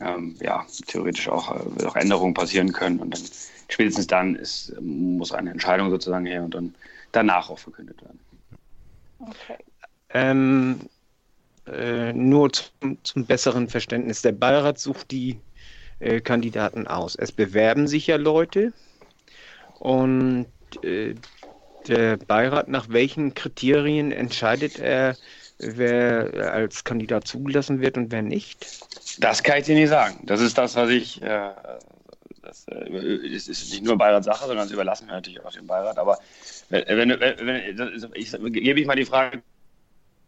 [0.00, 2.98] ähm, ja, theoretisch auch, äh, auch Änderungen passieren können.
[2.98, 3.22] Und dann
[3.68, 6.74] spätestens dann ist, muss eine Entscheidung sozusagen her und dann
[7.12, 8.18] danach auch verkündet werden.
[9.20, 9.58] Okay.
[10.10, 10.80] Ähm,
[11.66, 14.22] äh, nur zum, zum, besseren Verständnis.
[14.22, 15.40] Der Beirat sucht die
[15.98, 17.16] äh, Kandidaten aus.
[17.16, 18.72] Es bewerben sich ja Leute
[19.78, 20.46] und
[20.82, 21.14] äh,
[21.88, 25.16] der Beirat, nach welchen Kriterien entscheidet er,
[25.58, 28.66] wer als Kandidat zugelassen wird und wer nicht?
[29.18, 30.18] Das kann ich dir nicht sagen.
[30.24, 31.22] Das ist das, was ich.
[31.22, 31.50] Äh,
[32.42, 35.98] das äh, ist, ist nicht nur Beiratssache, sondern das überlassen wir natürlich auch dem Beirat.
[35.98, 36.18] Aber
[36.68, 39.42] wenn, wenn, wenn, wenn ich, gebe ich mal die Frage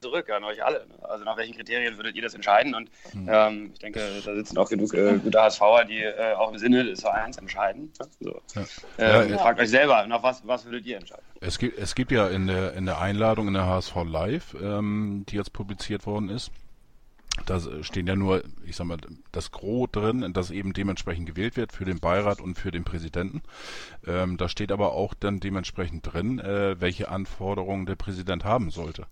[0.00, 0.86] zurück an euch alle.
[0.86, 0.94] Ne?
[1.08, 2.74] Also nach welchen Kriterien würdet ihr das entscheiden?
[2.74, 3.28] Und mhm.
[3.30, 6.84] ähm, ich denke, da sitzen auch genug äh, gute HSVer, die äh, auch im Sinne
[6.84, 7.92] des Vereins entscheiden.
[8.20, 8.40] So.
[8.54, 8.64] Ja.
[8.98, 11.24] Ähm, ja, fragt euch selber, nach was, was würdet ihr entscheiden?
[11.40, 15.24] Es gibt, es gibt ja in der, in der Einladung in der HSV Live, ähm,
[15.28, 16.50] die jetzt publiziert worden ist,
[17.46, 18.98] da stehen ja nur, ich sag mal,
[19.32, 23.42] das Gros drin, das eben dementsprechend gewählt wird für den Beirat und für den Präsidenten.
[24.06, 29.06] Ähm, da steht aber auch dann dementsprechend drin, äh, welche Anforderungen der Präsident haben sollte.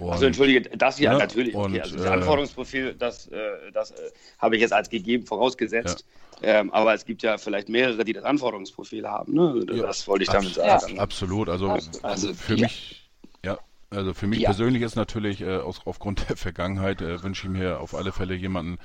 [0.00, 1.54] Und, also entschuldige, das ja, ja natürlich.
[1.54, 1.80] Okay.
[1.80, 3.38] also das Anforderungsprofil, das, äh,
[3.72, 6.04] das äh, habe ich jetzt als gegeben vorausgesetzt.
[6.42, 6.60] Ja.
[6.60, 9.34] Ähm, aber es gibt ja vielleicht mehrere, die das Anforderungsprofil haben.
[9.34, 9.64] Ne?
[9.66, 10.98] Das ja, wollte ich damit sagen.
[10.98, 11.48] Absolut.
[11.48, 13.08] Also, also, also für mich,
[13.44, 13.58] ja,
[13.90, 14.48] also für mich ja.
[14.48, 18.34] persönlich ist natürlich äh, aus, aufgrund der Vergangenheit äh, wünsche ich mir auf alle Fälle
[18.34, 18.78] jemanden,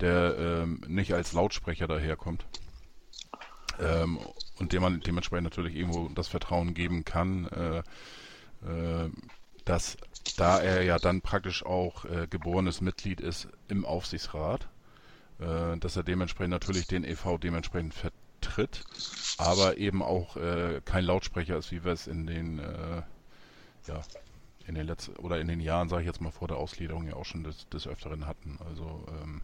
[0.00, 2.46] der ähm, nicht als Lautsprecher daherkommt.
[3.80, 4.18] Ähm,
[4.58, 7.78] und dem man dementsprechend natürlich irgendwo das Vertrauen geben kann, äh,
[8.68, 9.10] äh,
[9.64, 9.96] dass
[10.36, 14.68] da er ja dann praktisch auch äh, geborenes Mitglied ist im Aufsichtsrat,
[15.38, 18.84] äh, dass er dementsprechend natürlich den EV dementsprechend vertritt,
[19.38, 23.02] aber eben auch äh, kein Lautsprecher ist, wie wir es in den äh,
[23.86, 24.02] ja
[24.66, 27.14] in den letzten oder in den Jahren, sage ich jetzt mal vor der Ausgliederung ja
[27.14, 28.58] auch schon des, des Öfteren hatten.
[28.64, 29.42] Also ähm,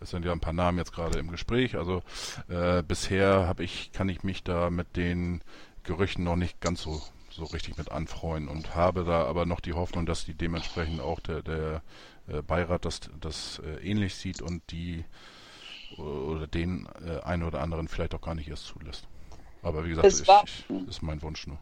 [0.00, 1.76] es sind ja ein paar Namen jetzt gerade im Gespräch.
[1.76, 2.02] Also
[2.48, 5.40] äh, bisher habe ich, kann ich mich da mit den
[5.82, 7.02] Gerüchten noch nicht ganz so
[7.38, 11.20] so richtig mit anfreuen und habe da aber noch die Hoffnung, dass die dementsprechend auch
[11.20, 11.82] der, der
[12.28, 15.04] äh, Beirat das, das äh, ähnlich sieht und die
[15.96, 19.06] oder den äh, einen oder anderen vielleicht auch gar nicht erst zulässt.
[19.62, 21.58] Aber wie gesagt, ich, ich, ist mein Wunsch nur.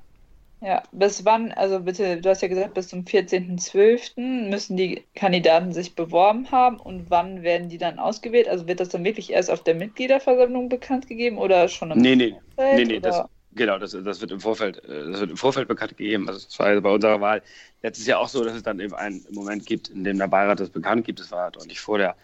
[0.62, 4.48] Ja, bis wann, also bitte, du hast ja gesagt, bis zum 14.12.
[4.48, 8.48] müssen die Kandidaten sich beworben haben und wann werden die dann ausgewählt?
[8.48, 12.16] Also wird das dann wirklich erst auf der Mitgliederversammlung bekannt gegeben oder schon am Nee,
[12.16, 13.22] nee, nee, nee, das,
[13.56, 16.28] Genau, das, das, wird im Vorfeld, äh, das wird im Vorfeld bekannt gegeben.
[16.28, 17.42] Also es war bei unserer Wahl
[17.82, 20.60] letztes Jahr auch so, dass es dann eben einen Moment gibt, in dem der Beirat
[20.60, 21.20] das bekannt gibt.
[21.20, 22.16] Das war deutlich vor der,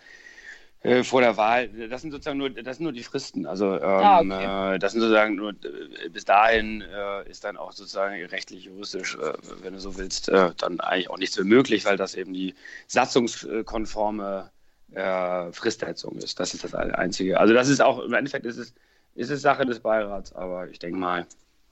[0.82, 1.68] äh, vor der Wahl.
[1.88, 3.46] Das sind sozusagen nur, das sind nur die Fristen.
[3.46, 4.74] Also ähm, ah, okay.
[4.74, 9.16] äh, das sind sozusagen nur äh, bis dahin äh, ist dann auch sozusagen rechtlich, juristisch,
[9.62, 12.54] wenn du so willst, dann eigentlich auch nichts mehr möglich, weil das eben die
[12.88, 14.50] satzungskonforme
[15.52, 16.38] Fristsetzung ist.
[16.38, 17.40] Das ist das Einzige.
[17.40, 18.74] Also das ist auch im Endeffekt ist es
[19.14, 21.26] ist es Sache des Beirats, aber ich denke mal,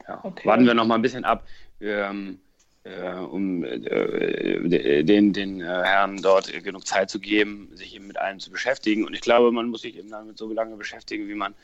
[0.07, 0.47] ja, okay.
[0.47, 1.47] warten wir noch mal ein bisschen ab,
[1.81, 2.41] ähm,
[2.85, 8.19] äh, um äh, den, den äh, Herren dort genug Zeit zu geben, sich eben mit
[8.19, 9.05] allem zu beschäftigen.
[9.05, 11.55] Und ich glaube, man muss sich eben damit so lange beschäftigen, wie man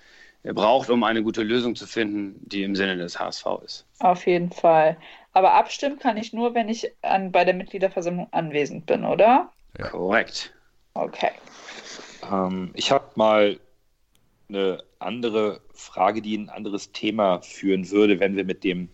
[0.43, 3.87] äh, braucht, um eine gute Lösung zu finden, die im Sinne des HSV ist.
[3.99, 4.97] Auf jeden Fall.
[5.33, 9.51] Aber abstimmen kann ich nur, wenn ich an, bei der Mitgliederversammlung anwesend bin, oder?
[9.79, 9.89] Ja.
[9.89, 10.55] Korrekt.
[10.95, 11.31] Okay.
[12.31, 13.59] Ähm, ich habe mal
[14.49, 18.89] eine andere Frage, die ein anderes Thema führen würde, wenn wir mit dem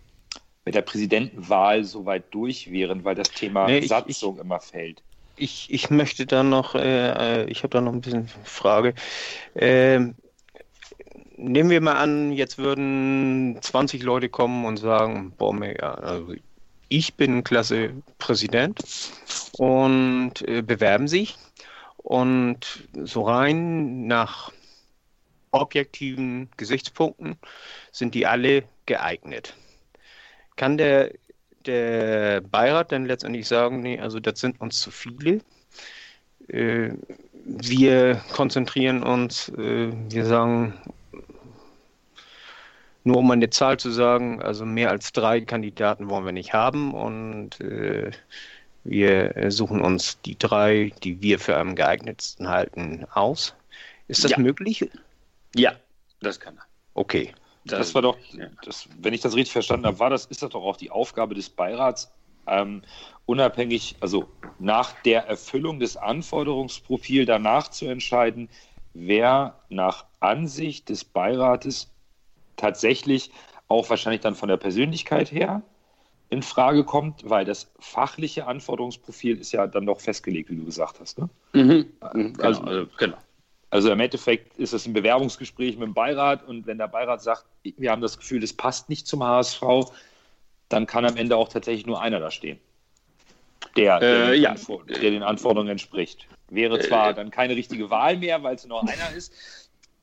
[0.65, 4.61] mit der Präsidentenwahl so weit durch wären, weil das Thema nee, ich, Satzung ich, immer
[4.61, 5.03] fällt.
[5.37, 8.95] Ich, ich möchte da noch, äh, äh ich habe da noch ein bisschen Frage.
[9.57, 10.15] Ähm,
[11.37, 16.35] nehmen wir mal an, jetzt würden 20 Leute kommen und sagen, boah, mega, also
[16.89, 18.81] ich bin klasse Präsident
[19.59, 21.37] und äh, bewerben sich
[21.97, 24.53] und so rein nach
[25.53, 27.37] objektiven Gesichtspunkten
[27.93, 29.55] sind die alle geeignet.
[30.57, 31.13] Kann der,
[31.67, 35.41] der Beirat dann letztendlich sagen, nee, also das sind uns zu viele.
[36.49, 36.91] Äh,
[37.45, 40.75] wir konzentrieren uns, äh, wir sagen,
[43.05, 46.95] nur um eine Zahl zu sagen, also mehr als drei Kandidaten wollen wir nicht haben
[46.95, 48.13] und äh,
[48.85, 53.55] wir suchen uns die drei, die wir für am geeignetsten halten, aus.
[54.09, 54.39] Ist das ja.
[54.39, 54.89] möglich?
[55.55, 55.75] Ja,
[56.21, 56.65] das kann er.
[56.95, 57.35] Okay.
[57.65, 58.19] Das, das war doch,
[58.65, 61.35] das, wenn ich das richtig verstanden habe, war das, ist das doch auch die Aufgabe
[61.35, 62.11] des Beirats,
[62.47, 62.83] ähm,
[63.25, 64.29] unabhängig, also
[64.59, 68.49] nach der Erfüllung des Anforderungsprofils danach zu entscheiden,
[68.95, 71.93] wer nach Ansicht des Beirates
[72.57, 73.31] tatsächlich
[73.69, 75.63] auch wahrscheinlich dann von der Persönlichkeit her
[76.31, 80.99] in Frage kommt, weil das fachliche Anforderungsprofil ist ja dann doch festgelegt, wie du gesagt
[80.99, 81.19] hast.
[81.19, 81.29] Ne?
[81.53, 81.93] Mhm.
[82.13, 83.19] Genau, also, also, genau.
[83.73, 87.47] Also im Endeffekt ist es ein Bewerbungsgespräch mit dem Beirat und wenn der Beirat sagt,
[87.63, 89.63] wir haben das Gefühl, das passt nicht zum HSV,
[90.69, 92.61] dann kann am Ende auch tatsächlich nur einer da stehen,
[93.75, 94.55] der, der, äh, den, ja.
[94.89, 96.27] der den Anforderungen entspricht.
[96.51, 99.33] Wäre äh, zwar äh, dann keine richtige Wahl mehr, weil es nur einer ist,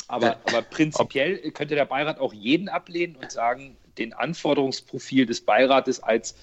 [0.08, 6.02] aber, aber prinzipiell könnte der Beirat auch jeden ablehnen und sagen, den Anforderungsprofil des Beirates
[6.02, 6.34] als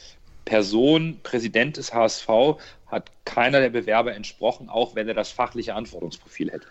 [0.45, 2.29] Person, Präsident des HSV,
[2.87, 6.69] hat keiner der Bewerber entsprochen, auch wenn er das fachliche Anforderungsprofil hätte.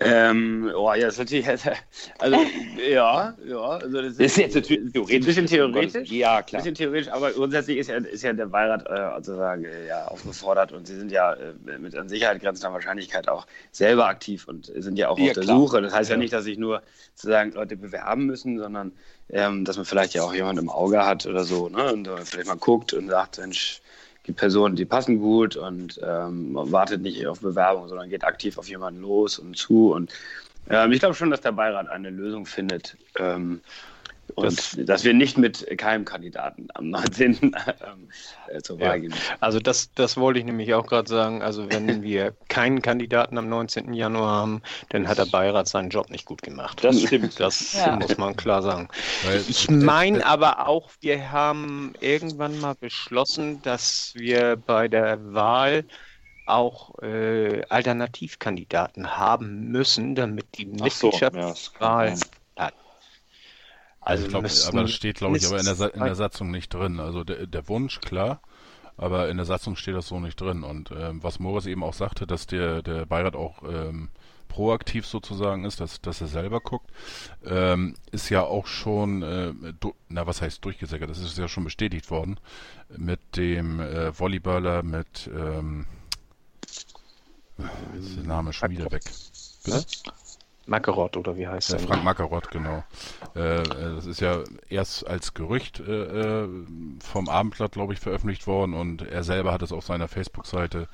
[0.00, 1.46] Ähm, oh ja, das ist natürlich,
[2.18, 2.36] also
[2.76, 5.16] ja, ja, also das ist, Das ist jetzt natürlich theoretisch.
[5.16, 6.10] ein bisschen theoretisch.
[6.10, 6.62] Ja, Ein klar.
[6.62, 10.72] bisschen theoretisch, aber grundsätzlich ist ja, ist ja der Beirat äh, sozusagen äh, ja, aufgefordert
[10.72, 14.98] und sie sind ja äh, mit an Sicherheit grenzender Wahrscheinlichkeit auch selber aktiv und sind
[14.98, 15.56] ja auch Ja, auf der klar.
[15.58, 15.80] Suche.
[15.80, 16.16] Das heißt ja.
[16.16, 16.18] Ja.
[16.18, 16.82] nicht, dass sich nur
[17.14, 18.92] sozusagen Leute bewerben müssen, sondern
[19.28, 21.92] ähm, dass man vielleicht ja auch jemanden im Auge hat oder so, ne?
[21.92, 23.80] Und äh, vielleicht mal guckt und sagt, Mensch,
[24.24, 28.68] gibt Personen, die passen gut und ähm, wartet nicht auf Bewerbung, sondern geht aktiv auf
[28.68, 29.92] jemanden los und zu.
[29.92, 30.12] Und
[30.68, 32.96] ähm, ich glaube schon, dass der Beirat eine Lösung findet.
[33.18, 33.60] Ähm,
[34.34, 37.52] und dass wir nicht mit keinem Kandidaten am 19.
[37.80, 38.08] ähm,
[38.46, 39.00] äh, zur Wahl Ja.
[39.00, 39.12] gehen.
[39.40, 41.42] Also das, das wollte ich nämlich auch gerade sagen.
[41.42, 43.92] Also wenn wir keinen Kandidaten am 19.
[43.94, 46.82] Januar haben, dann hat der Beirat seinen Job nicht gut gemacht.
[46.82, 47.38] Das stimmt.
[47.38, 47.98] Das Ja.
[47.98, 48.88] muss man klar sagen.
[49.46, 55.86] Ich meine aber auch, wir haben irgendwann mal beschlossen, dass wir bei der Wahl
[56.46, 61.54] auch äh, Alternativkandidaten haben müssen, damit die Ach so, ja,
[64.04, 64.10] Hat.
[64.10, 66.72] Also ich müssten aber das steht, glaube ich, aber in der, in der Satzung nicht
[66.72, 67.00] drin.
[67.00, 68.40] Also der, der Wunsch, klar,
[68.96, 70.62] aber in der Satzung steht das so nicht drin.
[70.62, 74.10] Und ähm, was Moritz eben auch sagte, dass der, der Beirat auch ähm,
[74.48, 76.90] proaktiv sozusagen ist, dass, dass er selber guckt,
[77.44, 79.52] ähm, ist ja auch schon, äh,
[80.08, 82.38] na was heißt durchgesickert, das ist ja schon bestätigt worden
[82.96, 85.86] mit dem äh, Volleyballer, mit, ähm,
[87.94, 89.02] jetzt ist der Name schon wieder weg.
[89.64, 89.84] Bitte?
[90.66, 91.78] Makarot oder wie heißt Der?
[91.78, 92.84] Frank Mackerott, genau.
[93.34, 93.62] Äh, äh,
[93.94, 96.48] das ist ja erst als Gerücht äh, äh,
[97.00, 100.88] vom Abendblatt, glaube ich, veröffentlicht worden und er selber hat es auf seiner Facebook-Seite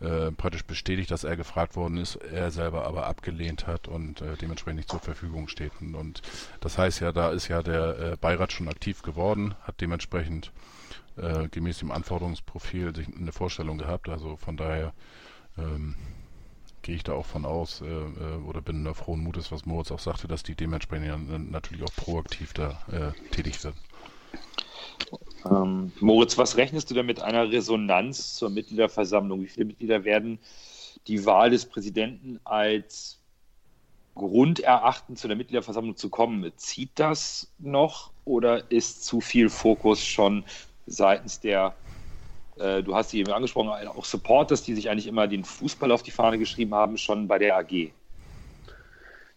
[0.00, 4.36] äh, praktisch bestätigt, dass er gefragt worden ist, er selber aber abgelehnt hat und äh,
[4.36, 5.72] dementsprechend nicht zur Verfügung steht.
[5.80, 6.22] Und, und
[6.60, 10.52] das heißt ja, da ist ja der äh, Beirat schon aktiv geworden, hat dementsprechend
[11.16, 14.08] äh, gemäß dem Anforderungsprofil sich eine Vorstellung gehabt.
[14.10, 14.92] Also von daher
[15.56, 15.94] ähm,
[16.86, 19.90] gehe ich da auch von aus äh, äh, oder bin da frohen Mutes, was Moritz
[19.90, 23.76] auch sagte, dass die dementsprechend äh, natürlich auch proaktiv da äh, tätig werden.
[25.50, 29.42] Ähm, Moritz, was rechnest du denn mit einer Resonanz zur Mitgliederversammlung?
[29.42, 30.38] Wie viele Mitglieder werden
[31.08, 33.18] die Wahl des Präsidenten als
[34.14, 36.52] Grund erachten, zu der Mitgliederversammlung zu kommen?
[36.56, 40.44] Zieht das noch oder ist zu viel Fokus schon
[40.86, 41.74] seitens der,
[42.58, 46.02] äh, du hast sie eben angesprochen, auch Supporters, die sich eigentlich immer den Fußball auf
[46.02, 47.92] die Fahne geschrieben haben, schon bei der AG?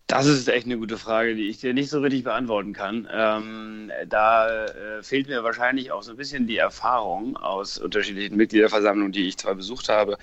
[0.10, 3.08] Das ist echt eine gute Frage, die ich dir nicht so richtig beantworten kann.
[3.14, 9.12] Ähm, da äh, fehlt mir wahrscheinlich auch so ein bisschen die Erfahrung aus unterschiedlichen Mitgliederversammlungen,
[9.12, 10.18] die ich zwar besucht habe,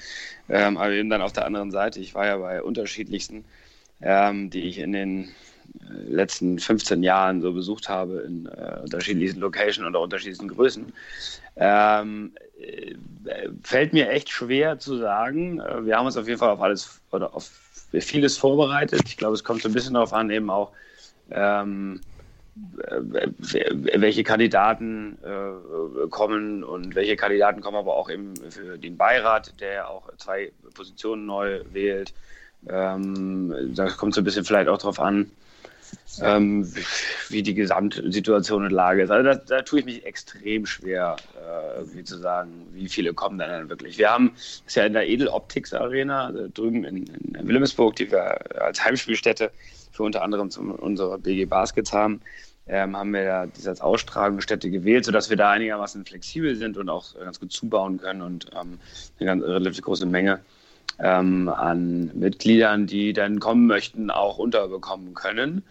[0.48, 2.00] ähm, aber eben dann auf der anderen Seite.
[2.00, 3.44] Ich war ja bei unterschiedlichsten,
[4.00, 5.28] ähm, die ich in den
[5.82, 10.92] äh, letzten 15 Jahren so besucht habe, in äh, unterschiedlichsten Locations oder unterschiedlichsten Größen.
[11.56, 12.94] Ähm, äh,
[13.62, 15.60] fällt mir echt schwer zu sagen.
[15.60, 17.50] Äh, Wir haben uns auf jeden Fall auf alles oder auf
[17.92, 19.02] vieles vorbereitet.
[19.06, 20.72] Ich glaube, es kommt so ein bisschen darauf an, eben auch,
[21.30, 22.00] ähm,
[22.88, 23.26] äh,
[23.94, 29.88] welche Kandidaten äh, kommen und welche Kandidaten kommen aber auch eben für den Beirat, der
[29.90, 32.12] auch zwei Positionen neu wählt.
[32.68, 35.30] Ähm, da kommt so ein bisschen vielleicht auch darauf an,
[36.22, 36.70] ähm,
[37.28, 39.10] wie die Gesamtsituation und Lage ist.
[39.10, 43.38] Also da, da tue ich mich extrem schwer, äh, irgendwie zu sagen, wie viele kommen
[43.38, 43.98] denn dann wirklich.
[43.98, 44.32] Wir haben,
[44.66, 49.50] ist ja in der Edeloptics Arena, also drüben in, in Wilhelmsburg, die wir als Heimspielstätte
[49.92, 52.20] für unter anderem zum, unsere BG Baskets haben,
[52.68, 56.88] ähm, haben wir ja diese als Austragungsstätte gewählt, sodass wir da einigermaßen flexibel sind und
[56.88, 58.78] auch ganz gut zubauen können und ähm,
[59.18, 60.40] eine ganz relativ große Menge
[60.98, 65.62] ähm, an Mitgliedern, die dann kommen möchten, auch unterbekommen können.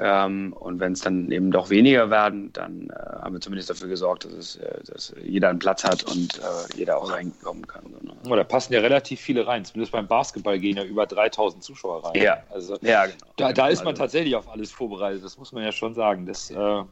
[0.00, 3.88] Ähm, und wenn es dann eben doch weniger werden, dann äh, haben wir zumindest dafür
[3.88, 7.82] gesorgt, dass, es, äh, dass jeder einen Platz hat und äh, jeder auch reinkommen kann.
[7.90, 8.12] So, ne?
[8.30, 9.64] Oh, da passen ja relativ viele rein.
[9.64, 12.22] Zumindest beim Basketball gehen ja über 3000 Zuschauer rein.
[12.22, 12.38] Ja.
[12.50, 13.16] Also Ja, genau.
[13.38, 15.24] da, da ist man Also- tatsächlich auf alles vorbereitet.
[15.24, 16.26] Das muss man ja schon sagen.
[16.26, 16.82] Das, äh,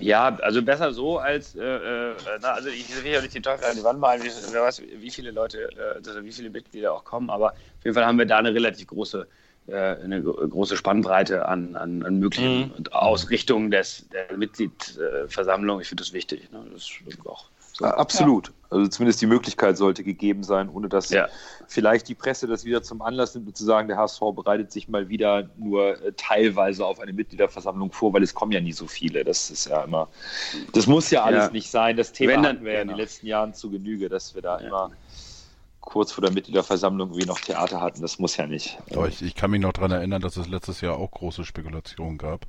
[0.00, 3.64] Ja, also besser so als, äh, äh, na, also ich will ja nicht die Teufel
[3.64, 6.92] an die Wand malen, wie, wer weiß, wie viele Leute, äh, also wie viele Mitglieder
[6.92, 9.26] auch kommen, aber auf jeden Fall haben wir da eine relativ große,
[9.66, 12.84] äh, eine gro- große Spannbreite an, an, an möglichen Mhm.
[12.92, 15.80] Ausrichtungen des, der Mitgliedversammlung.
[15.80, 16.50] Ich finde das wichtig.
[16.52, 16.64] Ne?
[16.72, 17.84] Das ist auch so.
[17.86, 18.52] absolut.
[18.70, 21.28] Also zumindest die Möglichkeit sollte gegeben sein, ohne dass Ja.
[21.68, 25.08] vielleicht die Presse das wieder zum Anlass nimmt, zu sagen, der HSV bereitet sich mal
[25.08, 29.24] wieder nur äh, teilweise auf eine Mitgliederversammlung vor, weil es kommen ja nie so viele.
[29.24, 30.08] Das ist ja immer,
[30.74, 31.50] das muss ja alles Ja.
[31.50, 31.96] nicht sein.
[31.96, 33.02] Das Thema Wenn dann- hatten wir ja in den genau.
[33.02, 34.66] letzten Jahren zu Genüge, dass wir da Ja.
[34.66, 34.90] immer
[35.80, 38.02] kurz vor der Mitgliederversammlung wie noch Theater hatten.
[38.02, 38.76] Das muss ja nicht.
[38.92, 42.18] Aber ich, ich kann mich noch daran erinnern, dass es letztes Jahr auch große Spekulationen
[42.18, 42.44] gab.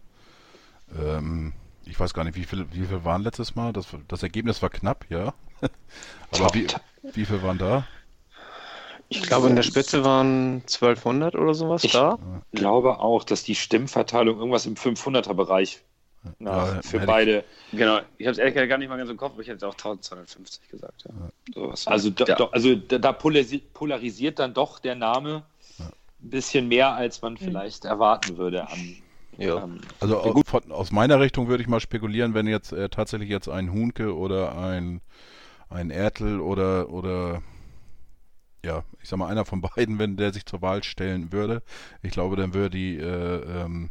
[1.02, 1.54] Ähm,
[1.90, 3.74] ich weiß gar nicht, wie viel, wie viel waren letztes Mal?
[3.74, 5.34] Das, das Ergebnis war knapp, ja.
[6.32, 6.68] Aber wie,
[7.14, 7.86] wie viel waren da?
[9.12, 12.20] Ich glaube, in der Spitze waren 1200 oder sowas Ich da.
[12.54, 15.82] glaube auch, dass die Stimmverteilung irgendwas im 500er-Bereich
[16.40, 17.44] Ja, für beide.
[17.72, 19.68] Genau, ich habe es ehrlich gesagt gar nicht mal ganz im Kopf, aber ich hätte
[19.68, 21.06] auch 1250 gesagt.
[21.06, 21.30] Ja.
[21.56, 21.88] Sowas.
[21.88, 22.36] Also, da, Ja.
[22.36, 25.44] da, also da, da polarisi- polarisiert dann doch der Name
[25.80, 25.90] ein
[26.30, 28.68] bisschen mehr, als man vielleicht erwarten würde.
[28.70, 28.96] An,
[29.40, 29.64] Ja.
[29.64, 33.30] ähm, Also au- von, aus meiner Richtung würde ich mal spekulieren, wenn jetzt äh, tatsächlich
[33.30, 35.02] jetzt ein Hunke oder ein,
[35.70, 37.42] ein Ertel oder, oder
[38.64, 41.64] ja, ich sag mal einer von beiden, wenn der sich zur Wahl stellen würde,
[42.02, 43.90] ich glaube, dann wäre die äh, ähm,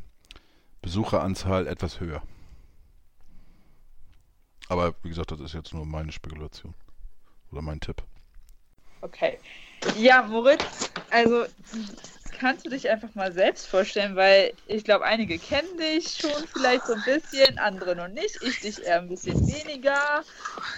[0.83, 2.23] Besucheranzahl etwas höher.
[4.69, 6.75] Aber wie gesagt, das ist jetzt nur meine Spekulation
[7.51, 8.03] oder mein Tipp.
[9.01, 9.39] Okay.
[9.97, 11.45] Ja, Moritz, also
[12.39, 16.87] kannst du dich einfach mal selbst vorstellen, weil ich glaube, einige kennen dich schon vielleicht
[16.87, 20.25] so ein bisschen, andere noch nicht, ich dich eher ein bisschen weniger.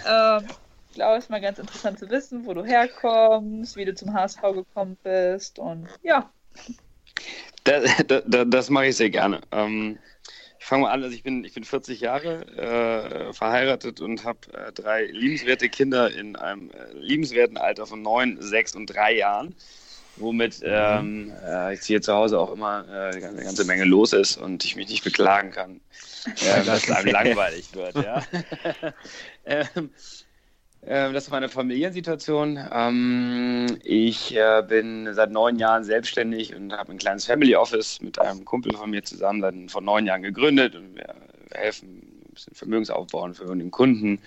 [0.05, 0.49] Ähm,
[0.89, 4.13] ich glaube, es ist mal ganz interessant zu wissen, wo du herkommst, wie du zum
[4.13, 6.33] HSV gekommen bist und ja.
[7.63, 9.41] Das, das, das mache ich sehr gerne.
[9.51, 9.99] Ähm,
[10.59, 14.39] ich fange mal an, also ich bin, ich bin 40 Jahre äh, verheiratet und habe
[14.53, 19.55] äh, drei liebenswerte Kinder in einem äh, liebenswerten Alter von neun, sechs und drei Jahren,
[20.17, 24.13] womit ähm, äh, ich hier zu Hause auch immer äh, eine ganze- ganze Menge los
[24.13, 25.81] ist und ich mich nicht beklagen kann,
[26.25, 27.95] äh, dass es einem langweilig wird.
[27.95, 28.23] Ja?
[29.45, 29.89] ähm,
[30.83, 32.59] ähm, das ist meine Familiensituation.
[32.71, 38.17] Ähm, ich äh, bin seit neun Jahren selbstständig und habe ein kleines Family Office mit
[38.19, 41.13] einem Kumpel von mir zusammen seit vor neun Jahren gegründet und wir
[41.53, 42.10] helfen
[42.45, 44.19] bisschen Vermögensaufbauen für den Kunden,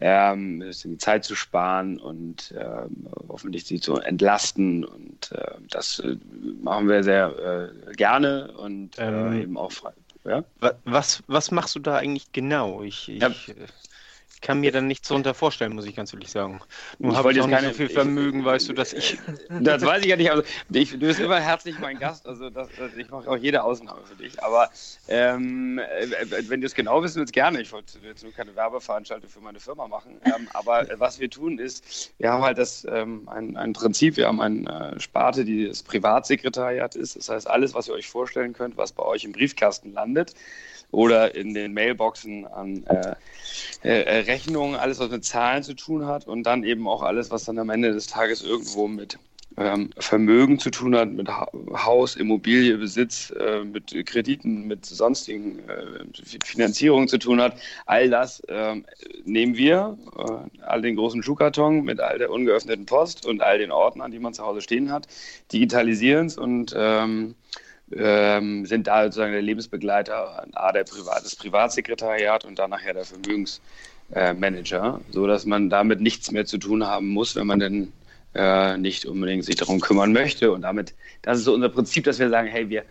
[0.00, 5.56] ähm, ein bisschen die Zeit zu sparen und ähm, hoffentlich sie zu entlasten und äh,
[5.70, 6.16] das äh,
[6.62, 9.92] machen wir sehr äh, gerne und äh, Ähm, eben auch frei.
[10.24, 10.44] Ja?
[10.60, 12.82] Wa- Was, was machst du da eigentlich genau?
[12.82, 13.30] Ich, ich Ja.
[14.46, 16.60] Kann mir dann nichts darunter vorstellen, muss ich ganz ehrlich sagen.
[17.00, 19.18] Ich habe ich jetzt nicht keine- so viel ich- Vermögen, weißt du, dass ich...
[19.60, 20.30] Das weiß ich ja nicht.
[20.30, 22.26] Also, ich, du bist immer herzlich mein Gast.
[22.28, 24.40] Also das, das, ich mache auch jede Ausnahme für dich.
[24.44, 24.70] Aber
[25.08, 27.60] ähm, äh, wenn du es genau wissen willst, gerne.
[27.60, 30.20] Ich wollte jetzt nur keine Werbeveranstaltung für meine Firma machen.
[30.24, 34.16] Ähm, aber was wir tun ist, wir haben halt das ähm, ein, ein Prinzip.
[34.16, 37.16] Wir haben eine äh, Sparte, die das Privatsekretariat ist.
[37.16, 40.34] Das heißt, alles, was ihr euch vorstellen könnt, was bei euch im Briefkasten landet
[40.96, 43.14] oder in den Mailboxen an äh,
[43.84, 47.30] äh, äh, Rechnungen, alles, was mit Zahlen zu tun hat und dann eben auch alles,
[47.30, 49.18] was dann am Ende des Tages irgendwo mit
[49.58, 55.58] ähm, Vermögen zu tun hat, mit ha Haus, Immobilie, Besitz, äh, mit Krediten, mit sonstigen
[55.68, 56.04] äh,
[56.42, 57.58] Finanzierungen zu tun hat.
[57.84, 58.86] All das ähm,
[59.26, 63.70] nehmen wir, äh, all den großen Schuhkarton mit all der ungeöffneten Post und all den
[63.70, 65.08] Ordnern, die man zu Hause stehen hat,
[65.52, 67.34] digitalisieren es und ähm,
[67.92, 73.04] ähm, sind da sozusagen der Lebensbegleiter, A, der Privat, das Privatsekretariat und dann nachher der
[73.04, 77.92] Vermögensmanager, so dass man damit nichts mehr zu tun haben muss, wenn man denn
[78.34, 80.52] äh, nicht unbedingt sich darum kümmern möchte.
[80.52, 82.84] Und damit, das ist so unser Prinzip, dass wir sagen, hey, wir,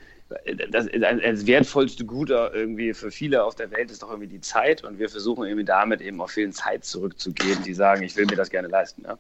[0.72, 4.84] das, das wertvollste Gut irgendwie für viele auf der Welt ist doch irgendwie die Zeit
[4.84, 8.36] und wir versuchen irgendwie damit eben auch vielen Zeit zurückzugeben, die sagen, ich will mir
[8.36, 9.04] das gerne leisten.
[9.04, 9.18] Ja?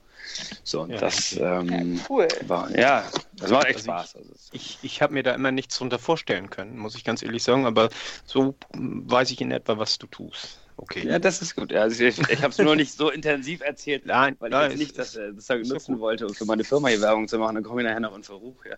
[0.63, 0.99] So, und Ja.
[0.99, 2.27] das ähm, Cool.
[2.47, 4.15] war, ja, das macht echt Also Spaß.
[4.33, 7.43] Es- Ich, ich habe mir da immer nichts drunter vorstellen können, muss ich ganz ehrlich
[7.43, 7.89] sagen, aber
[8.25, 10.64] so weiß ich in etwa, was du tust.
[10.77, 11.07] Okay.
[11.07, 11.71] Ja, das ist gut.
[11.73, 14.79] Also ich ich habe es nur nicht so intensiv erzählt, Nein, weil ich nein, jetzt
[14.79, 16.01] nicht es- das äh, doch nutzen gut.
[16.01, 17.55] wollte, um für meine Firma hier Werbung zu machen.
[17.55, 18.57] Dann komme ich nachher noch in Verruch.
[18.65, 18.75] Ja.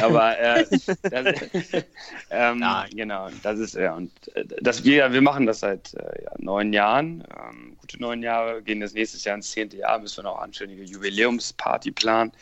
[0.04, 0.86] Aber äh, das,
[2.30, 2.90] ähm, Nein.
[2.94, 6.72] genau, das ist ja und äh, das wir wir machen das seit äh, ja, neun
[6.74, 10.38] Jahren, ähm, gute neun Jahre, gehen das nächstes Jahr ins zehnte Jahr, müssen wir noch
[10.40, 12.32] anständige Jubiläumsparty planen.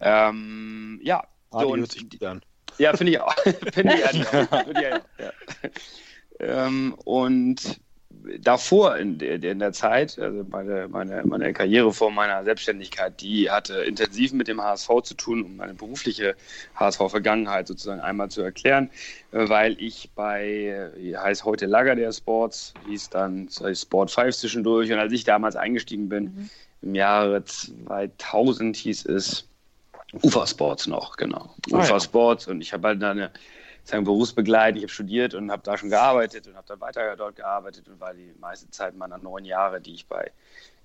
[0.00, 1.22] Ähm, ja,
[1.52, 2.40] Ah, so, und sich an.
[2.78, 3.34] ja, finde ich auch.
[3.72, 4.12] finde ich auch.
[4.12, 4.74] Ich auch,
[5.18, 5.32] ja.
[6.38, 7.80] ähm, und
[8.40, 13.50] davor in der, in der Zeit, also meine, meine, meine Karriere vor meiner Selbstständigkeit, die
[13.50, 16.34] hatte intensiv mit dem HSV zu tun, um meine berufliche
[16.74, 18.90] HSV-Vergangenheit sozusagen einmal zu erklären,
[19.32, 24.98] äh, weil ich bei, heißt heute Lager der Sports, hieß dann Sport 5 zwischendurch und
[24.98, 26.50] als ich damals eingestiegen bin,
[26.82, 29.46] im Jahre 2000 hieß es
[30.22, 31.54] Ufer Sports noch, genau.
[31.72, 32.00] Ah, Ufer ja.
[32.00, 33.30] Sports und ich habe halt dann eine
[33.90, 37.36] sagen, berufsbegleitend, ich habe studiert und habe da schon gearbeitet und habe dann weiter dort
[37.36, 40.30] gearbeitet und war die meiste Zeit meiner neun Jahre, die ich bei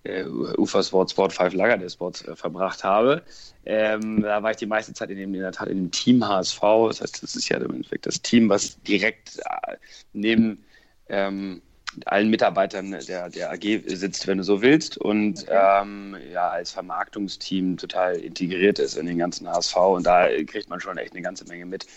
[0.03, 3.23] äh, Ufer Sport, Sport 5 Lager der Sports äh, verbracht habe.
[3.65, 6.27] Ähm, da war ich die meiste Zeit in, dem, in der Tat in dem Team
[6.27, 6.61] HSV.
[6.87, 9.77] Das heißt, das ist ja im Endeffekt das Team, was direkt äh,
[10.13, 10.63] neben
[11.09, 11.61] ähm,
[12.05, 17.77] allen Mitarbeitern der, der AG sitzt, wenn du so willst, und ähm, ja, als Vermarktungsteam
[17.77, 19.75] total integriert ist in den ganzen HSV.
[19.77, 21.87] Und da kriegt man schon echt eine ganze Menge mit,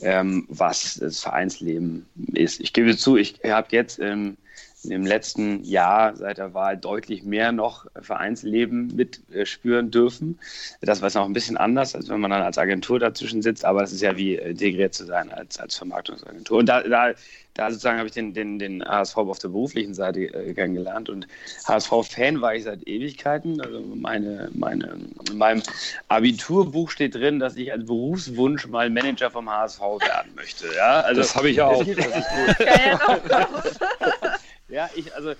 [0.00, 2.60] ähm, was das Vereinsleben ist.
[2.60, 4.36] Ich gebe zu, ich habe jetzt im
[4.84, 10.38] im letzten Jahr seit der Wahl deutlich mehr noch Vereinsleben mitspüren dürfen.
[10.80, 13.80] Das war noch ein bisschen anders, als wenn man dann als Agentur dazwischen sitzt, aber
[13.80, 16.58] das ist ja wie integriert zu sein als, als Vermarktungsagentur.
[16.58, 17.12] Und da, da,
[17.54, 21.26] da sozusagen habe ich den, den, den HSV auf der beruflichen Seite äh, kennengelernt und
[21.66, 23.60] HSV-Fan war ich seit Ewigkeiten.
[23.60, 24.96] Also meine, meine,
[25.28, 25.62] in meinem
[26.06, 30.66] Abiturbuch steht drin, dass ich als Berufswunsch mal Manager vom HSV werden möchte.
[30.76, 31.00] Ja?
[31.00, 31.84] Also, das habe ich auch.
[31.84, 32.66] Das ist gut.
[32.66, 33.48] Ja,
[34.94, 35.34] ich, also,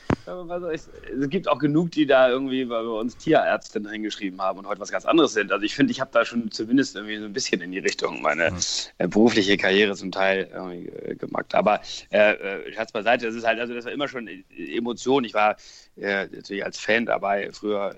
[0.71, 0.91] es
[1.29, 5.05] gibt auch genug, die da irgendwie bei uns Tierärztin hingeschrieben haben und heute was ganz
[5.05, 5.53] anderes sind.
[5.53, 8.23] Also ich finde, ich habe da schon zumindest irgendwie so ein bisschen in die Richtung
[8.23, 8.53] meine
[8.99, 11.55] äh, berufliche Karriere zum Teil irgendwie äh, gemacht.
[11.55, 15.25] Aber äh, äh, Scherz beiseite, das ist halt, also das war immer schon Emotion.
[15.25, 15.57] Ich war
[15.97, 17.95] äh, natürlich als Fan dabei, früher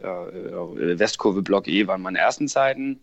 [0.76, 3.00] äh, Westkurve Block E waren meine ersten Zeiten.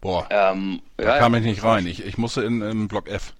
[0.00, 1.86] Boah, ähm, da ja, kam ich nicht rein.
[1.86, 3.34] Ich, ich musste in, in Block F.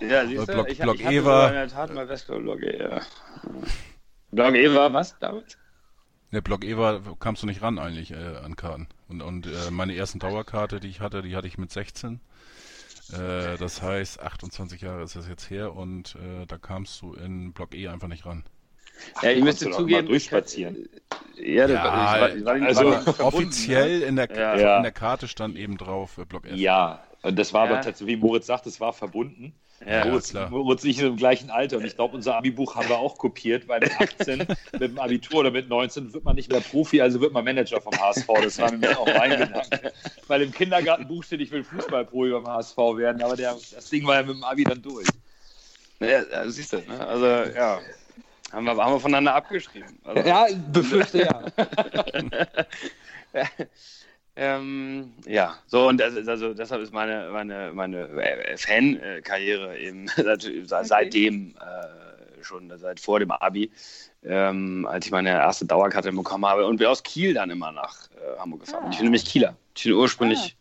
[0.00, 1.48] Ja, siehst du, Block, ich, Block ich E war.
[1.48, 3.00] in der Tat mal E, ja.
[4.32, 5.56] Block E war was damals?
[6.30, 8.88] Ne, Block E war, kamst du nicht ran eigentlich äh, an Karten.
[9.08, 12.20] Und, und äh, meine ersten Dauerkarte, die ich hatte, die hatte ich mit 16.
[13.12, 17.52] Äh, das heißt, 28 Jahre ist das jetzt her und äh, da kamst du in
[17.54, 18.44] Block E einfach nicht ran.
[19.22, 20.88] Ja, ich müsste zugeben, durchspazieren.
[21.36, 24.56] Ja, das Ja, war, ich war, ich war, also war verbunden, Offiziell in der, Ja.
[24.58, 24.76] Ja.
[24.76, 26.54] in der Karte stand eben drauf äh, Block F.
[26.56, 27.70] Ja, und das war Ja.
[27.70, 29.54] aber tatsächlich, wie Moritz sagt, es war verbunden.
[29.86, 30.48] Ja, Moritz, klar.
[30.50, 33.80] Moritz sind im gleichen Alter und ich glaube, unser Abi-Buch haben wir auch kopiert, weil
[33.80, 34.38] mit 18,
[34.72, 37.80] mit dem Abitur oder mit 19 wird man nicht mehr Profi, also wird man Manager
[37.80, 38.26] vom HSV.
[38.42, 39.92] Das war nämlich auch mein Gedanke.
[40.26, 44.16] Weil im Kindergartenbuch steht, ich will Fußballprofi beim HSV werden, aber der, das Ding war
[44.16, 45.06] ja mit dem Abi dann durch.
[46.00, 47.06] Ja, ja, siehst du, ne?
[47.06, 47.80] also ja,
[48.52, 49.98] haben wir, haben wir voneinander abgeschrieben.
[50.04, 51.42] Also, Ja, befürchte ja.
[54.36, 60.64] Ähm, ja, so und das, also deshalb ist meine, meine, meine äh, Fan-Karriere eben se-
[60.84, 63.70] seitdem äh, schon, seit vor dem Abi,
[64.24, 68.10] ähm, als ich meine erste Dauerkarte bekommen habe und bin aus Kiel dann immer nach
[68.12, 68.90] äh, Hamburg gefahren.
[68.90, 69.56] Ich bin nämlich Kieler.
[69.76, 70.56] Ich bin ursprünglich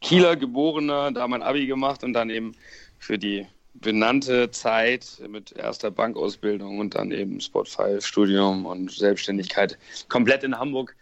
[0.00, 2.56] Kieler geborener, da mein Abi gemacht und dann eben
[2.98, 10.44] für die benannte Zeit mit erster Bankausbildung und dann eben 5 Studium und Selbstständigkeit komplett
[10.44, 10.96] in Hamburg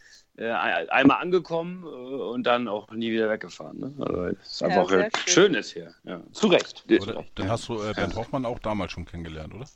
[0.44, 3.78] einmal angekommen äh, und dann auch nie wieder weggefahren.
[3.78, 3.92] Ne?
[3.98, 5.34] Also es ist Ja, einfach äh, schön.
[5.34, 5.94] schönes hier.
[6.04, 6.20] Ja.
[6.32, 6.84] Zu Recht.
[6.88, 7.24] Oder?
[7.34, 9.66] Dann hast du äh, Bernd Hoffmann auch damals schon kennengelernt, oder?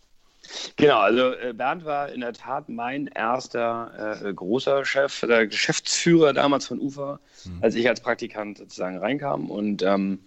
[0.76, 6.32] Genau, also äh, Bernd war in der Tat mein erster äh, großer Chef, der Geschäftsführer
[6.32, 7.18] damals von UFA,
[7.62, 10.20] als ich als Praktikant sozusagen reinkam und ähm,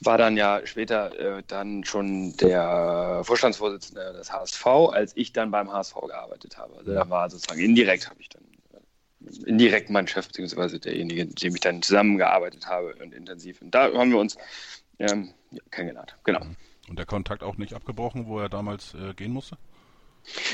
[0.00, 5.72] war dann ja später äh, dann schon der Vorstandsvorsitzende des HSV, als ich dann beim
[5.72, 6.76] HSV gearbeitet habe.
[6.76, 8.42] Also da war sozusagen indirekt habe ich dann
[9.46, 13.62] indirekt mein Chef beziehungsweise derjenige, mit dem ich dann zusammengearbeitet habe und intensiv.
[13.62, 14.36] Und da haben wir uns
[14.98, 16.16] ähm, ja, kennengelernt.
[16.24, 16.40] Genau.
[16.88, 19.56] Und der Kontakt auch nicht abgebrochen, wo er damals äh, gehen musste?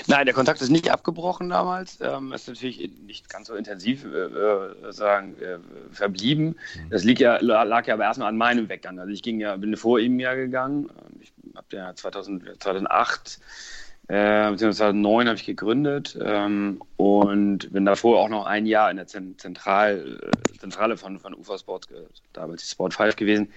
[0.07, 1.99] Nein, der Kontakt ist nicht abgebrochen damals.
[2.01, 5.59] Ähm, ist natürlich nicht ganz so intensiv äh, äh, sagen, äh,
[5.91, 6.57] verblieben.
[6.91, 8.99] Das liegt ja, lag ja aber erstmal an meinem Weggang.
[8.99, 10.91] Also ich ging ja, bin vor ihm ja gegangen.
[10.91, 13.41] Ähm, Ich habe ja 2000, 2008
[14.09, 18.97] äh, beziehungsweise 2009 habe ich gegründet ähm, und bin davor auch noch ein Jahr in
[18.99, 21.89] der Zen Zentral, äh, Zentrale von, von UFA Sports,
[22.33, 23.49] damals die Sport 5 gewesen.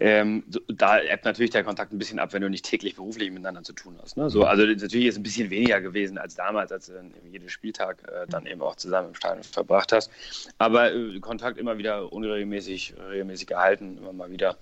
[0.00, 3.30] Ähm, so, da ebbt natürlich der Kontakt ein bisschen ab, wenn du nicht täglich beruflich
[3.30, 4.16] miteinander zu tun hast.
[4.16, 4.28] Ne?
[4.28, 7.48] So, also natürlich ist es ein bisschen weniger gewesen als damals, als du dann jeden
[7.48, 10.10] Spieltag äh, dann eben auch zusammen im Stadion verbracht hast.
[10.58, 14.56] Aber äh, Kontakt immer wieder unregelmäßig, regelmäßig gehalten, immer mal wieder.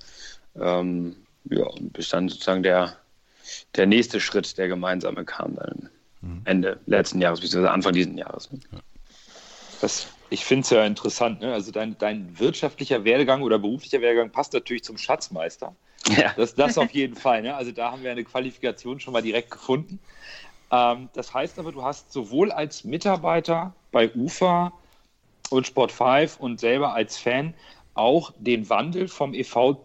[0.60, 2.98] Ähm, ja, und bis dann sozusagen der,
[3.76, 5.90] der nächste Schritt, der gemeinsame kam dann
[6.44, 8.50] Ende letzten Jahres, beziehungsweise Anfang dieses Jahres.
[8.52, 8.60] Ne?
[9.80, 11.40] Das, ich finde es ja interessant.
[11.40, 11.52] Ne?
[11.52, 15.74] Also dein, dein wirtschaftlicher Werdegang oder beruflicher Werdegang passt natürlich zum Schatzmeister.
[16.16, 16.32] Ja.
[16.36, 17.42] Das, das auf jeden Fall.
[17.42, 17.54] Ne?
[17.54, 19.98] Also da haben wir eine Qualifikation schon mal direkt gefunden.
[20.70, 24.72] Ähm, das heißt aber, du hast sowohl als Mitarbeiter bei UFA
[25.50, 27.54] und Sport 5 und selber als Fan
[27.94, 29.76] auch den Wandel vom EV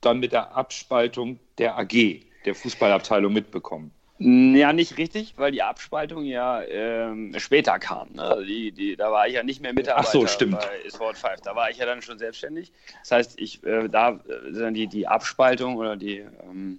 [0.00, 3.90] dann mit der Abspaltung der AG, der Fußballabteilung mitbekommen.
[4.18, 8.12] Ja, nicht richtig, weil die Abspaltung ja ähm, später kam.
[8.12, 8.22] Ne?
[8.22, 10.60] Also die, die, da war ich ja nicht mehr Mitarbeiter Ach so, stimmt.
[10.60, 11.40] bei Sport 5.
[11.42, 12.72] Da war ich ja dann schon selbstständig.
[13.00, 16.78] Das heißt, ich äh, da äh, die, die Abspaltung oder die, ähm,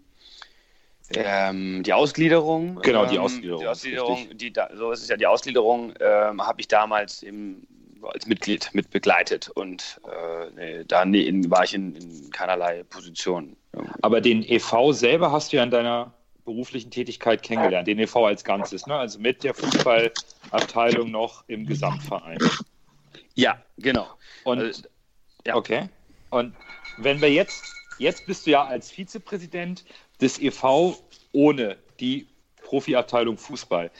[1.14, 2.80] ähm, die Ausgliederung.
[2.82, 6.62] Genau, die ähm, Ausgliederung, Die Ausgliederung, die so ist es ja, die Ausgliederung ähm, habe
[6.62, 7.68] ich damals eben
[8.14, 13.58] als Mitglied mit begleitet und äh, nee, da nee, war ich in, in keinerlei Position.
[14.02, 16.14] Aber den EV selber hast du ja in deiner
[16.46, 18.96] beruflichen Tätigkeit kennengelernt, den EV als Ganzes, ne?
[18.96, 22.38] also mit der Fußballabteilung noch im Gesamtverein.
[23.34, 24.08] Ja, genau.
[24.44, 24.84] Und Also,
[25.46, 25.56] ja.
[25.56, 25.90] okay.
[26.30, 26.54] Und
[26.98, 29.84] wenn wir jetzt, jetzt bist du ja als Vizepräsident
[30.22, 30.98] des EV
[31.34, 32.28] ohne die
[32.66, 33.92] Profiabteilung Fußball.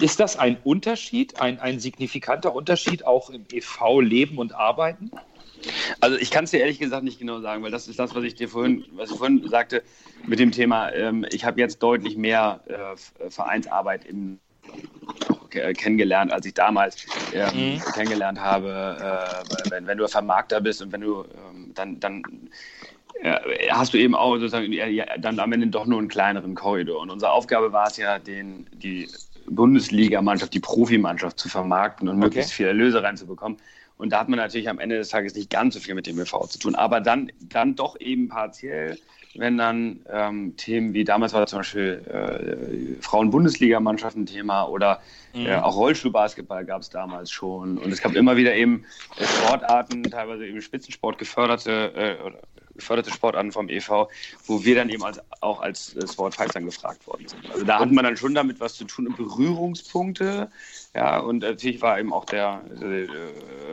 [0.00, 5.10] Ist das ein Unterschied, ein, ein signifikanter Unterschied auch im EV Leben und Arbeiten?
[6.00, 8.24] Also ich kann es dir ehrlich gesagt nicht genau sagen, weil das ist das, was
[8.24, 9.82] ich dir vorhin, was ich vorhin sagte
[10.26, 10.92] mit dem Thema.
[10.92, 14.38] Ähm, ich habe jetzt deutlich mehr äh, Vereinsarbeit im
[15.50, 17.80] kennengelernt, als ich damals ähm, mhm.
[17.94, 18.96] kennengelernt habe.
[19.00, 22.22] Äh, wenn, wenn, du Vermarkter bist und wenn du ähm, dann, dann
[23.22, 27.00] äh, hast du eben auch sozusagen ja, dann am Ende doch nur einen kleineren Korridor.
[27.00, 29.08] Und unsere Aufgabe war es ja, den, die
[29.48, 32.24] Bundesligamannschaft, die Profimannschaft zu vermarkten und okay.
[32.24, 33.58] möglichst viel Erlöse reinzubekommen.
[33.98, 36.18] Und da hat man natürlich am Ende des Tages nicht ganz so viel mit dem
[36.18, 38.98] ÖV zu tun, aber dann, dann doch eben partiell,
[39.38, 42.02] wenn dann ähm, Themen wie damals war zum Beispiel
[42.98, 45.00] äh, Frauen-Bundesligamannschaft ein Thema oder
[45.34, 45.46] mhm.
[45.46, 47.78] äh, auch Rollstuhlbasketball gab es damals schon.
[47.78, 48.84] Und es gab immer wieder eben
[49.18, 52.38] Sportarten, teilweise eben Spitzensport geförderte äh, oder
[52.76, 54.08] geförderte Sportarten vom EV,
[54.46, 57.50] wo wir dann eben als, auch als Sport dann gefragt worden sind.
[57.50, 60.50] Also da hat man dann schon damit was zu tun und Berührungspunkte.
[60.96, 63.06] Ja, und natürlich war eben auch der, der äh,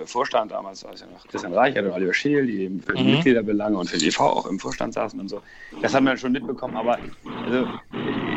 [0.05, 3.11] Vorstand damals, ja noch Christian Reichert und Oliver Scheel, die eben für die mhm.
[3.11, 5.41] Mitgliederbelange und für die EV auch im Vorstand saßen und so.
[5.81, 6.99] Das haben wir schon mitbekommen, aber
[7.45, 7.67] also,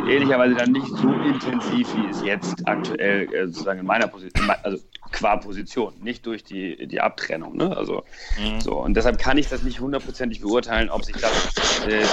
[0.08, 4.78] ehrlicherweise dann nicht so intensiv, wie es jetzt aktuell äh, sozusagen in meiner Position, also
[5.10, 7.56] qua Position, nicht durch die, die Abtrennung.
[7.56, 7.76] Ne?
[7.76, 8.04] Also,
[8.38, 8.60] mhm.
[8.60, 8.74] so.
[8.74, 12.04] Und deshalb kann ich das nicht hundertprozentig beurteilen, ob sich das äh,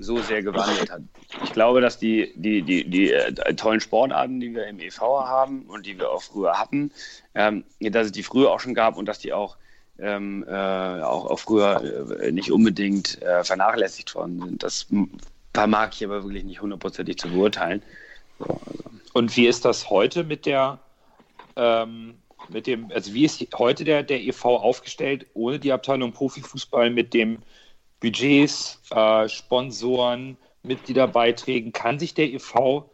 [0.00, 1.00] so sehr gewandelt hat.
[1.44, 5.62] Ich glaube, dass die, die, die, die äh, tollen Sportarten, die wir im EV haben
[5.62, 6.92] und die wir auch früher hatten,
[7.34, 9.56] ähm, dass es die früher auch schon gab und dass die auch
[9.98, 14.62] ähm, äh, auch, auch früher äh, nicht unbedingt äh, vernachlässigt worden sind.
[14.62, 14.86] Das
[15.52, 17.82] vermag ich aber wirklich nicht hundertprozentig zu beurteilen.
[18.38, 18.84] So, also.
[19.12, 20.78] Und wie ist das heute mit der
[21.56, 22.14] ähm,
[22.48, 27.12] mit dem, also wie ist heute der, der EV aufgestellt, ohne die Abteilung Profifußball mit
[27.12, 27.38] dem
[28.00, 31.72] Budgets, äh, Sponsoren, Mitgliederbeiträgen?
[31.72, 32.84] Kann sich der EV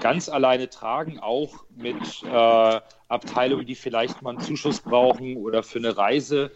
[0.00, 5.78] ganz alleine tragen, auch mit äh, Abteilungen, die vielleicht mal einen Zuschuss brauchen oder für
[5.78, 6.52] eine Reise,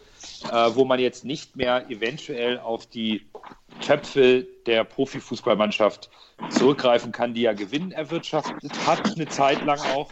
[0.50, 3.26] äh, wo man jetzt nicht mehr eventuell auf die
[3.80, 6.10] Töpfe der Profifußballmannschaft
[6.50, 10.10] zurückgreifen kann, die ja Gewinn erwirtschaftet hat, eine Zeit lang auch.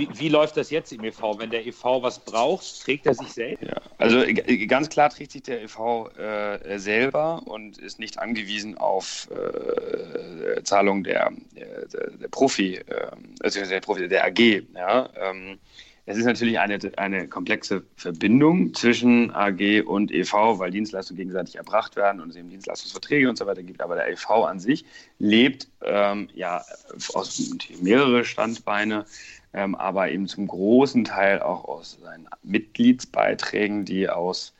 [0.00, 1.38] Wie, wie, läuft das jetzt im EV?
[1.38, 3.62] Wenn der EV was braucht, trägt er sich selbst?
[3.62, 4.24] Ja, also
[4.66, 11.04] ganz klar trägt sich der EV äh, selber und ist nicht angewiesen auf äh, Zahlung
[11.04, 13.10] der, der, der Profi, äh,
[13.42, 14.62] also der Profi, der AG.
[14.74, 15.10] Ja?
[15.16, 15.58] Ähm,
[16.06, 21.94] es ist natürlich eine, eine komplexe Verbindung zwischen AG und EV, weil Dienstleistungen gegenseitig erbracht
[21.96, 23.82] werden und es eben Dienstleistungsverträge und so weiter gibt.
[23.82, 24.86] Aber der EV an sich
[25.18, 26.64] lebt ähm, ja
[27.12, 27.52] aus
[27.82, 29.04] mehrere Standbeine
[29.52, 34.54] ähm, aber eben zum großen Teil auch aus seinen Mitgliedsbeiträgen, die aus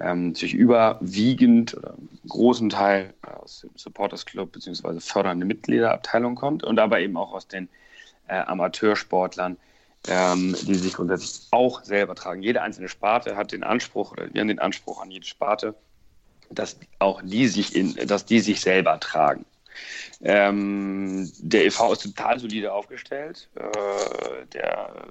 [0.00, 1.94] ähm, natürlich überwiegend oder
[2.28, 5.00] großen Teil aus dem Supporters Club bzw.
[5.00, 7.68] fördernde Mitgliederabteilung kommt und aber eben auch aus den
[8.26, 9.56] äh, Amateursportlern,
[10.08, 12.42] ähm, die sich grundsätzlich auch selber tragen.
[12.42, 15.74] Jede einzelne Sparte hat den Anspruch, oder wir haben den Anspruch an jede Sparte,
[16.50, 19.44] dass auch die sich in, dass die sich selber tragen.
[20.22, 23.48] Ähm, der EV ist total solide aufgestellt.
[23.56, 25.06] Äh, der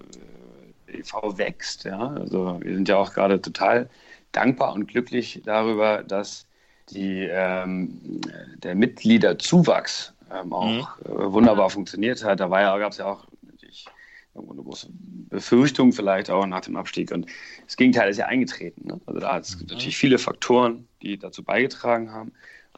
[0.87, 1.85] EV wächst.
[1.85, 2.09] Ja?
[2.15, 3.89] Also wir sind ja auch gerade total
[4.31, 6.47] dankbar und glücklich darüber, dass
[6.89, 8.21] die, ähm,
[8.57, 11.05] der Mitgliederzuwachs ähm, auch mhm.
[11.05, 12.39] äh, wunderbar funktioniert hat.
[12.39, 13.85] Da ja, gab es ja auch natürlich
[14.35, 14.87] eine große
[15.29, 17.11] Befürchtung vielleicht auch nach dem Abstieg.
[17.11, 17.27] Und
[17.65, 18.87] das Gegenteil ist ja eingetreten.
[18.87, 18.99] Ne?
[19.05, 19.77] Also da es gibt mhm.
[19.77, 22.33] natürlich viele Faktoren, die dazu beigetragen haben.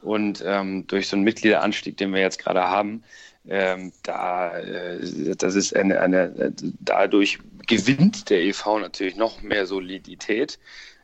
[0.05, 3.03] Und ähm, durch so einen Mitgliederanstieg, den wir jetzt gerade haben,
[3.47, 10.59] ähm, da, äh, das ist eine, eine, dadurch gewinnt der EV natürlich noch mehr Solidität,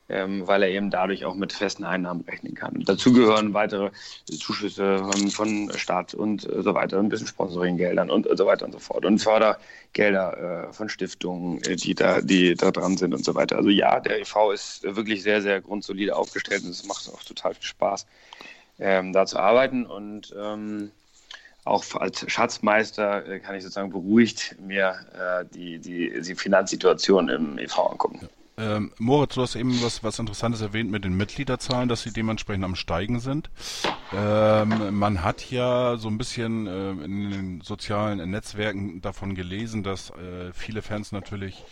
[0.09, 2.83] ähm, weil er eben dadurch auch mit festen Einnahmen rechnen kann.
[2.85, 3.91] Dazu gehören weitere
[4.25, 8.79] Zuschüsse von, von Staat und so weiter, ein bisschen Sponsoringgeldern und so weiter und so
[8.79, 13.33] fort und Fördergelder äh, von Stiftungen, äh, die da, die da dran sind und so
[13.35, 13.57] weiter.
[13.57, 17.53] Also ja, der EV ist wirklich sehr, sehr grundsolide aufgestellt und es macht auch total
[17.53, 18.05] viel Spaß
[18.81, 20.91] ähm, da zu arbeiten und ähm,
[21.63, 27.57] auch als Schatzmeister äh, kann ich sozusagen beruhigt mir äh, die, die, die Finanzsituation im
[27.59, 28.27] EV angucken.
[28.57, 32.65] Ähm, Moritz, du hast eben was, was Interessantes erwähnt mit den Mitgliederzahlen, dass sie dementsprechend
[32.65, 33.49] am Steigen sind.
[34.13, 40.09] Ähm, man hat ja so ein bisschen äh, in den sozialen Netzwerken davon gelesen, dass
[40.09, 41.63] äh, viele Fans natürlich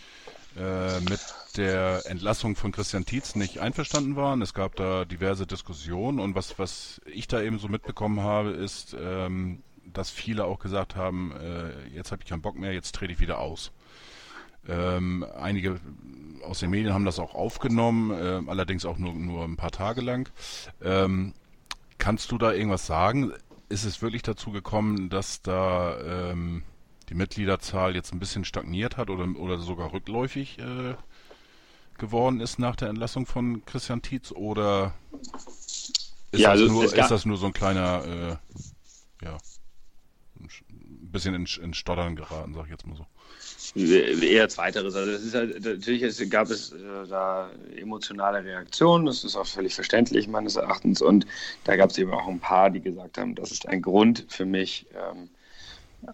[0.56, 1.20] äh, mit
[1.56, 4.42] der Entlassung von Christian Tietz nicht einverstanden waren.
[4.42, 8.96] Es gab da diverse Diskussionen und was, was ich da eben so mitbekommen habe, ist,
[8.98, 13.12] ähm, dass viele auch gesagt haben, äh, jetzt habe ich keinen Bock mehr, jetzt trete
[13.12, 13.72] ich wieder aus.
[14.68, 15.80] Ähm, einige
[16.44, 20.00] aus den Medien haben das auch aufgenommen, äh, allerdings auch nur, nur ein paar Tage
[20.00, 20.30] lang.
[20.82, 21.34] Ähm,
[21.98, 23.32] kannst du da irgendwas sagen?
[23.70, 26.64] ist es wirklich dazu gekommen, dass da ähm,
[27.10, 30.94] die Mitgliederzahl jetzt ein bisschen stagniert hat oder, oder sogar rückläufig äh,
[31.98, 34.30] geworden ist nach der Entlassung von Christian Tietz?
[34.32, 34.94] Oder
[36.30, 39.38] ist, Ja, das, also nur, ist das nur so ein kleiner, äh, ja,
[40.38, 43.06] ein bisschen in, in Stottern geraten, sag ich jetzt mal so.
[43.74, 44.94] Eher zweiteres.
[44.94, 49.46] Also das ist halt, natürlich ist, gab es äh, da emotionale Reaktionen, das ist auch
[49.46, 51.02] völlig verständlich meines Erachtens.
[51.02, 51.26] Und
[51.64, 54.44] da gab es eben auch ein paar, die gesagt haben, das ist ein Grund für
[54.44, 55.28] mich ähm,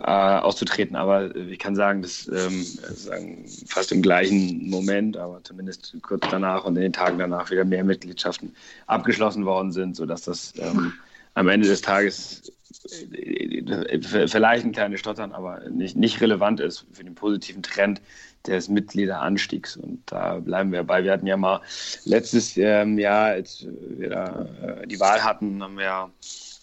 [0.01, 0.97] äh, auszutreten.
[0.97, 6.65] Aber ich kann sagen, dass ähm, sagen, fast im gleichen Moment, aber zumindest kurz danach
[6.65, 8.55] und in den Tagen danach wieder mehr Mitgliedschaften
[8.87, 10.93] abgeschlossen worden sind, sodass das ähm,
[11.35, 12.53] am Ende des Tages
[12.91, 18.01] äh, vielleicht ein kleines Stottern, aber nicht, nicht relevant ist für den positiven Trend
[18.47, 19.77] des Mitgliederanstiegs.
[19.77, 21.05] Und da bleiben wir bei.
[21.05, 21.61] Wir hatten ja mal
[22.05, 26.11] letztes ähm, Jahr, als wir da äh, die Wahl hatten, haben wir ja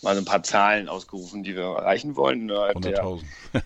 [0.04, 2.42] mal so ein paar Zahlen ausgerufen, die wir erreichen wollen.
[2.42, 3.24] innerhalb der- 100.000.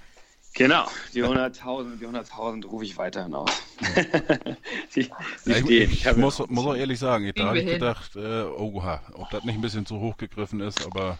[0.53, 3.51] Genau, die 100.000, die 100.000 rufe ich weiterhin aus.
[4.95, 8.15] die, die Ja, ich, ich, hab- muss, muss auch ehrlich sagen, da habe ich gedacht,
[8.15, 11.19] äh, oha, ob das nicht ein bisschen zu hoch gegriffen ist, aber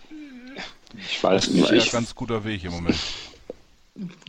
[0.96, 1.70] ich weiß ist nicht.
[1.70, 2.98] ja Ich, ein ganz guter Weg im Moment.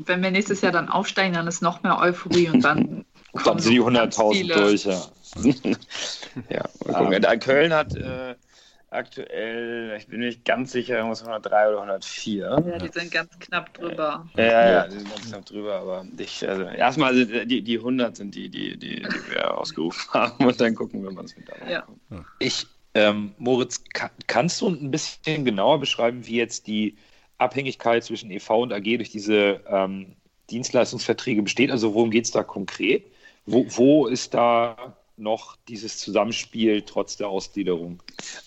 [0.05, 3.07] Wenn wir nächstes Jahr dann aufsteigen, dann ist noch mehr Euphorie und dann.
[3.33, 4.55] Dann kommen sind die noch ganz 100.000 viele.
[4.55, 5.03] durch, ja.
[6.51, 6.65] ja.
[7.21, 8.35] Da Köln hat äh,
[8.91, 12.65] aktuell, ich bin nicht ganz sicher, irgendwas 103 oder 104.
[12.67, 14.27] Ja, die sind ganz knapp drüber.
[14.37, 17.79] Ja, ja, ja, die sind ganz knapp drüber, aber ich, also erstmal sind die, die
[17.79, 21.37] 100 sind die, die, die, die wir ausgerufen haben und dann gucken wir mal, was
[21.37, 21.83] wir da Ja.
[21.83, 22.01] kommen.
[22.39, 26.97] Ich, ähm, Moritz, ka kannst du ein bisschen genauer beschreiben, wie jetzt die
[27.39, 30.17] Abhängigkeit zwischen EV und AG durch diese ähm,
[30.51, 31.71] Dienstleistungsverträge besteht?
[31.71, 33.07] Also worum geht es da konkret?
[33.47, 38.03] Wo, wo ist da noch dieses Zusammenspiel trotz der Ausgliederung?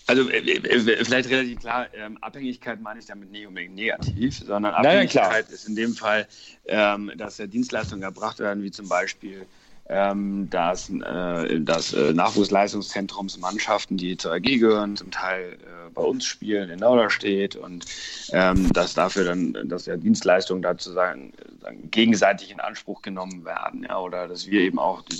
[0.06, 4.72] Also äh, äh, vielleicht relativ klar, ähm, Abhängigkeit meine ich damit nicht unbedingt negativ, sondern
[4.72, 5.54] Naja, Abhängigkeit klar.
[5.54, 6.26] ist in dem Fall,
[6.66, 9.46] ähm, dass äh, Dienstleistungen erbracht werden, wie zum Beispiel
[9.88, 16.02] ähm, dass äh, das äh, Nachwuchsleistungszentrums Mannschaften, die zur AG gehören, zum Teil äh, bei
[16.02, 17.84] uns spielen, in Norderstedt und
[18.32, 23.84] ähm, dass dafür dann, dass ja Dienstleistungen dazu sagen, sagen, gegenseitig in Anspruch genommen werden,
[23.88, 25.16] ja, oder dass wir eben auch die,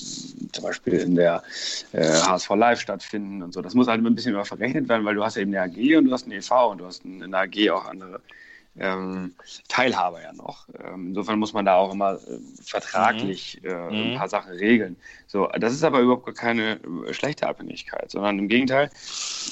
[0.52, 1.42] zum Beispiel in der
[1.92, 3.62] äh, HSV Live stattfinden und so.
[3.62, 5.96] Das muss halt ein bisschen immer verrechnet werden, weil du hast ja eben eine AG
[5.96, 8.20] und du hast eine EV und du hast in der AG auch andere
[8.76, 9.34] ähm,
[9.68, 10.68] Teilhaber ja noch.
[10.82, 14.12] Ähm, insofern muss man da auch immer äh, vertraglich äh, ein Mhm.
[14.12, 14.96] paar Sachen regeln.
[15.26, 18.90] So, das ist aber überhaupt gar keine äh, schlechte Abhängigkeit, sondern im Gegenteil.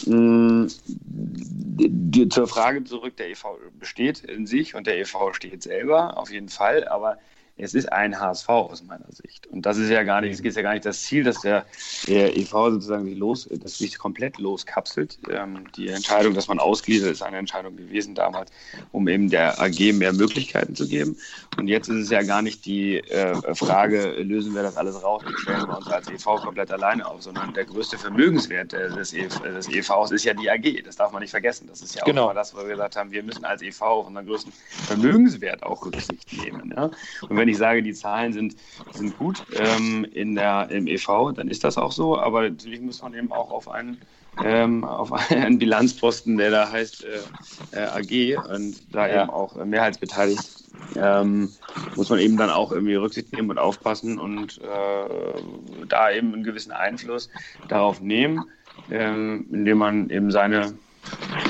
[0.07, 5.63] mh, die, die, zur Frage zurück, der EV besteht in sich und der EV steht
[5.63, 7.19] selber, auf jeden Fall, aber
[7.61, 9.47] es ist ein HSV aus meiner Sicht.
[9.49, 11.65] Und das ist ja gar nicht, es ist ja gar nicht das Ziel, dass der,
[12.07, 15.19] der EV sozusagen sich los, dass sich komplett loskapselt.
[15.31, 18.51] Ähm, die Entscheidung, dass man ausgliedert, ist eine Entscheidung gewesen damals,
[18.93, 21.17] um eben der AG mehr Möglichkeiten zu geben.
[21.59, 25.23] Und jetzt ist es ja gar nicht die äh, Frage, lösen wir das alles raus
[25.27, 29.41] und stellen wir uns als EV komplett alleine auf, sondern der größte Vermögenswert des, EV,
[29.43, 30.83] des EVs ist ja die AG.
[30.85, 31.67] Das darf man nicht vergessen.
[31.69, 32.25] Das ist ja auch Genau.
[32.25, 34.53] immer das, was wir gesagt haben, wir müssen als EV auf unseren größten
[34.87, 36.73] Vermögenswert auch Rücksicht nehmen.
[36.75, 36.91] Ja?
[37.29, 38.57] Und wenn ich sage, die Zahlen sind,
[38.91, 42.19] sind gut ähm, in der, im EV, dann ist das auch so.
[42.19, 44.01] Aber natürlich muss man eben auch auf einen,
[44.39, 47.27] ähm, auf einen Bilanzposten, der da heißt äh,
[47.73, 49.23] äh, AG und da Ja.
[49.23, 50.51] eben auch mehrheitsbeteiligt,
[50.97, 51.57] ähm,
[51.95, 55.43] muss man eben dann auch irgendwie Rücksicht nehmen und aufpassen und äh,
[55.87, 57.31] da eben einen gewissen Einfluss
[57.69, 58.51] darauf nehmen,
[58.89, 60.79] ähm, indem man eben seine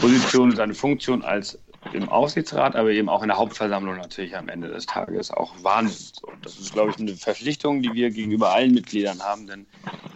[0.01, 1.59] Position, seine Funktion als
[1.93, 6.13] im Aufsichtsrat, aber eben auch in der Hauptversammlung natürlich am Ende des Tages auch wahrnimmt.
[6.21, 9.67] So, das ist, glaube ich, eine Verpflichtung, die wir gegenüber allen Mitgliedern haben, denn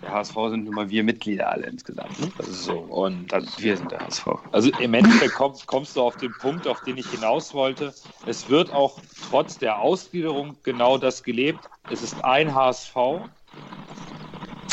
[0.03, 2.21] der HSV sind nun mal wir Mitglieder alle insgesamt.
[2.21, 2.31] Ne?
[2.37, 2.79] Das ist so.
[2.79, 4.27] Und das, wir sind der HSV.
[4.53, 7.95] Also im Endeffekt kommst, kommst du auf den Punkt, auf den ich hinaus wollte.
[8.27, 11.69] Es wird auch trotz der Ausgliederung genau das gelebt.
[11.89, 12.95] Es ist ein HSV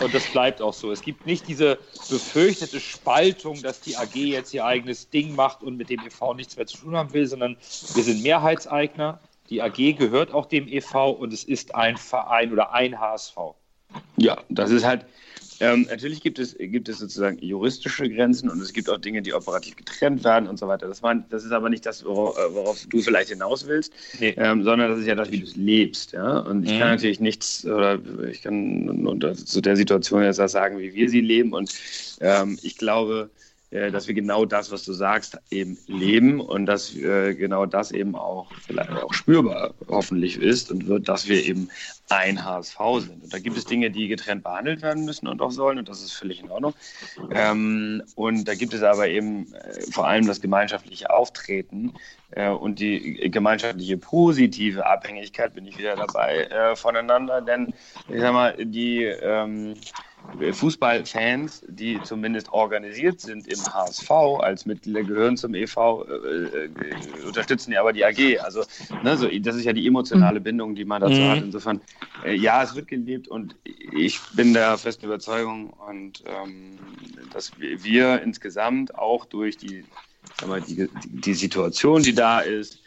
[0.01, 0.91] und das bleibt auch so.
[0.91, 1.77] Es gibt nicht diese
[2.09, 6.57] befürchtete Spaltung, dass die AG jetzt ihr eigenes Ding macht und mit dem EV nichts
[6.57, 7.57] mehr zu tun haben will, sondern
[7.93, 9.19] wir sind Mehrheitseigner.
[9.49, 13.37] Die AG gehört auch dem EV und es ist ein Verein oder ein HSV.
[14.17, 15.05] Ja, das ist halt,
[15.61, 19.33] ähm, natürlich gibt es, gibt es sozusagen juristische Grenzen und es gibt auch Dinge, die
[19.33, 20.87] operativ getrennt werden und so weiter.
[20.87, 24.33] Das, war, das ist aber nicht das, worauf, äh, worauf du vielleicht hinaus willst, Nee.
[24.37, 26.13] ähm, sondern das ist ja das, wie du es lebst.
[26.13, 26.39] Ja?
[26.39, 26.79] Und ich Mhm.
[26.79, 31.09] kann natürlich nichts, oder ich kann unter zu der Situation jetzt das sagen, wie wir
[31.09, 31.53] sie leben.
[31.53, 31.71] Und
[32.19, 33.29] ähm, ich glaube,
[33.71, 38.15] dass wir genau das, was du sagst, eben leben und dass äh, genau das eben
[38.15, 41.69] auch vielleicht auch spürbar hoffentlich ist und wird, dass wir eben
[42.09, 43.23] ein HSV sind.
[43.23, 46.01] Und da gibt es Dinge, die getrennt behandelt werden müssen und auch sollen und das
[46.01, 46.73] ist völlig in Ordnung.
[47.31, 51.93] Ähm, und da gibt es aber eben äh, vor allem das gemeinschaftliche Auftreten
[52.31, 57.41] äh, und die gemeinschaftliche positive Abhängigkeit, bin ich wieder dabei, äh, voneinander.
[57.41, 57.73] Denn
[58.09, 59.75] ich sag mal, die ähm,
[60.51, 66.69] Fußballfans, die zumindest organisiert sind im HSV als Mitglieder gehören zum EV, äh, äh,
[67.25, 68.39] unterstützen ja aber die AG.
[68.39, 68.63] Also
[69.03, 70.43] ne, so, das ist ja die emotionale mhm.
[70.43, 71.29] Bindung, die man dazu mhm.
[71.29, 71.37] hat.
[71.39, 71.81] Insofern,
[72.23, 76.79] äh, ja, es wird gelebt und ich bin der festen Überzeugung und ähm,
[77.33, 79.83] dass wir, wir, insgesamt auch durch die,
[80.47, 82.79] mal, die, die Situation, die da ist,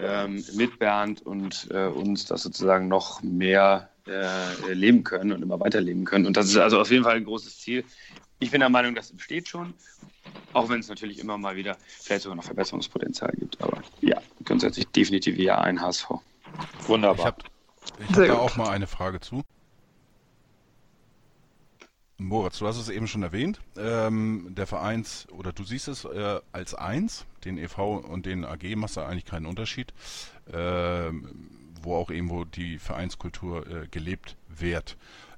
[0.00, 5.58] ähm, mit Bernd und äh, uns das sozusagen noch mehr äh, leben können und immer
[5.60, 6.26] weiterleben können.
[6.26, 7.84] Und das ist also auf jeden Fall ein großes Ziel.
[8.38, 9.74] Ich bin der Meinung, das besteht schon,
[10.52, 13.60] auch wenn es natürlich immer mal wieder vielleicht sogar noch Verbesserungspotenzial gibt.
[13.62, 16.10] Aber ja, grundsätzlich definitiv ja ein HSV.
[16.86, 17.18] Wunderbar.
[17.18, 17.44] Ich habe
[18.08, 19.42] hab da auch mal eine Frage zu.
[22.18, 23.60] Moritz, du hast es eben schon erwähnt.
[23.76, 28.74] Ähm, der Vereins, oder du siehst es äh, als eins, den EV und den AG
[28.76, 29.92] machst du eigentlich keinen Unterschied.
[30.52, 34.96] Ähm, wo auch irgendwo die Vereinskultur äh, gelebt wird.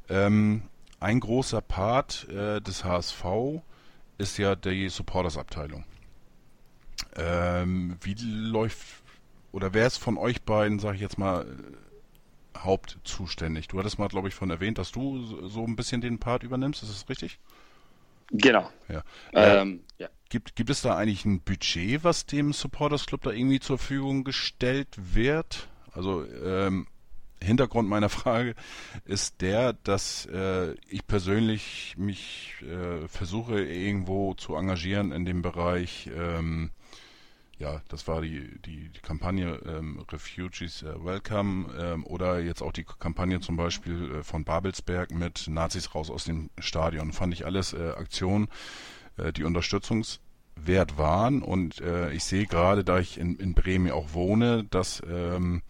[0.08, 0.62] Ähm,
[1.00, 3.24] ein großer Part äh, des HSV
[4.18, 5.84] ist ja die Supporters-Abteilung.
[7.16, 8.84] Ähm, wie läuft,
[9.52, 11.46] oder wer ist von euch beiden, sage ich jetzt mal,
[12.56, 13.68] hauptzuständig?
[13.68, 16.82] Du hattest mal, glaube ich, von erwähnt, dass du so ein bisschen den Part übernimmst,
[16.82, 17.38] ist das richtig?
[18.30, 18.68] Genau.
[18.88, 19.02] Ja.
[19.32, 20.08] Ähm, äh, ja.
[20.28, 24.24] Gibt, gibt es da eigentlich ein Budget, was dem Supporters Club da irgendwie zur Verfügung
[24.24, 25.68] gestellt wird?
[25.98, 26.86] Also ähm,
[27.42, 28.54] Hintergrund meiner Frage
[29.04, 36.08] ist der, dass äh, ich persönlich mich äh, versuche irgendwo zu engagieren in dem Bereich,
[36.16, 36.70] ähm,
[37.58, 42.70] ja, das war die, die, die Kampagne ähm, Refugees äh, Welcome ähm, oder jetzt auch
[42.70, 47.12] die Kampagne zum Beispiel äh, von Babelsberg mit Nazis raus aus dem Stadion.
[47.12, 48.46] Fand ich alles äh, Aktionen,
[49.16, 54.14] äh, die unterstützungswert waren und äh, ich sehe gerade, da ich in, in Bremen auch
[54.14, 55.62] wohne, dass ähm,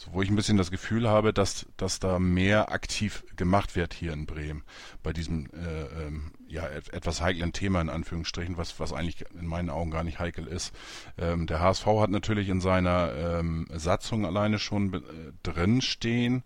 [0.00, 3.92] so, wo ich ein bisschen das Gefühl habe, dass, dass da mehr aktiv gemacht wird
[3.92, 4.62] hier in Bremen
[5.02, 9.68] bei diesem äh, ähm, ja, etwas heiklen Thema in Anführungsstrichen, was, was eigentlich in meinen
[9.68, 10.74] Augen gar nicht heikel ist.
[11.18, 15.00] Ähm, der HSV hat natürlich in seiner ähm, Satzung alleine schon äh,
[15.42, 16.44] drin stehen,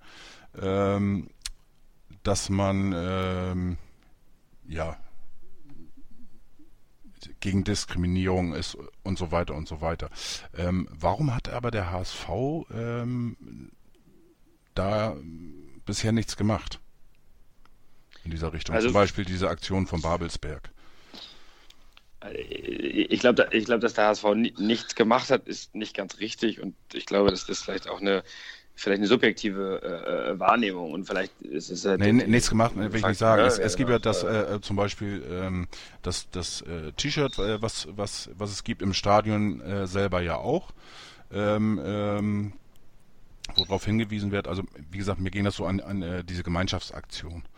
[0.61, 1.31] ähm,
[2.25, 3.77] dass man ähm,
[7.41, 10.11] gegen Diskriminierung ist und so weiter und so weiter.
[10.57, 12.29] Ähm, warum hat aber der HSV
[12.73, 13.71] ähm,
[14.75, 15.17] da
[15.85, 16.81] bisher nichts gemacht
[18.25, 18.75] in dieser Richtung?
[18.75, 20.71] Also, Zum Beispiel diese Aktion von Babelsberg.
[22.33, 24.25] Ich glaube, ich glaub, dass der HSV
[24.59, 28.25] nichts gemacht hat, ist nicht ganz richtig und ich glaube, dass das vielleicht auch eine
[28.75, 32.95] vielleicht eine subjektive äh, äh, Wahrnehmung und vielleicht ist es halt nee, nichts gemacht, will
[32.95, 33.41] ich nicht sagen.
[33.43, 35.69] Ja, es, es gibt ja das äh, zum Beispiel ähm,
[36.03, 40.37] das, das äh, T-Shirt, äh, was, was, was es gibt im Stadion äh, selber ja
[40.37, 40.73] auch.
[41.33, 42.53] Ähm, ähm,
[43.57, 47.43] worauf hingewiesen wird, also wie gesagt, mir ging das so an, an äh, diese Gemeinschaftsaktion
[47.43, 47.54] äh,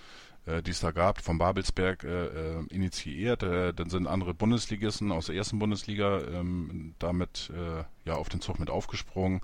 [0.47, 3.43] die es da gab, von Babelsberg äh, äh, initiiert.
[3.43, 8.41] Äh, dann sind andere Bundesligisten aus der ersten Bundesliga ähm, damit äh, ja auf den
[8.41, 9.41] Zug mit aufgesprungen.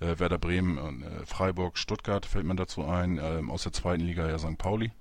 [0.00, 4.28] Äh, Werder Bremen, äh, Freiburg, Stuttgart fällt mir dazu ein, äh, aus der zweiten Liga
[4.28, 4.56] ja St.
[4.58, 4.92] Pauli.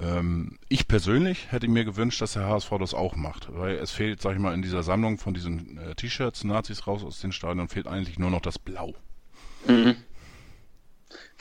[0.00, 4.20] Ähm, ich persönlich hätte mir gewünscht, dass der HSV das auch macht, weil es fehlt,
[4.20, 7.68] sag ich mal, in dieser Sammlung von diesen äh, T-Shirts, Nazis raus aus den Stadien,
[7.68, 8.94] fehlt eigentlich nur noch das Blau.
[9.68, 9.96] Mhm.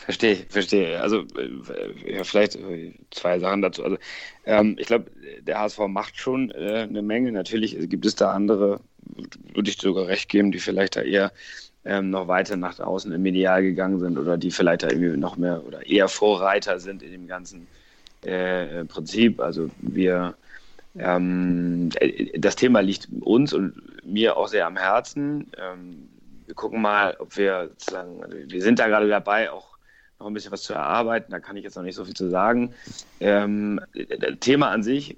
[0.05, 1.01] Verstehe, verstehe.
[1.01, 3.83] Also äh, ja, vielleicht äh, zwei Sachen dazu.
[3.83, 3.97] Also
[4.45, 5.09] ähm, ich glaube,
[5.41, 7.31] der HSV macht schon äh, eine Menge.
[7.31, 8.81] Natürlich gibt es da andere,
[9.53, 11.31] würde ich sogar recht geben, die vielleicht da eher
[11.85, 15.37] ähm, noch weiter nach außen im Medial gegangen sind oder die vielleicht da irgendwie noch
[15.37, 17.67] mehr oder eher Vorreiter sind in dem ganzen
[18.23, 19.39] äh, Prinzip.
[19.39, 20.35] Also wir
[20.97, 21.89] ähm,
[22.37, 23.73] das Thema liegt uns und
[24.05, 25.51] mir auch sehr am Herzen.
[25.57, 26.09] Ähm,
[26.45, 29.72] wir gucken mal, ob wir sozusagen, also wir sind da gerade dabei, auch
[30.19, 31.31] noch ein bisschen was zu erarbeiten.
[31.31, 32.73] Da kann ich jetzt noch nicht so viel zu sagen.
[33.19, 33.79] Ähm,
[34.39, 35.17] Thema an sich,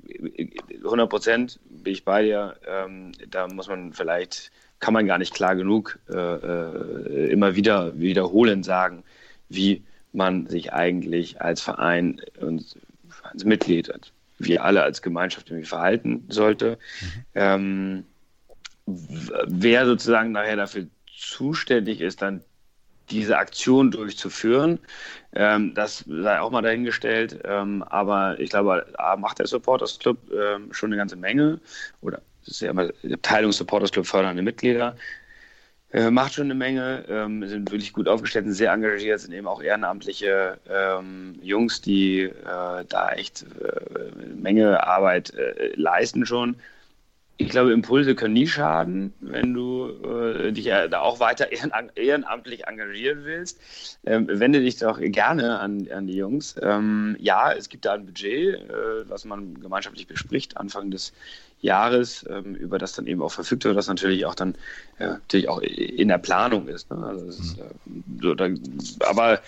[0.84, 2.56] 100 Prozent bin ich bei dir.
[2.68, 7.98] Ähm, da muss man vielleicht, kann man gar nicht klar genug äh, äh, immer wieder
[8.00, 9.04] wiederholen sagen,
[9.50, 12.78] wie man sich eigentlich als Verein und
[13.24, 16.78] als Mitglied, als wir alle als Gemeinschaft irgendwie verhalten sollte.
[17.02, 17.24] Mhm.
[17.36, 18.04] Ähm,
[18.86, 22.42] wer sozusagen nachher dafür zuständig ist, dann
[23.10, 24.80] diese Aktion durchzuführen.
[25.34, 27.40] Ähm, das sei auch mal dahingestellt.
[27.44, 31.60] Ähm, aber ich glaube, A, macht der Supporters Club ähm, schon eine ganze Menge.
[32.02, 34.96] Oder es ist ja immer Abteilung Supporters Club fördernde Mitglieder.
[35.92, 39.48] Äh, macht schon eine Menge, ähm, sind wirklich gut aufgestellt, sind sehr engagiert, sind eben
[39.48, 46.58] auch ehrenamtliche ähm, Jungs, die äh, da echt äh, eine Menge Arbeit äh, leisten schon
[47.38, 51.50] ich glaube, Impulse können nie schaden, wenn du äh, dich ja da auch weiter
[51.96, 53.60] ehrenamtlich engagieren willst.
[54.06, 56.56] Ähm, wende dich doch gerne an, an die Jungs.
[56.62, 61.12] Ähm, ja, es gibt da ein Budget, äh, was man gemeinschaftlich bespricht, Anfang des
[61.60, 64.56] Jahres, ähm, über das dann eben auch verfügt wird, das natürlich auch dann
[65.00, 66.90] äh, natürlich auch in der Planung ist.
[66.90, 67.06] Ne?
[67.06, 68.04] Also ist mhm.
[68.20, 68.48] äh, so, da,
[69.08, 69.40] aber äh,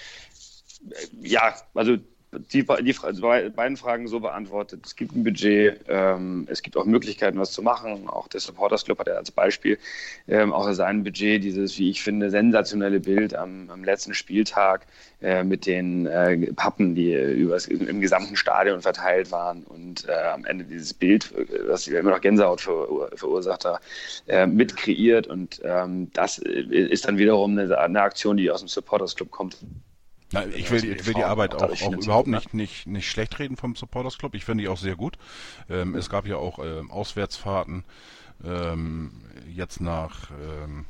[1.22, 1.98] ja, also
[2.34, 4.86] die, die, beiden Fragen so beantwortet.
[4.86, 8.10] Es gibt ein Budget, ähm, es gibt auch Möglichkeiten, was zu machen.
[8.10, 9.80] Auch der Supporters Club hat ja als Beispiel
[10.28, 14.86] ähm, auch sein Budget, dieses, wie ich finde, sensationelle Bild am, am letzten Spieltag
[15.22, 20.44] äh, mit den äh, Pappen, die übers, im, gesamten Stadion verteilt waren und äh, am
[20.44, 21.34] Ende dieses Bild,
[21.68, 23.82] das immer noch Gänsehaut ver, verursacht hat,
[24.28, 25.28] äh, mit kreiert.
[25.28, 29.58] Und ähm, das ist dann wiederum eine, eine Aktion, die aus dem Supporters Club kommt
[30.32, 33.56] na, ich will, ich will die Arbeit auch, auch überhaupt nicht, nicht, nicht schlecht reden
[33.56, 34.36] vom Supporters Club.
[34.36, 35.18] Ich finde die auch sehr gut.
[35.70, 37.86] Ähm, es gab ja auch ähm, Auswärtsfahrten
[38.44, 39.12] ähm,
[39.54, 40.86] jetzt nach ähm,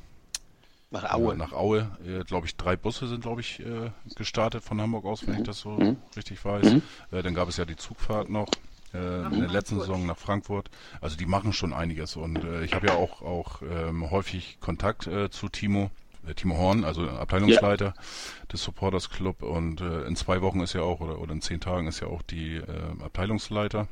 [0.90, 1.36] nach Aue.
[1.36, 5.28] Nach Aue, äh, glaube ich, drei Busse sind, glaube ich, äh, gestartet von Hamburg aus,
[5.28, 5.42] wenn mhm.
[5.42, 5.98] ich das so mhm.
[6.16, 6.66] richtig weiß.
[6.66, 6.82] Mhm.
[7.12, 8.48] Äh, dann gab es ja die Zugfahrt noch
[8.94, 10.70] äh, in der letzten Saison nach Frankfurt.
[11.02, 15.08] Also die machen schon einiges und äh, ich habe ja auch auch ähm, häufig Kontakt
[15.08, 15.92] äh, zu Timo.
[16.28, 18.48] Äh, Timo Horn, also Abteilungsleiter ja.
[18.52, 21.60] des Supporters Club und äh, in zwei Wochen ist ja auch oder, oder in zehn
[21.60, 22.64] Tagen ist ja auch die äh,
[23.04, 23.88] Abteilungsleiter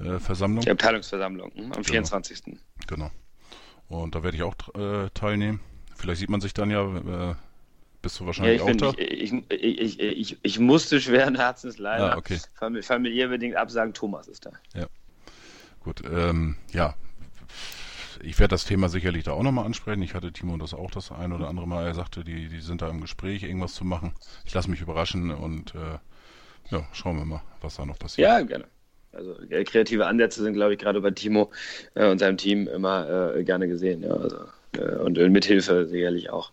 [0.00, 0.64] äh, Versammlung.
[0.64, 1.84] Die Abteilungsversammlung hm, am genau.
[1.84, 2.42] 24.
[2.86, 3.10] Genau.
[3.88, 5.60] Und da werde ich auch äh, teilnehmen.
[5.96, 7.34] Vielleicht sieht man sich dann ja, äh,
[8.02, 8.98] bist du wahrscheinlich ja, ich auch da?
[8.98, 12.38] Ich, ich, ich, ich, musste schweren Herzens leider ah, okay.
[12.82, 14.52] familiär bedingt absagen, Thomas ist da.
[14.74, 14.86] Ja.
[15.80, 16.94] Gut, ähm, ja,
[18.22, 20.02] ich werde das Thema sicherlich da auch nochmal ansprechen.
[20.02, 21.86] Ich hatte Timo das auch das ein oder andere Mal.
[21.86, 24.12] Er sagte, die, die sind da im Gespräch, irgendwas zu machen.
[24.44, 25.98] Ich lasse mich überraschen und äh,
[26.70, 28.28] ja, schauen wir mal, was da noch passiert.
[28.28, 28.64] Ja, gerne.
[29.12, 31.50] Also äh, kreative Ansätze sind, glaube ich, gerade bei Timo
[31.94, 34.02] äh, und seinem Team immer äh, gerne gesehen.
[34.02, 34.36] Ja, also,
[34.72, 36.52] äh, und mithilfe sicherlich auch.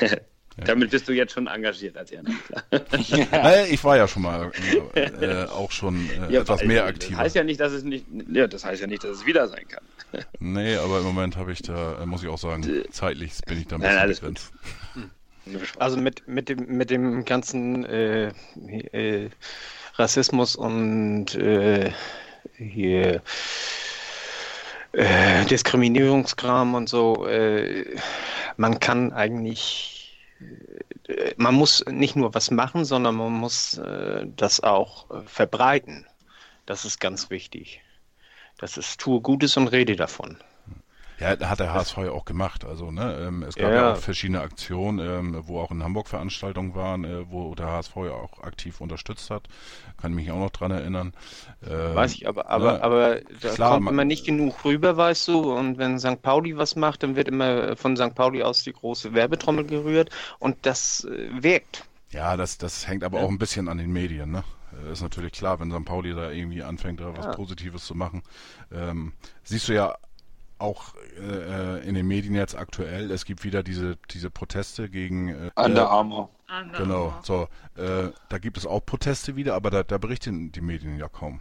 [0.64, 2.64] Damit bist du jetzt schon engagiert als Ehrenamtler.
[3.32, 3.64] ja.
[3.64, 4.50] ich war ja schon mal
[4.94, 7.10] äh, auch schon äh, ja, etwas mehr aktiv.
[7.10, 9.46] Das heißt ja nicht, dass es nicht, ja, das heißt ja nicht, dass es wieder
[9.48, 9.84] sein kann.
[10.40, 13.66] nee, aber im Moment habe ich da, äh, muss ich auch sagen, zeitlich bin ich
[13.68, 14.52] da ein bisschen Nein, begrenzt.
[14.94, 15.10] Hm.
[15.78, 18.32] Also mit, mit, dem, mit dem ganzen äh,
[18.92, 19.30] äh,
[19.94, 21.92] Rassismus und äh,
[22.56, 23.22] hier
[25.50, 27.28] Diskriminierungskram und so,
[28.56, 29.97] man kann eigentlich
[31.36, 36.06] man muss nicht nur was machen, sondern man muss äh, das auch äh, verbreiten.
[36.66, 37.80] Das ist ganz wichtig.
[38.58, 40.38] Das ist, tue Gutes und rede davon.
[41.20, 42.64] Ja, hat der HSV ja auch gemacht.
[42.64, 43.74] Also, ne, ähm, es gab ja.
[43.74, 47.96] ja, auch verschiedene Aktionen, ähm, wo auch in Hamburg Veranstaltungen waren, äh, wo der HSV
[47.96, 49.48] ja auch aktiv unterstützt hat.
[50.00, 51.12] Kann mich auch noch dran erinnern.
[51.68, 54.96] Ähm, Weiß ich, aber, aber, ne, aber da klar, kommt man, immer nicht genug rüber,
[54.96, 55.52] weißt du.
[55.52, 56.22] Und wenn St.
[56.22, 58.14] Pauli was macht, dann wird immer von St.
[58.14, 61.84] Pauli aus die große Werbetrommel gerührt und das äh, wirkt.
[62.10, 63.24] Ja, das, das hängt aber ja.
[63.24, 64.44] auch ein bisschen an den Medien, ne?
[64.86, 65.84] Äh, ist natürlich klar, wenn St.
[65.84, 67.32] Pauli da irgendwie anfängt, da was ja.
[67.32, 68.22] Positives zu machen.
[68.72, 69.12] Ähm,
[69.42, 69.96] siehst du ja
[70.58, 75.50] auch äh, in den Medien jetzt aktuell, es gibt wieder diese, diese Proteste gegen äh,
[75.56, 76.30] Under Armour.
[76.76, 80.98] Genau, so, äh, da gibt es auch Proteste wieder, aber da, da berichten die Medien
[80.98, 81.40] ja kaum.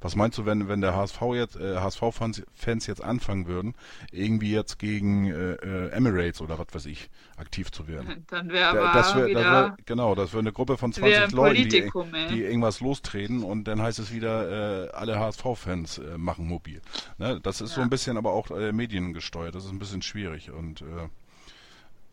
[0.00, 3.74] Was meinst du, wenn, wenn der HSV jetzt, äh, HSV-Fans jetzt anfangen würden,
[4.12, 8.24] irgendwie jetzt gegen äh, äh, Emirates oder was weiß ich, aktiv zu werden?
[8.30, 9.42] Dann wäre aber das wär, wieder...
[9.42, 11.90] Das wär, genau, das wäre eine Gruppe von 20 Leuten, die,
[12.30, 16.80] die, irgendwas lostreten und dann heißt es wieder, äh, alle HSV-Fans äh, machen mobil.
[17.18, 17.40] Ne?
[17.42, 17.76] Das ist ja.
[17.76, 21.08] so ein bisschen aber auch äh, mediengesteuert, das ist ein bisschen schwierig und äh,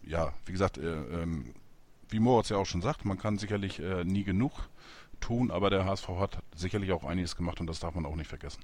[0.10, 1.54] ja, wie gesagt, äh, ähm,
[2.10, 4.54] wie Moritz ja auch schon sagt, man kann sicherlich äh, nie genug
[5.20, 8.28] tun, aber der HSV hat sicherlich auch einiges gemacht und das darf man auch nicht
[8.28, 8.62] vergessen.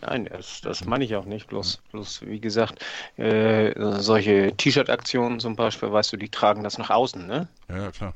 [0.00, 1.46] Nein, das, das meine ich auch nicht.
[1.46, 2.84] Bloß, bloß wie gesagt,
[3.16, 7.48] äh, solche T-Shirt-Aktionen zum Beispiel, weißt du, die tragen das nach außen, ne?
[7.68, 8.14] Ja, klar.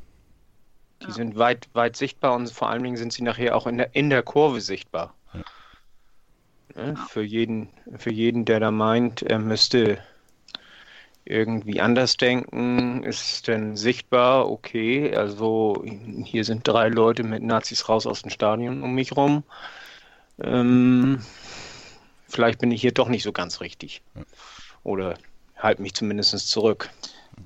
[1.02, 1.12] Die ja.
[1.12, 4.10] sind weit, weit sichtbar und vor allen Dingen sind sie nachher auch in der, in
[4.10, 5.14] der Kurve sichtbar.
[5.32, 6.82] Ja.
[6.82, 6.96] Ne?
[7.08, 9.98] Für, jeden, für jeden, der da meint, er müsste
[11.28, 15.84] irgendwie anders denken, ist denn sichtbar, okay, also
[16.24, 19.44] hier sind drei Leute mit Nazis raus aus dem Stadion um mich rum.
[20.40, 21.20] Ähm,
[22.26, 24.02] vielleicht bin ich hier doch nicht so ganz richtig.
[24.84, 25.18] Oder
[25.56, 26.88] halte mich zumindest zurück.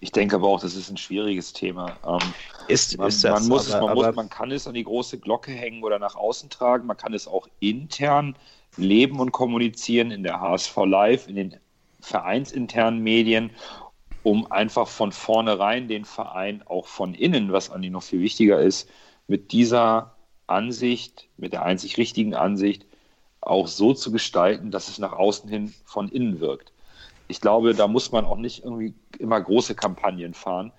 [0.00, 1.96] Ich denke aber auch, das ist ein schwieriges Thema.
[2.06, 2.20] Ähm,
[2.68, 4.84] Ist, man, ist das, man, muss, aber, man, muss, aber man kann es an die
[4.84, 6.86] große Glocke hängen oder nach außen tragen.
[6.86, 8.36] Man kann es auch intern
[8.76, 11.56] leben und kommunizieren in der HSV Live, in den
[12.02, 13.50] vereinsinternen Medien,
[14.22, 18.60] um einfach von vornherein den Verein auch von innen, was an die noch viel wichtiger
[18.60, 18.88] ist,
[19.26, 20.14] mit dieser
[20.46, 22.86] Ansicht, mit der einzig richtigen Ansicht,
[23.40, 26.72] auch so zu gestalten, dass es nach außen hin von innen wirkt.
[27.28, 30.72] Ich glaube, da muss man auch nicht irgendwie immer große Kampagnen fahren.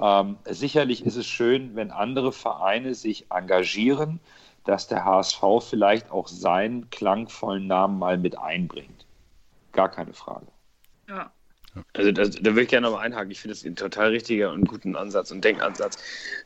[0.00, 4.20] Ähm, sicherlich ist es schön, wenn andere Vereine sich engagieren,
[4.64, 9.06] dass der HSV vielleicht auch seinen klangvollen Namen mal mit einbringt.
[9.80, 10.46] Gar keine Frage.
[11.08, 11.32] Ja.
[11.92, 13.30] Also das, da würde ich gerne nochmal einhaken.
[13.30, 15.98] Ich finde es ein total richtiger und guten Ansatz und Denkansatz,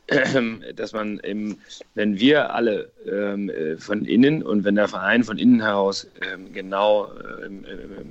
[0.07, 1.57] ähm, dass man, eben,
[1.95, 6.53] wenn wir alle ähm, äh, von innen und wenn der Verein von innen heraus ähm,
[6.53, 7.11] genau
[7.41, 7.65] äh, im,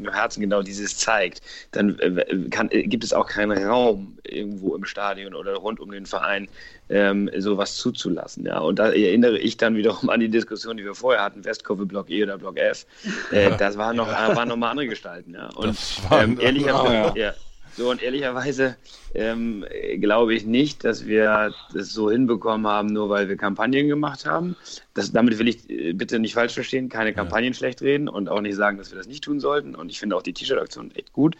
[0.04, 4.74] im Herzen genau dieses zeigt, dann äh, kann, äh, gibt es auch keinen Raum irgendwo
[4.74, 6.48] im Stadion oder rund um den Verein,
[6.88, 8.44] ähm, sowas zuzulassen.
[8.44, 8.58] Ja?
[8.58, 12.10] Und da erinnere ich dann wiederum an die Diskussion, die wir vorher hatten, Westkurve Block
[12.10, 12.86] E oder Block F.
[13.30, 15.34] Äh, das waren noch, waren noch mal andere Gestalten.
[15.34, 15.48] Ja?
[15.54, 15.76] Und
[16.10, 17.14] waren- ähm, ehrlicherweise, Ah, ja.
[17.16, 17.34] ja.
[17.76, 18.76] So, und ehrlicherweise
[19.14, 19.64] ähm,
[20.00, 24.54] glaube ich nicht, dass wir das so hinbekommen haben, nur weil wir Kampagnen gemacht haben.
[24.94, 28.40] Das, damit will ich äh, bitte nicht falsch verstehen, keine Kampagnen schlecht reden und auch
[28.40, 29.74] nicht sagen, dass wir das nicht tun sollten.
[29.74, 31.36] Und ich finde auch die T-Shirt-Aktion echt gut.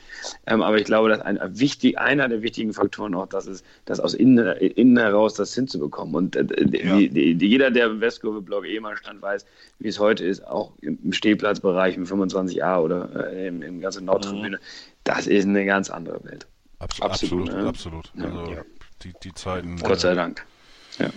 [0.47, 3.65] Ähm, aber ich glaube, dass ein, ein wichtig, einer der wichtigen Faktoren auch das ist,
[3.85, 6.17] das aus innen, innen heraus das hinzubekommen.
[6.17, 6.45] Und äh,
[6.85, 6.97] Ja.
[6.97, 9.47] die, die, die, jeder, der im Westkurve Blog eh mal stand, weiß,
[9.79, 14.59] wie es heute ist, auch im Stehplatzbereich im 25a oder äh, im, im ganzen Nordtribüne.
[15.05, 16.47] Das ist eine ganz andere Welt.
[16.79, 17.69] Abs Absolut, absolut, ja.
[17.69, 18.13] absolut.
[18.15, 18.25] Ja.
[18.25, 18.63] Also Ja.
[19.03, 19.77] die, die Zeiten.
[19.77, 20.45] Gott sei äh, Dank.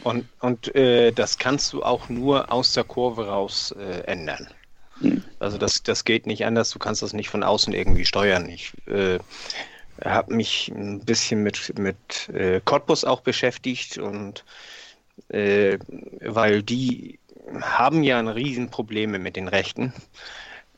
[0.04, 4.48] Und, und äh, das kannst du auch nur aus der Kurve raus äh, ändern.
[5.02, 5.24] Hm.
[5.40, 8.50] Also das, das geht nicht anders, du kannst das nicht von außen irgendwie steuern.
[8.50, 9.20] Ich äh,
[10.04, 14.44] habe mich ein bisschen mit, mit äh, Cottbus auch beschäftigt und
[15.30, 15.78] äh,
[16.22, 17.20] weil die
[17.62, 19.94] haben ja ein Riesenprobleme mit den Rechten.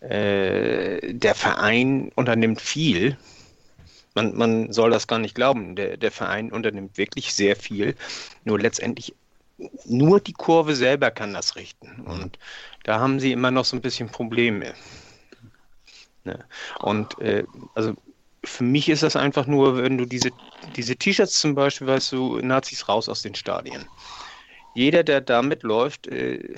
[0.01, 3.17] Äh, der Verein unternimmt viel.
[4.15, 5.75] Man, man soll das gar nicht glauben.
[5.75, 7.95] Der, der Verein unternimmt wirklich sehr viel.
[8.43, 9.13] Nur letztendlich
[9.85, 12.01] nur die Kurve selber kann das richten.
[12.05, 12.39] Und
[12.83, 14.73] da haben sie immer noch so ein bisschen Probleme.
[16.23, 16.45] Ne?
[16.79, 17.43] Und äh,
[17.75, 17.93] also
[18.43, 20.29] für mich ist das einfach nur, wenn du diese,
[20.75, 23.85] diese T-Shirts zum Beispiel, weißt du, Nazis raus aus den Stadien.
[24.75, 26.55] Jeder, der damit läuft, äh,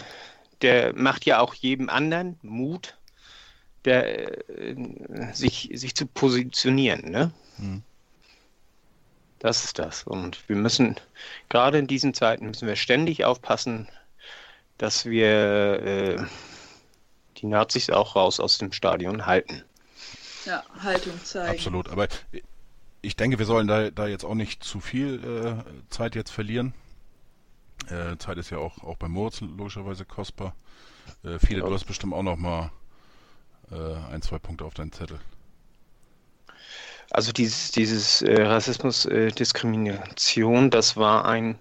[0.61, 2.97] der macht ja auch jedem anderen Mut,
[3.85, 4.75] der, äh,
[5.33, 7.09] sich, sich zu positionieren.
[7.09, 7.31] Ne?
[7.57, 7.83] Mhm.
[9.39, 10.03] Das ist das.
[10.03, 10.95] Und wir müssen,
[11.49, 13.87] gerade in diesen Zeiten, müssen wir ständig aufpassen,
[14.77, 15.27] dass wir
[15.83, 16.23] äh,
[17.37, 19.63] die Nazis auch raus aus dem Stadion halten.
[20.45, 21.51] Ja, Haltung zeigen.
[21.57, 21.89] Absolut.
[21.89, 22.07] Aber
[23.01, 26.73] ich denke, wir sollen da, da jetzt auch nicht zu viel äh, Zeit jetzt verlieren.
[27.89, 30.55] Äh, Zeit ist ja auch, auch bei Moritz logischerweise kostbar.
[31.23, 31.67] Äh, viele, Ja.
[31.67, 32.71] du hast bestimmt auch noch mal
[33.71, 35.19] äh, ein, zwei Punkte auf deinen Zettel.
[37.11, 41.59] Also dieses, dieses äh, Rassismus, äh, Diskrimination, das war ein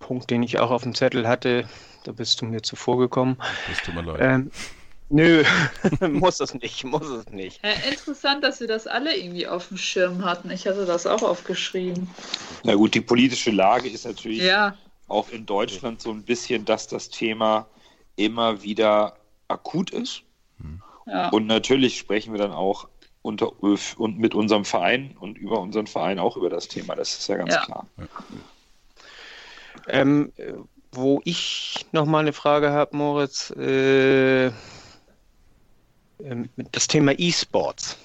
[0.00, 1.68] Punkt, den ich auch auf dem Zettel hatte.
[2.04, 3.36] Da bist du mir zuvor gekommen.
[3.68, 4.20] Das tut mir leid.
[4.20, 4.50] Ähm,
[5.10, 5.44] nö,
[6.08, 7.62] muss es nicht, muss es nicht.
[7.62, 10.50] Äh, interessant, dass wir das alle irgendwie auf dem Schirm hatten.
[10.50, 12.08] Ich hatte das auch aufgeschrieben.
[12.64, 14.76] Na gut, die politische Lage ist natürlich Ja,
[15.06, 17.68] auch in Deutschland so ein bisschen, dass das Thema
[18.16, 19.16] immer wieder
[19.46, 20.22] akut ist.
[21.08, 21.28] Ja.
[21.30, 22.88] Und natürlich sprechen wir dann auch
[23.22, 26.94] unter, und mit unserem Verein und über unseren Verein auch über das Thema.
[26.94, 27.64] Das ist ja ganz Ja.
[27.64, 27.86] klar.
[29.86, 30.52] Ähm, äh,
[30.92, 34.52] wo ich noch mal eine Frage habe, Moritz, äh, ähm,
[36.72, 37.98] das Thema E-Sports.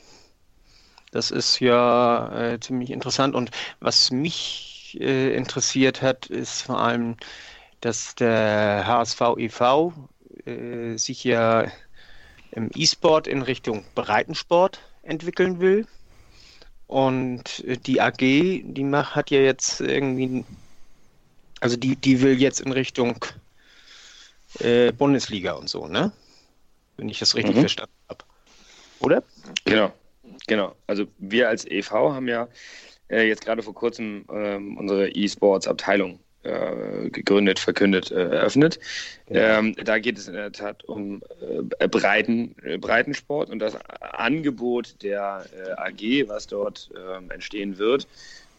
[1.11, 7.17] Das ist ja äh, ziemlich interessant und was mich äh, interessiert hat, ist vor allem,
[7.81, 9.93] dass der HSV e.V.
[10.45, 11.65] Äh, sich ja
[12.55, 15.87] im E-Sport in Richtung Breitensport entwickeln will.
[16.87, 20.43] Und äh, die AG, die macht, hat ja jetzt irgendwie
[21.63, 23.25] also die, die will jetzt in Richtung
[24.59, 26.11] äh, Bundesliga und so, ne?
[26.97, 27.61] Wenn ich das richtig Mhm.
[27.61, 28.25] verstanden habe.
[28.99, 29.23] Oder?
[29.63, 29.93] Genau,
[30.45, 30.75] genau.
[30.87, 32.13] Also wir als e.V.
[32.13, 32.49] haben ja
[33.09, 38.79] äh, jetzt gerade vor kurzem ähm, unsere E-Sports-Abteilung äh, gegründet, verkündet, äh, eröffnet.
[39.29, 41.21] Ähm, da geht es in der Tat um
[41.79, 48.07] äh, Breiten, äh, Breitensport und das Angebot der äh, AG, was dort ähm, entstehen wird,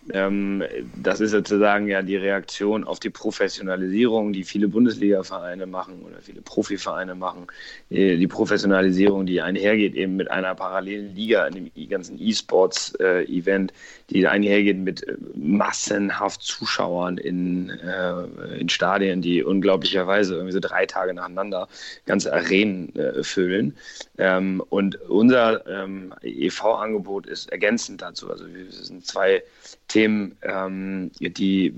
[0.07, 6.43] das ist sozusagen ja die Reaktion auf die Professionalisierung, die viele Bundesliga-Vereine machen oder viele
[6.43, 7.47] Profivereine machen.
[7.89, 13.73] Äh, die Professionalisierung, die einhergeht eben mit einer parallelen Liga, einem ganzen E-Sports-Event,
[14.11, 20.85] die einhergeht mit äh, massenhaft Zuschauern in, äh, in Stadien, die unglaublicherweise irgendwie so drei
[20.85, 21.67] Tage nacheinander
[22.05, 23.75] ganze Arenen äh, füllen.
[24.19, 28.31] Ähm, und unser ähm, EV-Angebot ist ergänzend dazu.
[28.31, 29.43] Also wir sind zwei
[29.89, 31.75] Themen, ähm, die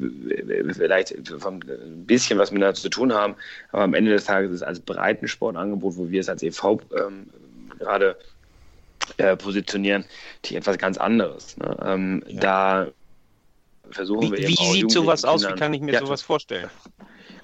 [0.72, 3.34] vielleicht ein bisschen was miteinander zu tun haben,
[3.72, 7.26] aber am Ende des Tages ist es als Breitensportangebot, wo wir es als EV ähm,
[7.78, 8.16] gerade
[9.18, 10.04] äh, positionieren,
[10.44, 11.56] die etwas ganz anderes.
[11.56, 11.76] Ne?
[11.84, 12.40] Ähm, ja.
[12.40, 12.86] Da
[13.90, 15.46] versuchen wie, wir Wie sieht sowas aus?
[15.46, 16.70] Wie kann ich mir ja, sowas vorstellen?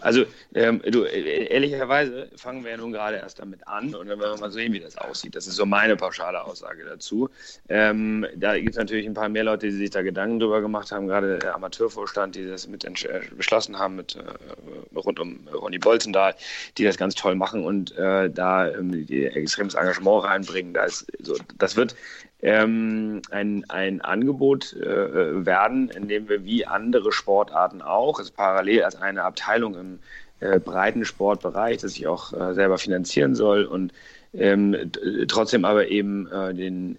[0.02, 0.24] Also,
[0.54, 4.34] ähm, du, äh, ehrlicherweise fangen wir ja nun gerade erst damit an und dann werden
[4.34, 5.34] wir mal sehen, wie das aussieht.
[5.36, 7.30] Das ist so meine pauschale Aussage dazu.
[7.68, 10.90] Ähm, da gibt es natürlich ein paar mehr Leute, die sich da Gedanken drüber gemacht
[10.90, 15.78] haben, gerade der Amateurvorstand, die das mit äh, beschlossen haben, mit äh, rund um Ronny
[15.78, 16.34] Bolzendahl,
[16.76, 20.74] die das ganz toll machen und äh, da ähm, extremes Engagement reinbringen.
[20.74, 21.94] Da ist, so, das wird
[22.42, 28.82] ähm, ein, ein Angebot äh, werden, in dem wir wie andere Sportarten auch, also parallel
[28.82, 29.98] als eine Abteilung im
[30.40, 33.92] äh, breiten Sportbereich, das ich auch äh, selber finanzieren soll und
[34.34, 34.90] ähm,
[35.28, 36.98] trotzdem aber eben äh, den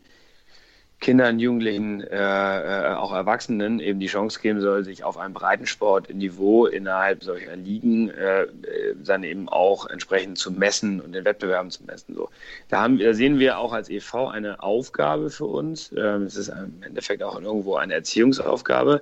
[1.04, 6.66] Kindern, Jugendlichen, äh, äh, auch Erwachsenen eben die Chance geben soll, sich auf einem Breitensportniveau
[6.66, 8.48] innerhalb solcher Ligen äh,
[9.04, 12.16] dann eben auch entsprechend zu messen und den Wettbewerben zu messen.
[12.16, 12.30] So.
[12.70, 15.92] Da, haben, da sehen wir auch als EV eine Aufgabe für uns.
[15.92, 19.02] Ähm, es ist im Endeffekt auch irgendwo eine Erziehungsaufgabe.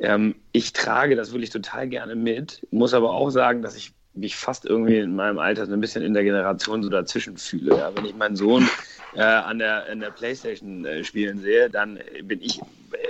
[0.00, 4.36] Ähm, ich trage das wirklich total gerne mit, muss aber auch sagen, dass ich mich
[4.36, 7.76] fast irgendwie in meinem Alter so ein bisschen in der Generation so dazwischen fühle.
[7.76, 7.92] Ja.
[7.94, 8.68] Wenn ich meinen Sohn
[9.14, 12.60] äh, an, der, an der Playstation äh, spielen sehe, dann bin ich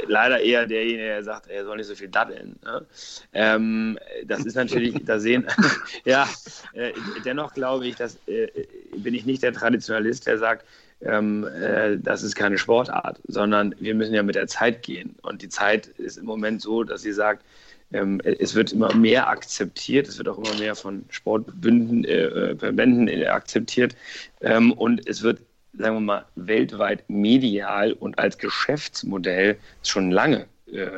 [0.07, 2.59] leider eher derjenige, der sagt, er soll nicht so viel daddeln.
[2.65, 2.87] Ne?
[3.33, 5.47] Ähm, das ist natürlich, da sehen,
[6.05, 6.29] ja,
[6.73, 6.93] äh,
[7.25, 8.49] dennoch glaube ich, dass äh,
[8.97, 10.65] bin ich nicht der Traditionalist, der sagt,
[11.01, 15.15] ähm, äh, das ist keine Sportart, sondern wir müssen ja mit der Zeit gehen.
[15.23, 17.45] Und die Zeit ist im Moment so, dass sie sagt,
[17.93, 23.09] ähm, es wird immer mehr akzeptiert, es wird auch immer mehr von Sportbünden, äh, Verbänden
[23.09, 23.97] äh, akzeptiert
[24.41, 25.41] ähm, und es wird,
[25.73, 30.89] sagen wir mal, weltweit medial und als Geschäftsmodell schon lange äh,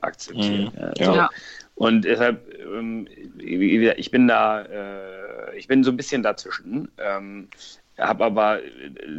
[0.00, 0.72] akzeptiert.
[0.72, 0.80] Mhm.
[0.96, 1.14] Ja, so.
[1.14, 1.30] ja.
[1.74, 3.06] Und deshalb, ähm,
[3.38, 6.90] ich bin da, äh, ich bin so ein bisschen dazwischen.
[6.98, 7.48] Ähm,
[8.00, 8.60] habe aber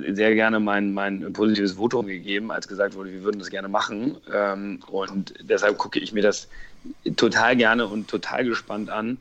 [0.10, 4.18] sehr gerne mein, mein positives Votum gegeben, als gesagt wurde, wir würden das gerne machen.
[4.34, 6.50] Ähm, und deshalb gucke ich mir das
[7.16, 9.18] total gerne und total gespannt an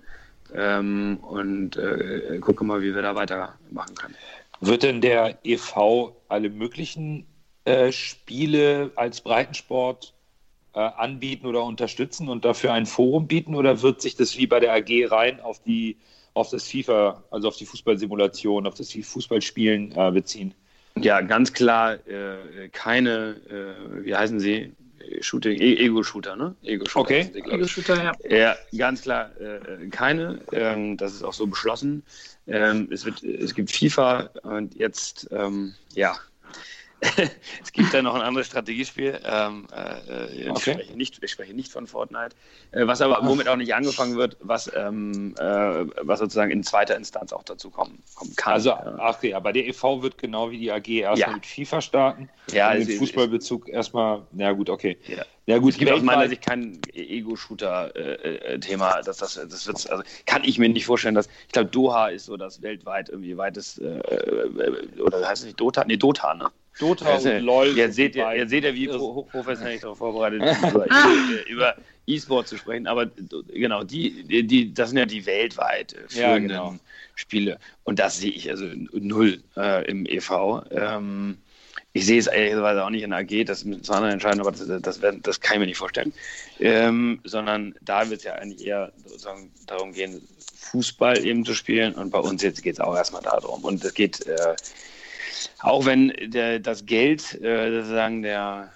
[0.55, 4.15] ähm, und äh, gucke mal, wie wir da weitermachen können.
[4.61, 7.27] Wird denn der EV alle möglichen
[7.65, 10.13] äh, Spiele als Breitensport
[10.75, 14.61] äh, anbieten oder unterstützen und dafür ein Forum bieten oder wird sich das wie bei
[14.61, 15.97] der AG rein auf die
[16.33, 20.55] auf das FIFA, also auf die Fußballsimulation, auf das Fußballspielen äh, beziehen?
[20.97, 24.73] Ja, ganz klar äh, keine, äh, wie heißen sie?
[25.21, 26.55] Shooting, e Ego-Shooter, ne?
[26.63, 27.01] Ego-Shooter.
[27.01, 27.31] Okay.
[27.35, 28.13] Ego-Shooter, ja.
[28.29, 30.41] Ja, ganz klar äh, keine.
[30.53, 32.03] Ähm, das ist auch so beschlossen.
[32.47, 36.17] Ähm, es, wird, es gibt FIFA und jetzt, ähm, ja,
[37.63, 39.21] es gibt da noch ein anderes Strategiespiel.
[39.25, 40.73] Ähm, äh, ich, okay.
[40.73, 42.37] spreche nicht, ich, spreche nicht, von Fortnite,
[42.73, 46.97] äh, was aber womit auch nicht angefangen wird, was, ähm, äh, was sozusagen in zweiter
[46.97, 48.53] Instanz auch dazu kommen, kommen kann.
[48.53, 51.35] Also, ach ja, bei der EV wird genau wie die AG erstmal ja.
[51.35, 52.29] mit FIFA starten.
[52.53, 54.99] Ja, mit Fußballbezug erstmal, na gut, okay.
[55.07, 55.25] Ja.
[55.47, 59.03] Ja gut, es gibt aus meiner Sicht kein Ego-Shooter-Thema.
[59.03, 62.27] das, das, das wird, also kann ich mir nicht vorstellen, dass ich glaube, Doha ist
[62.27, 65.85] so das weltweit irgendwie weites äh, äh, oder heißt es nicht Dota?
[65.85, 66.51] Nee, Dota, ne?
[66.79, 67.77] Dota und LOL.
[67.77, 71.75] Jetzt seht, ihr, jetzt seht ihr, wie hochprofessionell ich darauf vorbereitet bin, über
[72.07, 72.87] E-Sport zu sprechen.
[72.87, 73.07] Aber
[73.53, 76.77] genau, die, die, das sind ja die weltweit führenden ja, genau.
[77.15, 77.59] Spiele.
[77.85, 80.63] Und das sehe ich also null äh, im EV.
[80.71, 81.39] Ähm,
[81.93, 84.53] ich sehe es ehrlicherweise auch nicht in der AG, das müssen zwei andere entscheiden, aber
[84.53, 86.13] das, das, werden, das kann ich mir nicht vorstellen.
[86.61, 90.21] Ähm, sondern da wird es ja eigentlich eher sozusagen darum gehen,
[90.55, 91.95] Fußball eben zu spielen.
[91.95, 93.65] Und bei uns jetzt geht es auch erstmal darum.
[93.65, 94.55] Und es geht, äh,
[95.61, 98.73] auch wenn der, das Geld äh, sozusagen der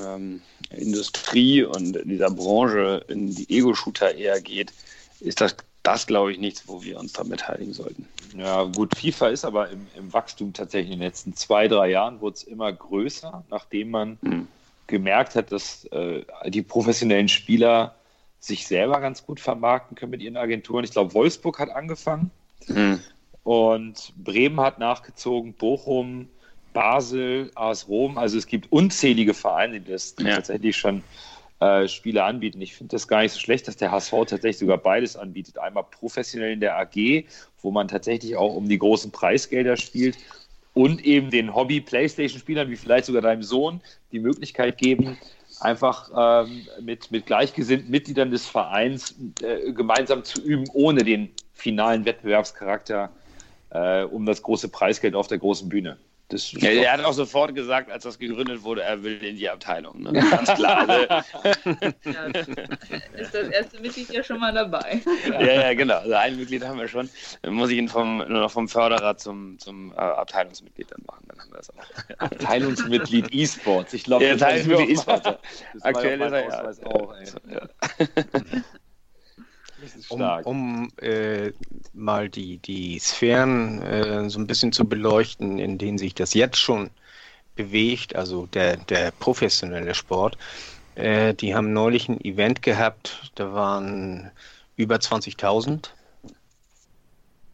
[0.00, 4.72] ähm, Industrie und dieser Branche in die Ego-Shooter eher geht,
[5.20, 8.06] ist das, das glaube ich, nichts, wo wir uns daran beteiligen sollten.
[8.36, 12.20] Ja, gut, FIFA ist aber im, im Wachstum tatsächlich in den letzten zwei, drei Jahren
[12.20, 14.48] wurde es immer größer, nachdem man hm.
[14.86, 17.94] gemerkt hat, dass äh, die professionellen Spieler
[18.40, 20.84] sich selber ganz gut vermarkten können mit ihren Agenturen.
[20.84, 22.30] Ich glaube, Wolfsburg hat angefangen
[22.66, 23.00] hm.
[23.48, 26.28] Und Bremen hat nachgezogen, Bochum,
[26.74, 28.18] Basel, AS Rom.
[28.18, 30.34] Also es gibt unzählige Vereine, die das ja.
[30.34, 31.02] tatsächlich schon
[31.60, 32.60] äh, Spiele anbieten.
[32.60, 35.56] Ich finde das gar nicht so schlecht, dass der HSV tatsächlich sogar beides anbietet.
[35.56, 37.24] Einmal professionell in der AG,
[37.62, 40.18] wo man tatsächlich auch um die großen Preisgelder spielt
[40.74, 43.80] und eben den Hobby-Playstation-Spielern, wie vielleicht sogar deinem Sohn,
[44.12, 45.16] die Möglichkeit geben,
[45.60, 52.04] einfach ähm, mit, mit gleichgesinnten Mitgliedern des Vereins äh, gemeinsam zu üben, ohne den finalen
[52.04, 53.10] Wettbewerbscharakter
[53.70, 55.98] äh, um das große Preisgeld auf der großen Bühne.
[56.30, 59.48] Das ja, er hat auch sofort gesagt, als das gegründet wurde, er will in die
[59.48, 60.02] Abteilung.
[60.02, 60.12] Ne?
[60.12, 60.86] Ganz klar.
[60.86, 61.08] Ne?
[62.04, 62.24] ja,
[63.16, 65.00] ist das erste Mitglied ja schon mal dabei.
[65.26, 65.96] Ja, ja, genau.
[65.96, 67.08] Also ein Mitglied haben wir schon.
[67.40, 71.24] Dann muss ich ihn vom, nur noch vom Förderer zum, zum äh, Abteilungsmitglied dann machen.
[71.28, 72.18] Dann haben wir das auch.
[72.18, 73.94] Abteilungsmitglied E-Sports.
[73.94, 75.30] Ich glaube, ja, Abteilungsmitglied E-Sports.
[75.80, 76.72] Aktuell ist er ja.
[76.84, 77.14] Auch,
[77.50, 77.62] ja.
[80.08, 81.52] Um, um äh,
[81.92, 86.58] mal die, die Sphären äh, so ein bisschen zu beleuchten, in denen sich das jetzt
[86.58, 86.90] schon
[87.54, 90.36] bewegt, also der, der professionelle Sport.
[90.94, 94.30] Äh, die haben neulich ein Event gehabt, da waren
[94.76, 95.90] über 20.000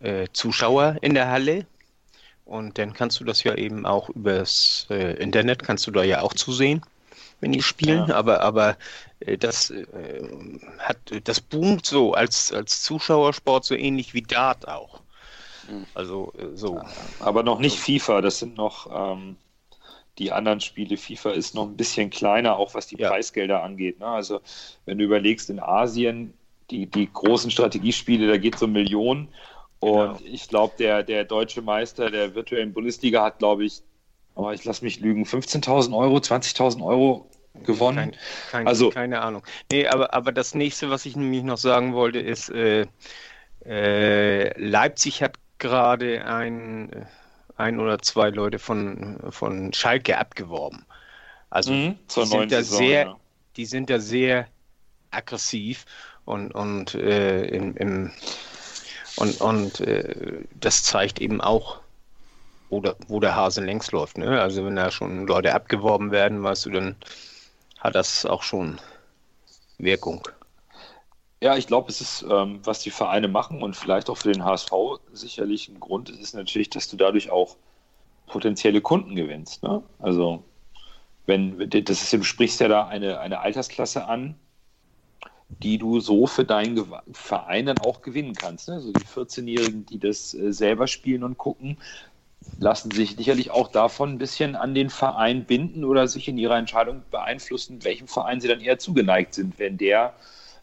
[0.01, 1.67] äh, Zuschauer in der Halle.
[2.45, 6.21] Und dann kannst du das ja eben auch übers äh, Internet, kannst du da ja
[6.21, 6.83] auch zusehen
[7.45, 8.15] wenn die spielen, ja.
[8.15, 8.77] aber, aber
[9.21, 9.85] äh, das äh,
[10.79, 15.03] hat das boomt so als, als Zuschauersport so ähnlich wie Dart auch.
[15.69, 15.85] Hm.
[15.95, 16.81] Also äh, so.
[17.21, 19.37] Aber noch nicht FIFA, das sind noch ähm,
[20.19, 20.97] die anderen Spiele.
[20.97, 23.11] FIFA ist noch ein bisschen kleiner, auch was die ja.
[23.11, 24.01] Preisgelder angeht.
[24.01, 24.07] Ne?
[24.07, 24.41] Also
[24.87, 26.33] wenn du überlegst, in Asien,
[26.71, 29.29] die, die großen Strategiespiele, da geht es um Millionen.
[29.81, 30.19] Und genau.
[30.25, 33.83] ich glaube, der, der deutsche Meister der virtuellen Bundesliga hat, glaube ich,
[34.35, 37.29] aber ich lasse mich lügen, 15.000 Euro, 20.000 Euro
[37.63, 38.11] gewonnen.
[38.11, 38.21] Kein,
[38.51, 39.43] kein, also, keine Ahnung.
[39.71, 42.87] Nee, aber, aber das nächste, was ich nämlich noch sagen wollte, ist, äh,
[43.65, 47.07] äh, Leipzig hat gerade ein,
[47.57, 50.85] ein oder zwei Leute von, von Schalke abgeworben.
[51.51, 53.17] Also mhm, die, sind da Saison, sehr, ja.
[53.57, 54.49] die sind da sehr
[55.11, 55.85] aggressiv
[56.25, 58.13] und, und, äh, im, im,
[59.17, 61.81] und, und äh, das zeigt eben auch,
[62.71, 64.19] wo der, wo der Hase längs läuft.
[64.19, 64.41] Ne?
[64.41, 66.97] Also wenn da schon Leute abgeworben werden, weißt du, dann
[67.85, 68.81] hat das auch schon
[69.79, 70.27] Wirkung.
[71.41, 74.45] Ja, ich glaube, es ist, ähm, was die Vereine machen und vielleicht auch für den
[74.45, 74.73] HSV
[75.13, 77.57] sicherlich ein Grund ist, ist natürlich, dass du dadurch auch
[78.27, 79.63] potenzielle Kunden gewinnst.
[79.63, 79.83] Ne?
[79.99, 80.43] Also,
[81.27, 84.37] wenn, das ist, du sprichst ja da eine, eine Altersklasse an,
[85.49, 86.83] die du so für deinen
[87.13, 88.69] Verein dann auch gewinnen kannst.
[88.69, 88.75] Ne?
[88.75, 91.77] Also die 14-Jährigen, die das äh, selber spielen und gucken,
[92.59, 96.57] lassen sich sicherlich auch davon ein bisschen an den Verein binden oder sich in ihrer
[96.57, 100.15] Entscheidung beeinflussen, welchem Verein sie dann eher zugeneigt sind, wenn der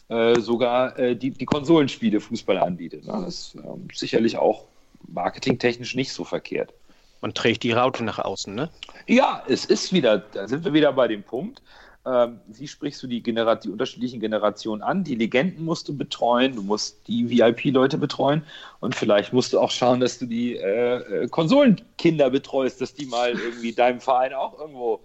[0.07, 3.05] äh, sogar äh, die, die Konsolenspiele Fußball anbietet.
[3.05, 3.13] Ne?
[3.25, 4.65] Das ist ähm, sicherlich auch
[5.07, 6.73] marketingtechnisch nicht so verkehrt.
[7.21, 8.69] Man trägt die Raute nach außen, ne?
[9.07, 11.61] Ja, es ist wieder, da sind wir wieder bei dem Punkt.
[12.03, 15.03] Ähm, wie sprichst du die, Genera die unterschiedlichen Generationen an?
[15.03, 18.44] Die Legenden musst du betreuen, du musst die VIP-Leute betreuen
[18.80, 23.06] und vielleicht musst du auch schauen, dass du die äh, äh, Konsolenkinder betreust, dass die
[23.06, 25.02] mal irgendwie deinem Verein auch irgendwo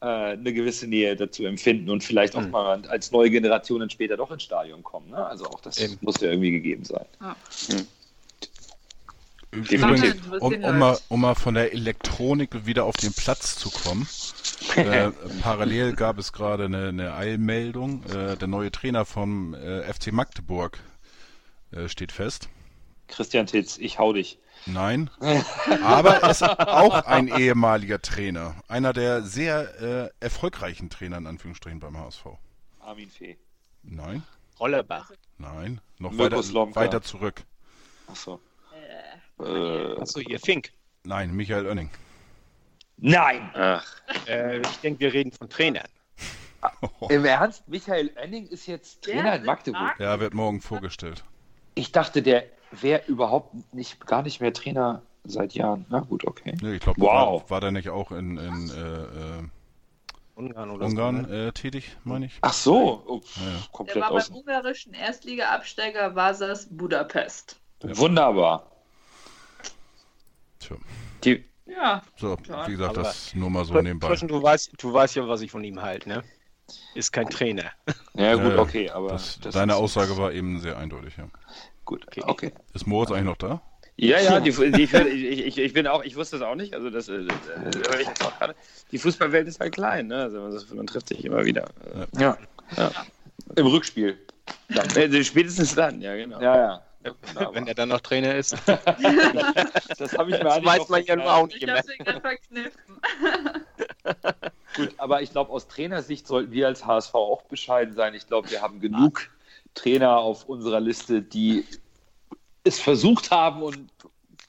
[0.00, 2.50] äh, eine gewisse Nähe dazu empfinden und vielleicht auch mhm.
[2.50, 5.10] mal als neue Generationen später doch ins Stadion kommen.
[5.10, 5.24] Ne?
[5.24, 5.98] Also auch das Eben.
[6.00, 7.06] muss ja irgendwie gegeben sein.
[7.20, 7.36] Ja.
[7.70, 7.86] Mhm.
[9.52, 14.08] Übrigens, um, um, mal, um mal von der Elektronik wieder auf den Platz zu kommen.
[14.76, 15.10] Äh,
[15.42, 18.04] parallel gab es gerade eine, eine Eilmeldung.
[18.04, 20.78] Äh, der neue Trainer vom äh, FC Magdeburg
[21.72, 22.48] äh, steht fest.
[23.08, 24.38] Christian Titz, ich hau dich.
[24.66, 25.10] Nein,
[25.82, 28.56] aber er ist auch ein ehemaliger Trainer.
[28.66, 32.26] Einer der sehr äh, erfolgreichen Trainer in Anführungsstrichen beim HSV.
[32.80, 33.36] Armin Fee.
[33.82, 34.22] Nein.
[34.58, 35.10] Rollerbach.
[35.38, 36.38] Nein, noch weiter,
[36.74, 37.42] weiter zurück.
[38.06, 38.40] Achso.
[39.38, 40.70] Äh, Achso, ihr Fink.
[41.02, 41.90] Nein, Michael Oenning.
[42.96, 43.50] Nein!
[43.54, 43.84] Ach.
[44.26, 45.88] Äh, ich denke, wir reden von Trainern.
[47.08, 47.68] Im Ernst?
[47.68, 49.98] Michael Oenning ist jetzt Trainer ja, in Magdeburg?
[49.98, 51.24] Ja, wird morgen vorgestellt.
[51.74, 55.86] Ich dachte, der wäre überhaupt nicht, gar nicht mehr Trainer seit Jahren.
[55.88, 56.56] Na gut, okay.
[56.62, 57.42] Nee, ich glaube, wow.
[57.42, 59.48] war, war der nicht auch in, in äh, äh
[60.36, 61.46] Ungarn, oder Ungarn so, ne?
[61.46, 62.38] äh, tätig, meine ich.
[62.40, 63.42] Ach so, oh, ja.
[63.70, 67.56] komplett Der war beim ungarischen Erstliga-Absteiger Vasas Budapest.
[67.82, 68.68] Wunderbar.
[70.58, 70.76] Tja.
[71.22, 72.02] Die, ja.
[72.16, 72.68] So, klar.
[72.68, 74.08] wie gesagt, das nur mal so nebenbei.
[74.08, 76.24] Zwischen, du weißt, du weißt ja, was ich von ihm halte, ne?
[76.94, 77.70] Ist kein Trainer.
[78.16, 79.08] Ja, gut, okay, aber.
[79.08, 81.26] Das, das deine Aussage war eben sehr eindeutig, ja.
[81.84, 82.22] Gut, okay.
[82.24, 82.52] okay.
[82.72, 83.60] Ist Moritz eigentlich noch da?
[83.96, 86.90] Ja, ja, die, die, ich, ich, ich, bin auch, ich wusste es auch nicht, also
[86.90, 88.54] das, auch gerade.
[88.92, 90.22] Die Fußballwelt ist halt klein, ne?
[90.22, 90.40] Also
[90.74, 91.66] man trifft sich immer wieder.
[92.18, 92.38] Ja.
[92.76, 92.90] ja.
[93.56, 94.18] Im Rückspiel.
[94.68, 94.88] Dann.
[94.96, 96.40] Äh, spätestens dann, ja, genau.
[96.40, 96.82] Ja, ja.
[97.52, 98.52] Wenn er dann noch Trainer ist.
[98.66, 101.84] das habe ich mir das weiß man ja nur auch nicht mehr.
[101.86, 103.00] Ich verkniffen.
[104.76, 108.14] Gut, aber ich glaube, aus Trainersicht sollten wir als HSV auch bescheiden sein.
[108.14, 109.28] Ich glaube, wir haben genug
[109.74, 111.64] Trainer auf unserer Liste, die
[112.64, 113.90] es versucht haben und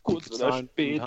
[0.03, 1.03] kurz oder spät.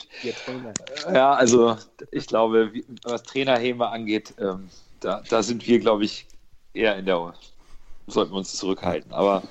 [1.12, 1.76] Ja, also
[2.10, 2.72] ich glaube,
[3.04, 4.68] was Trainerhäme angeht, ähm,
[5.00, 6.26] da, da sind wir, glaube ich,
[6.74, 7.34] eher in der,
[8.06, 9.12] sollten wir uns zurückhalten.
[9.12, 9.42] Aber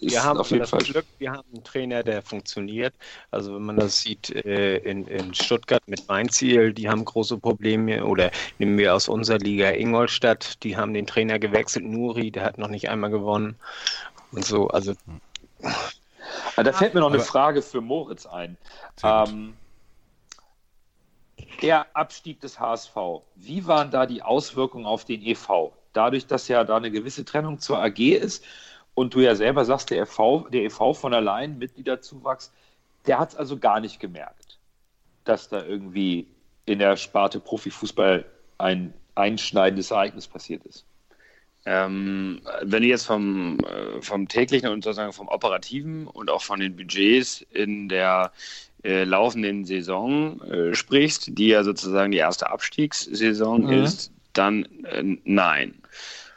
[0.00, 2.94] wir haben auf jeden Fall Glück, wir haben einen Trainer, der funktioniert.
[3.30, 8.04] Also wenn man das sieht äh, in, in Stuttgart mit Mainziel, die haben große Probleme.
[8.04, 12.58] Oder nehmen wir aus unserer Liga Ingolstadt, die haben den Trainer gewechselt, Nuri, der hat
[12.58, 13.56] noch nicht einmal gewonnen.
[14.32, 14.94] Und so, also.
[16.56, 18.56] Ah, da fällt mir noch eine Frage für Moritz ein.
[19.02, 19.54] Ähm,
[21.62, 22.96] der Abstieg des HSV,
[23.36, 25.72] wie waren da die Auswirkungen auf den EV?
[25.92, 28.44] Dadurch, dass ja da eine gewisse Trennung zur AG ist,
[29.00, 32.52] und du ja selber sagst, der EV, der EV von allein, Mitgliederzuwachs,
[33.06, 34.58] der hat es also gar nicht gemerkt,
[35.24, 36.26] dass da irgendwie
[36.66, 38.26] in der Sparte Profifußball
[38.58, 40.84] ein einschneidendes Ereignis passiert ist.
[41.64, 46.60] Ähm, wenn du jetzt vom, äh, vom täglichen und sozusagen vom operativen und auch von
[46.60, 48.32] den Budgets in der
[48.84, 53.82] äh, laufenden Saison äh, sprichst, die ja sozusagen die erste Abstiegssaison mhm.
[53.82, 55.79] ist, dann äh, nein.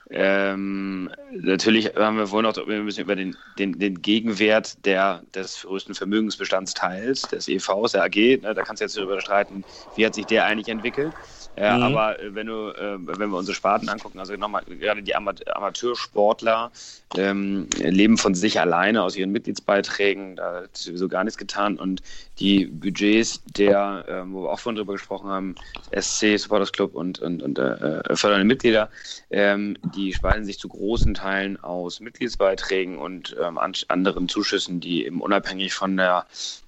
[0.09, 5.61] Ähm, natürlich haben wir vorhin auch ein bisschen über den, den, den Gegenwert der, des
[5.61, 8.15] größten Vermögensbestandsteils des EVs, der AG.
[8.41, 11.15] Ne, da kannst du jetzt darüber streiten, wie hat sich der eigentlich entwickelt.
[11.55, 11.84] Ja, mhm.
[11.84, 16.71] Aber äh, wenn du, äh, wenn wir unsere Sparten angucken, also nochmal gerade die Amateursportler
[17.15, 22.01] ähm, leben von sich alleine aus ihren Mitgliedsbeiträgen, da hat sowieso gar nichts getan und
[22.39, 25.55] die Budgets der, äh, wo wir auch vorhin drüber gesprochen haben,
[25.91, 28.89] SC, Supporters Club und, und, und äh, fördernde Mitglieder,
[29.30, 35.21] ähm, die speisen sich zu großen Teilen aus Mitgliedsbeiträgen und ähm, anderen Zuschüssen, die eben
[35.21, 36.25] unabhängig von der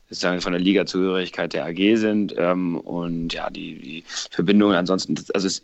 [0.10, 2.36] sozusagen von der Ligazugehörigkeit der AG sind.
[2.38, 5.64] Ähm, und ja, die, die Verbindungen ansonsten, also ist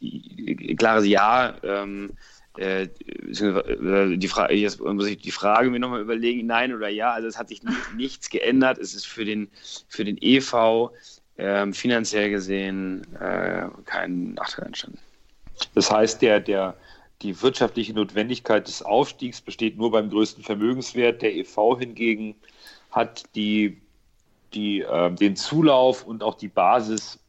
[0.78, 1.56] klares Ja.
[1.64, 2.12] Ähm,
[2.58, 7.28] äh, die Frage, jetzt muss ich die Frage mir nochmal überlegen, nein oder ja, also
[7.28, 7.62] es hat sich
[7.96, 8.78] nichts geändert.
[8.78, 9.50] Es ist für den,
[9.88, 10.92] für den EV
[11.38, 15.00] äh, finanziell gesehen äh, kein Nachteil entstanden.
[15.76, 16.76] Das heißt, der, der,
[17.22, 21.22] die wirtschaftliche Notwendigkeit des Aufstiegs besteht nur beim größten Vermögenswert.
[21.22, 22.36] Der EV hingegen
[22.92, 23.78] hat die
[24.54, 27.20] die, äh, den Zulauf und auch die Basis,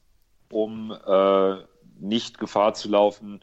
[0.51, 1.57] um äh,
[2.01, 3.41] nicht Gefahr zu laufen,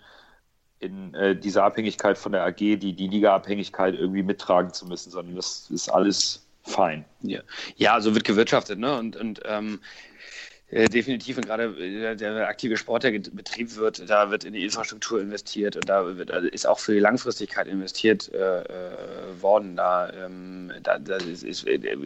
[0.80, 5.36] in äh, dieser Abhängigkeit von der AG, die, die Liga-Abhängigkeit irgendwie mittragen zu müssen, sondern
[5.36, 7.06] das ist alles fein.
[7.22, 7.42] Ja,
[7.76, 8.80] ja so wird gewirtschaftet.
[8.80, 8.98] Ne?
[8.98, 14.30] Und, und ähm, äh, definitiv und gerade äh, der aktive Sport, der betrieben wird, da
[14.30, 18.32] wird in die Infrastruktur investiert und da wird, also ist auch für die Langfristigkeit investiert
[18.34, 19.76] äh, äh worden.
[19.76, 21.66] Da, ähm, da, da ist, ist,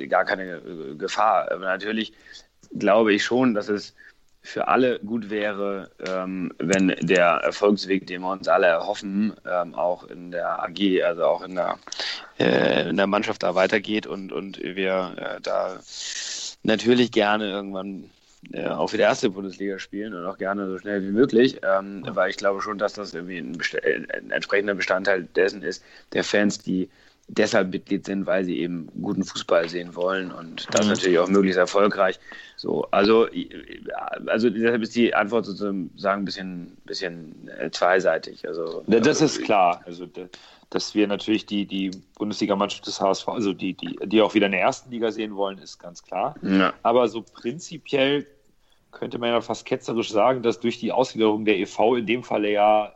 [0.09, 0.61] gar keine
[0.97, 1.51] Gefahr.
[1.51, 2.13] Aber natürlich
[2.77, 3.93] glaube ich schon, dass es
[4.41, 10.03] für alle gut wäre, ähm, wenn der Erfolgsweg, den wir uns alle erhoffen, ähm, auch
[10.03, 11.79] in der AG, also auch in der,
[12.39, 15.79] äh, in der Mannschaft da weitergeht und, und wir äh, da
[16.63, 18.22] natürlich gerne irgendwann äh,
[18.69, 22.29] auch für die erste Bundesliga spielen und auch gerne so schnell wie möglich, ähm, weil
[22.29, 23.57] ich glaube schon, dass das irgendwie ein,
[24.11, 25.83] ein, entsprechender Bestandteil dessen ist,
[26.13, 26.89] der Fans, die
[27.29, 30.93] deshalb Mitglied sind, weil sie eben guten Fußball sehen wollen und das mhm.
[30.93, 32.19] natürlich auch möglichst erfolgreich.
[32.57, 33.27] So, also,
[34.27, 35.89] also deshalb ist die Antwort sozusagen
[36.21, 38.47] ein bisschen, bisschen äh, zweiseitig.
[38.47, 39.81] Also, das ist klar.
[39.85, 40.07] Also,
[40.73, 44.53] dass wir natürlich die, die Bundesligamannschaft des HSV, also die, die, die auch wieder in
[44.53, 46.35] der ersten Liga sehen wollen, ist ganz klar.
[46.41, 46.73] Ja.
[46.81, 48.25] Aber so prinzipiell
[48.91, 52.51] könnte man ja fast ketzerisch sagen, dass durch die Ausgliederung der EV in dem Falle
[52.51, 52.93] ja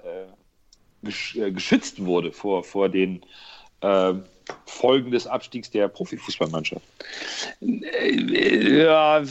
[1.04, 1.10] äh,
[1.40, 3.22] äh, geschützt wurde vor, vor den
[3.82, 4.14] äh,
[4.66, 6.86] Folgen des Abstiegs der Profifußballmannschaft?
[7.62, 9.24] Ja,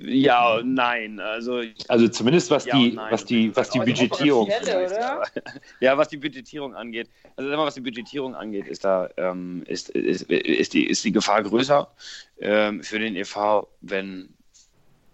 [0.00, 1.20] ja, nein.
[1.20, 4.48] Also, also zumindest was ja die, was die, was die Budgetierung
[5.80, 7.08] Ja, was die Budgetierung angeht.
[7.36, 11.42] Also was die Budgetierung angeht, ist da ähm, ist, ist, ist, die, ist die Gefahr
[11.42, 11.88] größer
[12.40, 14.28] ähm, für den EV, wenn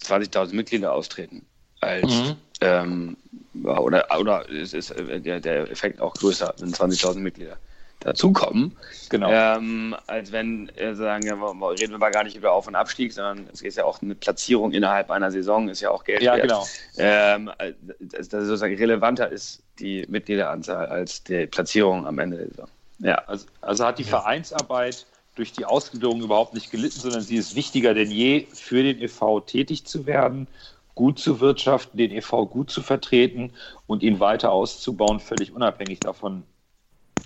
[0.02, 1.44] 20.000 Mitglieder austreten,
[1.80, 2.36] als mhm.
[2.60, 3.16] ähm,
[3.64, 7.58] oder, oder ist, ist der, der Effekt auch größer, wenn 20.000 Mitglieder
[8.04, 8.76] dazukommen.
[9.08, 9.30] Genau.
[9.30, 13.12] Ähm, als wenn äh, sagen, ja, reden wir mal gar nicht über Auf- und Abstieg,
[13.12, 16.22] sondern es ist ja auch eine Platzierung innerhalb einer Saison, ist ja auch Geld.
[16.22, 16.66] Ja, genau.
[16.98, 17.50] Ähm,
[17.98, 22.68] dass, dass sozusagen relevanter ist die Mitgliederanzahl als die Platzierung am Ende der Saison.
[22.98, 24.04] Ja, also, also hat die.
[24.04, 29.00] Vereinsarbeit durch die Ausgliederung überhaupt nicht gelitten, sondern sie ist wichtiger denn je, für den
[29.02, 29.40] e.V.
[29.40, 30.46] tätig zu werden,
[30.94, 32.46] gut zu wirtschaften, den e.V.
[32.46, 33.52] gut zu vertreten
[33.86, 36.44] und ihn weiter auszubauen, völlig unabhängig davon,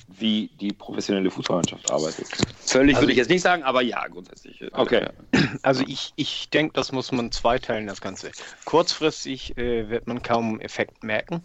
[0.08, 2.26] wie die professionelle Fußballmannschaft arbeitet.
[2.64, 4.62] Völlig also würde ich jetzt nicht sagen, aber ja, grundsätzlich.
[4.72, 5.06] Okay.
[5.62, 8.30] Also ich, ich denke, das muss man zweiteilen, das Ganze.
[8.64, 11.42] Kurzfristig äh, wird man kaum Effekt merken.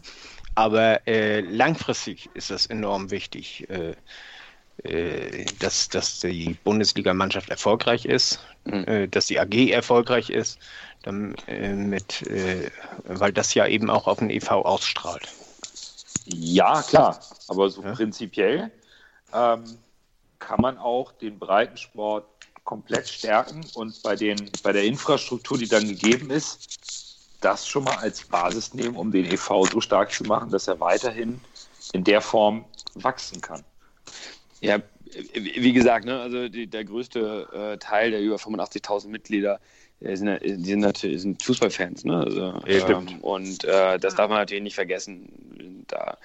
[0.56, 3.95] Aber äh, langfristig ist das enorm wichtig, äh,
[4.84, 8.84] äh, dass, dass die Bundesligamannschaft erfolgreich ist, Mhm.
[8.85, 10.60] äh, dass die AG erfolgreich ist,
[11.03, 12.69] dann, äh, mit, äh,
[13.03, 15.27] weil das ja eben auch auf den EV ausstrahlt.
[16.25, 17.19] Ja, klar.
[17.47, 17.93] Aber so Ja.
[17.93, 18.71] prinzipiell
[19.33, 19.63] ähm,
[20.39, 22.25] kann man auch den Breitensport
[22.63, 26.69] komplett stärken und bei, den, bei der Infrastruktur, die dann gegeben ist,
[27.41, 30.79] das schon mal als Basis nehmen, um den EV so stark zu machen, dass er
[30.79, 31.41] weiterhin
[31.91, 33.65] in der Form wachsen kann.
[34.61, 34.81] Ja,
[35.33, 39.59] wie gesagt, ne, also die, der größte äh, Teil der über 85.000 Mitglieder äh,
[40.03, 42.05] sind, die sind natürlich sind Fußballfans.
[42.05, 42.17] Ne?
[42.17, 43.11] Also, Ja, stimmt.
[43.11, 45.30] ähm, und äh, das darf man natürlich nicht vergessen.
[45.88, 46.17] Da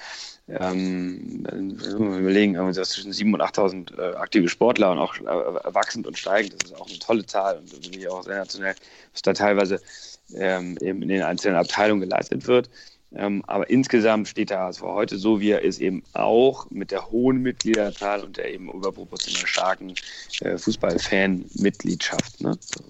[0.48, 5.74] ähm, wir überlegen, wir das zwischen 7.000 und 8.000 äh, aktive Sportler und auch äh,
[5.74, 6.55] wachsend und steigend.
[6.55, 8.74] Das ist auch eine tolle Zahl und da bin ich auch sensationell,
[9.12, 9.80] was da teilweise
[10.34, 12.70] ähm, eben in den einzelnen Abteilungen geleistet wird.
[13.14, 17.10] Ähm, aber insgesamt steht der HSV heute so, wie er ist, eben auch mit der
[17.10, 19.94] hohen Mitgliederzahl und der eben überproportional starken
[20.40, 22.59] äh, Fußballfan-Mitgliedschaft ne?
[22.60, 22.84] so,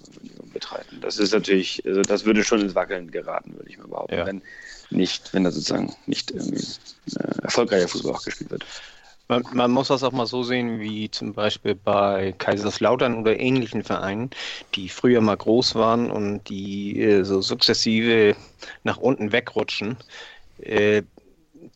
[0.58, 1.00] betreiben.
[1.00, 4.26] Das ist natürlich, also das würde schon ins Wackeln geraten, würde ich mal behaupten, Ja.
[4.26, 4.42] wenn
[4.90, 6.64] nicht, wenn da sozusagen nicht irgendwie
[7.16, 8.64] äh, erfolgreicher Fußball auch gespielt wird.
[9.28, 13.84] Man, man muss das auch mal so sehen, wie zum Beispiel bei Kaiserslautern oder ähnlichen
[13.84, 14.30] Vereinen,
[14.74, 18.34] die früher mal groß waren und die äh, so sukzessive
[18.84, 19.98] nach unten wegrutschen.
[20.58, 21.02] Äh,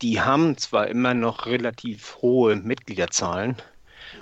[0.01, 3.57] die haben zwar immer noch relativ hohe Mitgliederzahlen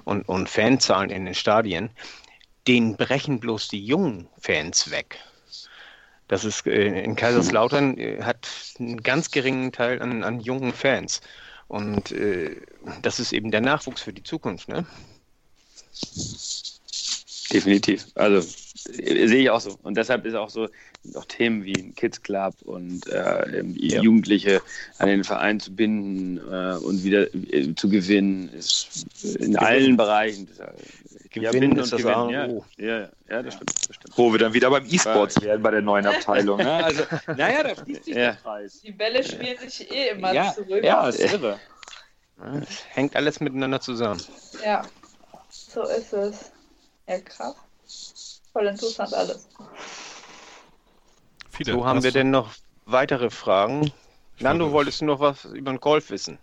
[0.05, 1.91] und, und Fanzahlen in den Stadien,
[2.67, 5.19] denen brechen bloß die jungen Fans weg.
[6.29, 11.21] Das ist äh, in Kaiserslautern äh, hat einen ganz geringen Teil an, an jungen Fans.
[11.67, 12.57] Und äh,
[13.03, 14.87] das ist eben der Nachwuchs für die Zukunft, ne?
[17.53, 18.07] Definitiv.
[18.15, 18.47] Also
[18.85, 19.79] sehe ich auch so.
[19.83, 20.69] Und deshalb ist auch so,
[21.15, 24.03] auch Themen wie ein Kids Club und äh, Ja.
[24.03, 24.61] Jugendliche
[24.99, 29.07] an den Verein zu binden äh, und wieder äh, zu gewinnen, ist
[29.39, 30.49] in allen Bereichen.
[30.57, 30.73] Das, äh,
[31.33, 32.49] Gewinnen ist das und ja.
[32.49, 32.65] O.
[32.77, 33.71] Ja, ja, ja, das stimmt.
[33.89, 34.19] Das stimmt.
[34.19, 36.59] Wo wir dann wieder beim E-Sports werden bei der neuen Abteilung.
[36.61, 36.73] Ne?
[36.85, 38.21] Also, naja, da schließt sich Ja.
[38.33, 38.81] der Kreis.
[38.83, 40.83] Die Bälle spielen sich eh immer Ja, zurück.
[40.83, 41.61] ja, ist irre.
[42.63, 44.21] Es hängt alles miteinander zusammen.
[44.65, 44.83] Ja,
[45.51, 46.51] so ist es.
[47.07, 47.55] Ja, krass.
[48.53, 49.49] Voll interessant alles.
[51.51, 51.73] Viele.
[51.73, 52.51] So haben wir denn noch
[52.87, 53.93] weitere Fragen.
[54.39, 56.39] Nando, wollte- wolltest du noch was über den Golf wissen?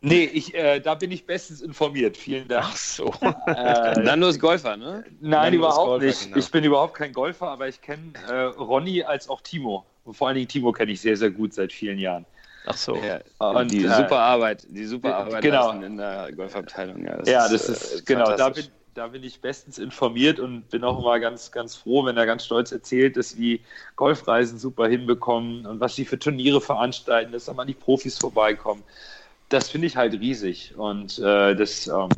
[0.00, 2.16] Nee, ich, äh, da bin ich bestens informiert.
[2.18, 2.66] Vielen Dank.
[2.68, 3.14] Ach so.
[3.46, 5.02] Äh, Nando ist Golfer, ne?
[5.20, 6.24] Nein, Nando ist überhaupt Golfer, nicht.
[6.24, 6.36] genau.
[6.36, 9.86] Ich bin überhaupt kein Golfer, aber ich kenne äh, Ronny als auch Timo.
[10.04, 12.26] Und vor allen Dingen Timo kenne ich sehr, sehr gut seit vielen Jahren.
[12.66, 12.96] Ach so.
[12.96, 15.70] Ja, Und, die äh, super Arbeit, die super Arbeit genau.
[15.72, 17.04] in der Golfabteilung.
[17.04, 20.70] Ja, das Ja, das äh, ist, genau, da bin, da bin ich bestens informiert und
[20.70, 23.60] bin auch immer ganz, ganz froh, wenn er ganz stolz erzählt, dass die
[23.96, 28.82] Golfreisen super hinbekommen und was sie für Turniere veranstalten, dass da mal die Profis vorbeikommen.
[29.48, 32.08] Das finde ich halt riesig und äh, das ähm,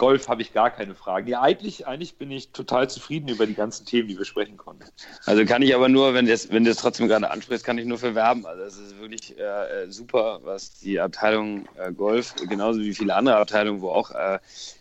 [0.00, 1.26] Golf habe ich gar keine Fragen.
[1.28, 4.82] Ja, eigentlich, eigentlich bin ich total zufrieden über die ganzen Themen, die wir sprechen konnten.
[5.26, 7.98] Also kann ich aber nur, wenn du es wenn trotzdem gerade ansprichst, kann ich nur
[7.98, 8.46] für werben.
[8.46, 13.36] Also es ist wirklich äh, super, was die Abteilung äh, Golf, genauso wie viele andere
[13.36, 14.38] Abteilungen, wo auch äh,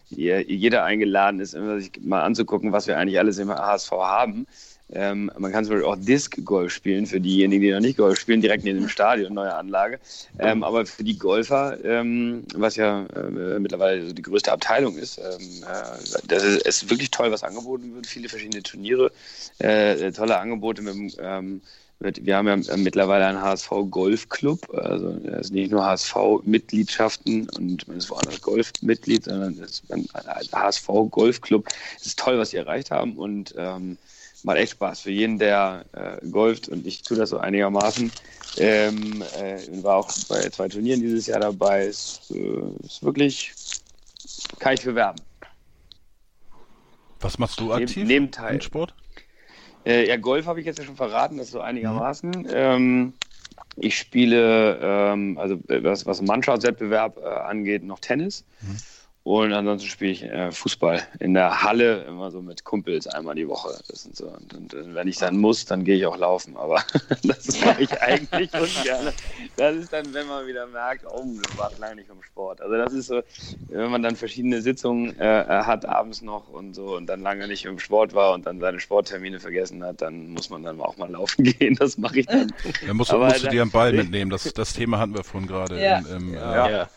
[0.07, 4.47] je- jeder eingeladen ist, immer sich mal anzugucken, was wir eigentlich alles im HSV haben.
[4.91, 8.41] Ähm, man kann zum Beispiel auch Disc-Golf spielen, für diejenigen, die noch nicht Golf spielen,
[8.41, 9.99] direkt neben dem Stadion, neue Anlage.
[10.39, 15.19] Ähm, aber für die Golfer, ähm, was ja äh, mittlerweile so die größte Abteilung ist,
[15.19, 18.07] ähm, äh, das ist, ist wirklich toll, was angeboten wird.
[18.07, 19.11] Viele verschiedene Turniere,
[19.59, 21.61] äh, tolle Angebote mit dem ähm,
[21.99, 27.97] wir haben ja mittlerweile einen HSV Golfclub, also es ist nicht nur HSV-Mitgliedschaften und man
[27.97, 30.07] ist woanders Golfmitglied, sondern es ist ein
[30.53, 31.67] HSV Golfclub.
[31.99, 33.97] Es ist toll, was sie erreicht haben und ähm,
[34.43, 38.11] macht echt Spaß für jeden, der äh, golft und ich tue das so einigermaßen.
[38.57, 41.85] Ähm, äh, war auch bei zwei Turnieren dieses Jahr dabei.
[41.85, 43.53] Ist, äh, ist wirklich,
[44.59, 45.21] kann ich bewerben.
[47.19, 48.55] Was machst du aktiv neben Teil.
[48.55, 48.93] im Sport?
[49.85, 52.47] Äh, ja, Golf habe ich jetzt ja schon verraten, das so einigermaßen.
[52.51, 53.13] Ähm,
[53.75, 58.43] ich spiele, ähm, also äh, was, was Mannschaftswettbewerb äh, angeht, noch Tennis.
[59.29, 63.47] Und ansonsten spiele ich äh, Fußball in der Halle, immer so mit Kumpels einmal die
[63.47, 63.77] Woche.
[63.87, 66.57] Das sind so, und, und, und wenn ich dann muss, dann gehe ich auch laufen.
[66.57, 66.81] Aber
[67.23, 69.13] das mache ich eigentlich ungern.
[69.55, 72.59] Das ist dann, wenn man wieder merkt, oh, das war lange nicht vom Sport.
[72.59, 73.21] Also das ist so,
[73.67, 77.65] wenn man dann verschiedene Sitzungen äh, hat abends noch und so und dann lange nicht
[77.65, 81.11] im Sport war und dann seine Sporttermine vergessen hat, dann muss man dann auch mal
[81.11, 81.75] laufen gehen.
[81.75, 82.51] Das mache ich dann.
[82.87, 84.31] Da musst, Aber musst du dir einen Ball mitnehmen.
[84.31, 85.79] Das, das Thema hatten wir vorhin gerade.
[85.79, 85.99] Ja.
[85.99, 86.89] im- im, äh, Ja.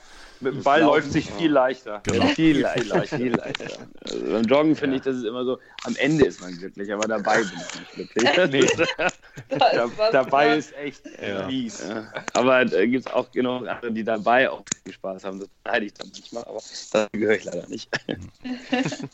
[0.42, 0.50] Ja.
[0.50, 1.34] Mit dem Ball Laufen, läuft sich ja.
[1.36, 2.00] viel leichter.
[2.04, 2.26] Genau.
[2.26, 3.86] Viel leichter, viel leichter.
[4.04, 7.06] Also beim Joggen finde ich, das ist immer so, am Ende ist man glücklich, aber
[7.06, 8.28] dabei bin ich nicht glücklich.
[8.52, 8.68] Nee.
[9.48, 10.58] Da ist dabei dran.
[10.58, 11.46] ist echt Ja.
[11.46, 11.82] mies.
[11.88, 12.12] Ja.
[12.34, 15.40] Aber da gibt es auch genug andere, die dabei auch viel Spaß haben.
[15.40, 16.60] Das beneide ich dann manchmal, aber
[16.92, 17.90] da gehöre ich leider nicht.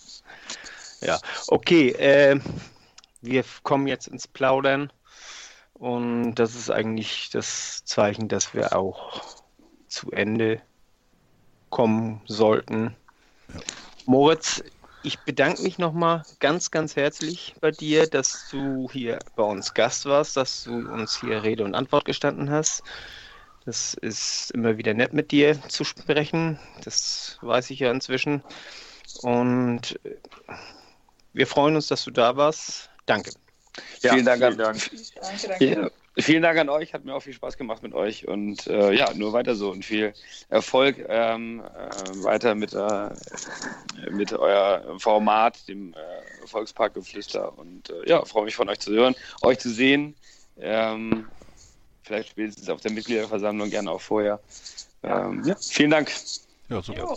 [1.00, 1.90] Ja, okay.
[1.90, 2.40] Äh,
[3.20, 4.92] wir kommen jetzt ins Plaudern.
[5.74, 9.22] Und das ist eigentlich das Zeichen, dass wir auch
[9.86, 10.60] zu Ende
[11.70, 12.94] kommen sollten.
[14.06, 14.62] Moritz,
[15.02, 20.06] ich bedanke mich nochmal ganz, ganz herzlich bei dir, dass du hier bei uns Gast
[20.06, 22.82] warst, dass du uns hier Rede und Antwort gestanden hast.
[23.64, 26.58] Das ist immer wieder nett mit dir zu sprechen.
[26.84, 28.42] Das weiß ich ja inzwischen.
[29.22, 30.00] Und
[31.32, 32.90] wir freuen uns, dass du da warst.
[33.06, 33.30] Danke.
[34.00, 34.90] Ja, vielen Dank, vielen an, Dank.
[35.20, 35.64] Danke, danke.
[35.66, 36.94] Ja, vielen Dank an euch.
[36.94, 38.26] Hat mir auch viel Spaß gemacht mit euch.
[38.26, 40.12] Und äh, ja, nur weiter so und viel
[40.48, 43.10] Erfolg ähm, äh, weiter mit, äh,
[44.10, 47.56] mit euer Format, dem äh, Volksparkgeflüster.
[47.58, 50.14] Und äh, ja, freue mich von euch zu hören, euch zu sehen.
[50.58, 51.28] Ähm,
[52.02, 54.40] vielleicht spätestens auf der Mitgliederversammlung, gerne auch vorher.
[55.02, 56.10] Ähm, ja, vielen Dank.
[56.68, 57.00] Ja, super.
[57.00, 57.16] Jo.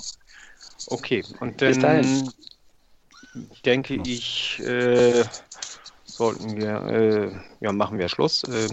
[0.88, 2.34] Okay, und Bis dann dahin.
[3.66, 4.62] denke ich,
[6.22, 7.32] sollten wir, äh,
[7.62, 8.44] ja, machen wir Schluss.
[8.44, 8.68] Äh,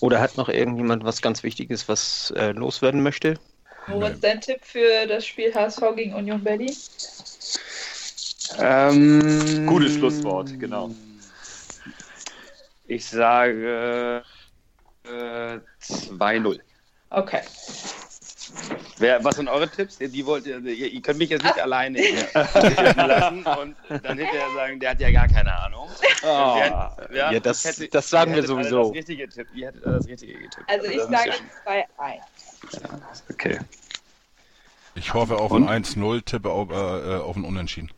[0.00, 3.38] oder hat noch irgendjemand was ganz Wichtiges, was äh, loswerden möchte?
[3.86, 6.76] Moritz, dein Tipp für das Spiel HSV gegen Union Berlin?
[8.58, 10.90] Ähm, Gutes Schlusswort, genau.
[12.86, 14.22] Ich sage
[15.04, 16.60] äh, 2-0.
[17.08, 17.40] Okay.
[18.98, 19.98] Wer, was sind eure Tipps?
[19.98, 24.80] Die wollt ihr, ihr, könnt mich jetzt nicht alleine hier lassen und dann hinterher sagen,
[24.80, 25.88] der hat ja gar keine Ahnung.
[26.22, 26.56] Ah.
[26.98, 28.84] Wer- wer- Ja, das- ich hätte- das sagen wir sowieso.
[28.88, 29.48] Das richtige Tipp.
[29.54, 30.64] Ihr hättet das richtige getippt.
[30.68, 31.36] Also ich das müsst sage ihr
[32.70, 33.30] schon- 2-1.
[33.30, 33.58] Okay.
[34.94, 35.68] Ich hoffe auf Und?
[35.68, 37.90] ein 1-0, tippe auf, äh, auf ein Unentschieden.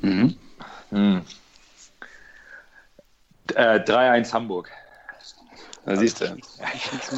[0.00, 0.36] Mhm.
[0.90, 1.22] Hm.
[3.56, 4.70] Äh, 3-1 Hamburg.
[5.86, 6.36] Da siehst du.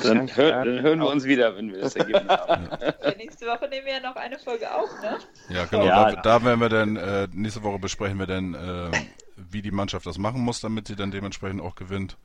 [0.03, 2.69] Dann, hör, dann hören wir uns wieder, wenn wir das Ergebnis haben.
[3.03, 5.19] Ja, nächste Woche nehmen wir ja noch eine Folge auf, ne?
[5.49, 5.85] Ja, genau.
[5.87, 6.11] Ja.
[6.11, 8.91] da, da werden wir dann, äh, nächste Woche besprechen wir dann, äh,
[9.37, 12.17] wie die Mannschaft das machen muss, damit sie dann dementsprechend auch gewinnt.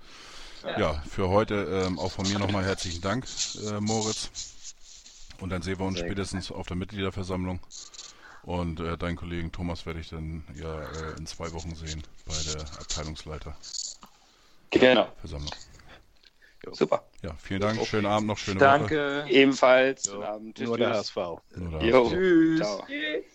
[0.77, 3.25] Ja, für heute ähm, auch von mir nochmal herzlichen Dank,
[3.67, 4.29] äh, Moritz.
[5.39, 7.59] Und dann sehen wir uns Sehr spätestens auf der Mitgliederversammlung.
[8.43, 12.33] Und äh, deinen Kollegen Thomas werde ich dann ja äh, in zwei Wochen sehen bei
[12.53, 13.55] der Abteilungsleiterversammlung.
[14.71, 15.07] Genau.
[16.71, 17.03] Super.
[17.23, 17.85] Ja, vielen Dank.
[17.85, 18.37] Schönen Abend noch.
[18.37, 19.23] Schöne Danke.
[19.23, 19.31] Woche.
[19.31, 20.05] Ebenfalls.
[20.05, 20.11] Jo.
[20.13, 20.55] Schönen Abend.
[20.57, 20.67] Tschüss.
[20.67, 21.15] Nur der HSV.
[21.55, 22.09] Nur der HSV.
[22.11, 22.59] Tschüss.
[22.59, 22.85] Ciao.
[22.87, 23.25] Tschüss.